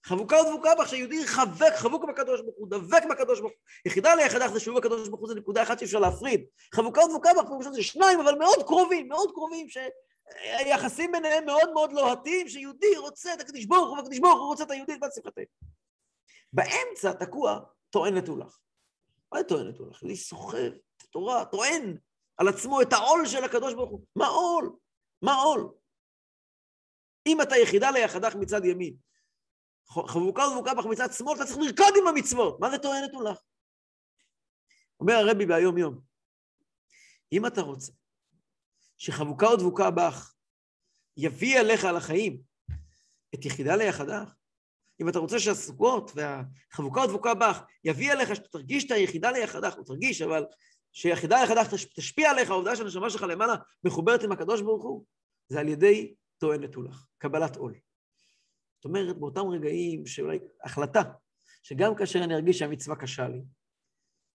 חבוקה 0.05 0.37
ודבוקה 0.37 0.75
בך, 0.75 0.89
שיהודי 0.89 1.27
חבק, 1.27 1.73
חבוק 1.77 2.05
בקדוש 2.05 2.41
ברוך 2.41 2.57
הוא, 2.57 2.69
דבק 2.71 3.03
בקדוש 3.11 3.41
ברוך 3.41 3.53
הוא. 3.53 3.61
יחידה 3.87 4.15
ליחדך 4.15 4.47
זה 4.47 4.61
שוב 4.61 4.79
בקדוש 4.79 5.09
ברוך 5.09 5.21
הוא, 5.21 5.29
זה 5.29 5.35
נקודה 5.35 5.63
אחת 5.63 5.79
שאי 5.79 5.87
אפשר 5.87 5.99
להפריד. 5.99 6.45
חבוקה 6.75 7.05
ודבוקה 7.05 7.31
בך, 7.35 7.49
פירושו 7.49 7.73
זה 7.73 7.83
שניים, 7.83 8.21
אבל 8.21 8.35
מאוד 8.35 8.63
קרובים, 8.67 9.09
מאוד 9.09 9.31
קרובים, 9.35 9.67
שהיחסים 9.69 11.13
ביניהם 11.13 11.47
מאוד 11.47 11.73
מאוד 11.73 11.93
לוהטים, 11.93 12.49
שיהודי 12.49 12.97
רוצה 12.97 13.35
את 13.35 13.41
הקדיש 13.41 13.67
ברוך 13.67 13.89
הוא, 13.89 13.97
והקדיש 13.97 14.19
ברוך 14.19 14.41
הוא 14.41 14.47
רוצה 14.47 14.65
את 14.65 14.71
היהודי, 14.71 14.95
את 14.95 15.15
שמחתנו. 15.15 15.45
באמצע 16.53 17.13
תקוע 17.13 17.61
טוען 17.91 18.15
לתולך. 18.15 18.59
מה 19.33 19.39
זה 19.39 19.45
טוען 19.45 19.67
לתולך? 19.67 20.03
אני 20.03 20.17
סוחב 20.17 20.73
את 20.97 21.03
התורה, 21.03 21.45
טוען 21.45 21.97
על 22.37 22.49
עצמו 22.49 22.83
את 22.83 22.93
העול 22.93 23.27
של 23.27 23.45
הקדוש 23.45 23.75
ברוך 23.75 23.91
הוא. 23.91 24.01
מה 24.17 24.27
עול? 24.27 24.73
מה 25.23 25.35
עול? 25.35 25.69
אם 27.27 27.43
אתה 27.43 27.57
יחידה 27.57 27.91
ליחדך 27.91 28.35
מצד 28.35 28.65
ימין, 28.65 28.97
חבוקה 29.91 30.43
ודבוקה 30.49 30.89
מצד 30.91 31.13
שמאל, 31.13 31.37
אתה 31.37 31.45
צריך 31.45 31.59
לרקוד 31.59 31.95
עם 32.01 32.07
המצוות. 32.07 32.61
מה 32.61 32.71
זה 32.71 32.79
טוענת 32.79 33.11
לך? 33.25 33.39
אומר 35.01 35.15
הרבי 35.15 35.47
ביום 35.47 35.79
יום, 35.79 36.01
אם 37.33 37.47
אתה 37.47 37.61
רוצה 37.61 37.93
שחבוקה 38.97 39.49
ודבוקה 39.49 39.91
בך 39.91 40.35
יביא 41.17 41.61
עליך 41.61 41.85
על 41.85 41.97
החיים 41.97 42.41
את 43.35 43.45
יחידה 43.45 43.77
ליחדך, 43.77 44.35
אם 45.01 45.09
אתה 45.09 45.19
רוצה 45.19 45.39
שהסוכות 45.39 46.13
והחבוקה 46.15 47.01
ודבוקה 47.01 47.35
בך 47.35 47.61
יביא 47.85 48.13
עליך 48.13 48.37
שאתה 48.37 48.49
תרגיש 48.49 48.85
את 48.87 48.91
היחידה 48.91 49.31
ליחדך, 49.31 49.75
לא 49.79 49.85
תרגיש, 49.85 50.23
אבל 50.23 50.47
שיחידה 50.93 51.41
ליחדך 51.41 51.75
תשפיע 51.95 52.31
עליך, 52.31 52.51
העובדה 52.51 52.77
שהנשמה 52.77 53.11
שלך 53.11 53.23
למעלה 53.23 53.55
מחוברת 53.85 54.23
עם 54.23 54.33
הקדוש 54.33 54.61
ברוך 54.61 54.83
הוא, 54.83 55.05
זה 55.49 55.61
על 55.61 55.69
ידי 55.69 56.15
טוענת 56.39 56.75
הוא 56.75 56.85
לך, 56.85 57.07
קבלת 57.19 57.57
עול. 57.57 57.75
זאת 58.81 58.85
אומרת, 58.85 59.19
באותם 59.19 59.49
רגעים 59.49 60.07
שאולי 60.07 60.39
החלטה, 60.65 61.03
שגם 61.63 61.95
כאשר 61.95 62.25
אני 62.25 62.35
ארגיש 62.35 62.59
שהמצווה 62.59 62.97
קשה 62.97 63.29
לי, 63.29 63.43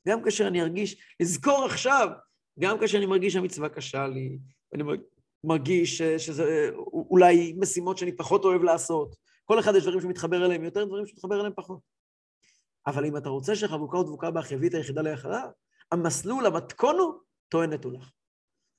גם 0.08 0.22
כאשר 0.22 0.46
אני 0.46 0.62
ארגיש, 0.62 1.02
לזכור 1.20 1.64
עכשיו, 1.64 2.08
גם 2.58 2.78
כאשר 2.80 2.98
אני 2.98 3.06
מרגיש 3.06 3.32
שהמצווה 3.32 3.68
קשה 3.68 4.06
לי, 4.06 4.38
אני 4.74 4.82
מרגיש 5.44 6.02
שזה 6.02 6.70
אולי 6.92 7.54
משימות 7.60 7.98
שאני 7.98 8.16
פחות 8.16 8.44
אוהב 8.44 8.62
לעשות, 8.62 9.16
כל 9.44 9.60
אחד 9.60 9.72
יש 9.76 9.82
דברים 9.82 10.00
שמתחבר 10.00 10.46
אליהם 10.46 10.64
יותר, 10.64 10.84
דברים 10.84 11.06
שמתחבר 11.06 11.40
אליהם 11.40 11.52
פחות. 11.56 11.80
אבל 12.86 13.06
אם 13.06 13.16
אתה 13.16 13.28
רוצה 13.28 13.56
שחבוקה 13.56 13.96
ודבוקה 13.96 14.28
את 14.66 14.74
היחידה 14.74 15.02
ליחדה, 15.02 15.44
המסלול, 15.92 16.46
המתכון 16.46 16.98
הוא 16.98 17.14
טוען 17.48 17.72
נטו 17.72 17.90
לך. 17.90 18.10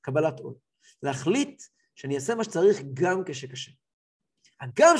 קבלת 0.00 0.40
עול. 0.40 0.54
להחליט 1.02 1.62
שאני 1.94 2.14
אעשה 2.14 2.34
מה 2.34 2.44
שצריך 2.44 2.82
גם 2.94 3.22
כשקשה. 3.26 3.72
הגם 4.60 4.94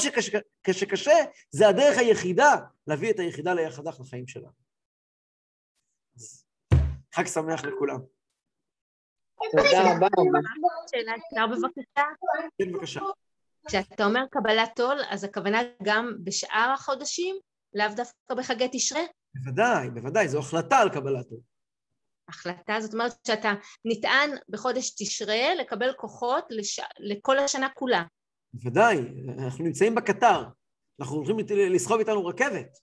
כשקשה 0.65 1.15
זה 1.51 1.69
הדרך 1.69 1.99
היחידה 1.99 2.55
להביא 2.87 3.11
את 3.11 3.19
היחידה 3.19 3.55
ליחדך 3.55 4.01
לחיים 4.01 4.27
שלנו. 4.27 4.65
חג 7.15 7.27
שמח 7.27 7.65
לכולם. 7.65 8.01
תודה 9.51 9.97
רבה. 9.97 10.07
שאלה 10.91 11.13
אפשר 11.15 11.47
בבקשה? 11.47 12.05
כן, 12.59 12.73
בבקשה. 12.73 13.01
כשאתה 13.69 14.05
אומר 14.05 14.21
קבלת 14.31 14.81
עול, 14.81 14.99
אז 15.09 15.25
הכוונה 15.25 15.59
גם 15.83 16.15
בשאר 16.25 16.71
החודשים, 16.75 17.37
לאו 17.75 17.87
דווקא 17.97 18.35
בחגי 18.35 18.69
תשרה? 18.73 19.01
בוודאי, 19.35 19.91
בוודאי, 19.91 20.29
זו 20.29 20.39
החלטה 20.39 20.79
על 20.79 20.91
קבלת 20.91 21.31
עול. 21.31 21.41
החלטה, 22.29 22.81
זאת 22.81 22.93
אומרת 22.93 23.13
שאתה 23.27 23.53
נטען 23.85 24.31
בחודש 24.49 24.95
תשרה 24.99 25.55
לקבל 25.55 25.93
כוחות 25.93 26.45
לש... 26.51 26.81
לכל 26.99 27.39
השנה 27.39 27.69
כולה. 27.75 28.03
בוודאי, 28.55 28.97
אנחנו 29.39 29.65
נמצאים 29.65 29.95
בקטר, 29.95 30.49
אנחנו 31.01 31.17
הולכים 31.17 31.37
לסחוב 31.75 31.99
איתנו 31.99 32.27
רכבת. 32.27 32.79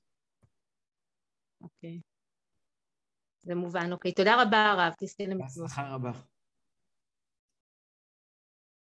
אוקיי. 1.62 2.00
זה 3.42 3.56
מובן, 3.56 3.92
אוקיי. 3.92 4.12
תודה 4.12 4.42
רבה, 4.42 4.72
הרב, 4.72 4.94
תזכה 5.00 5.24
למצוות. 5.24 5.64
בהצלחה 5.64 5.96
רבה. 5.96 6.12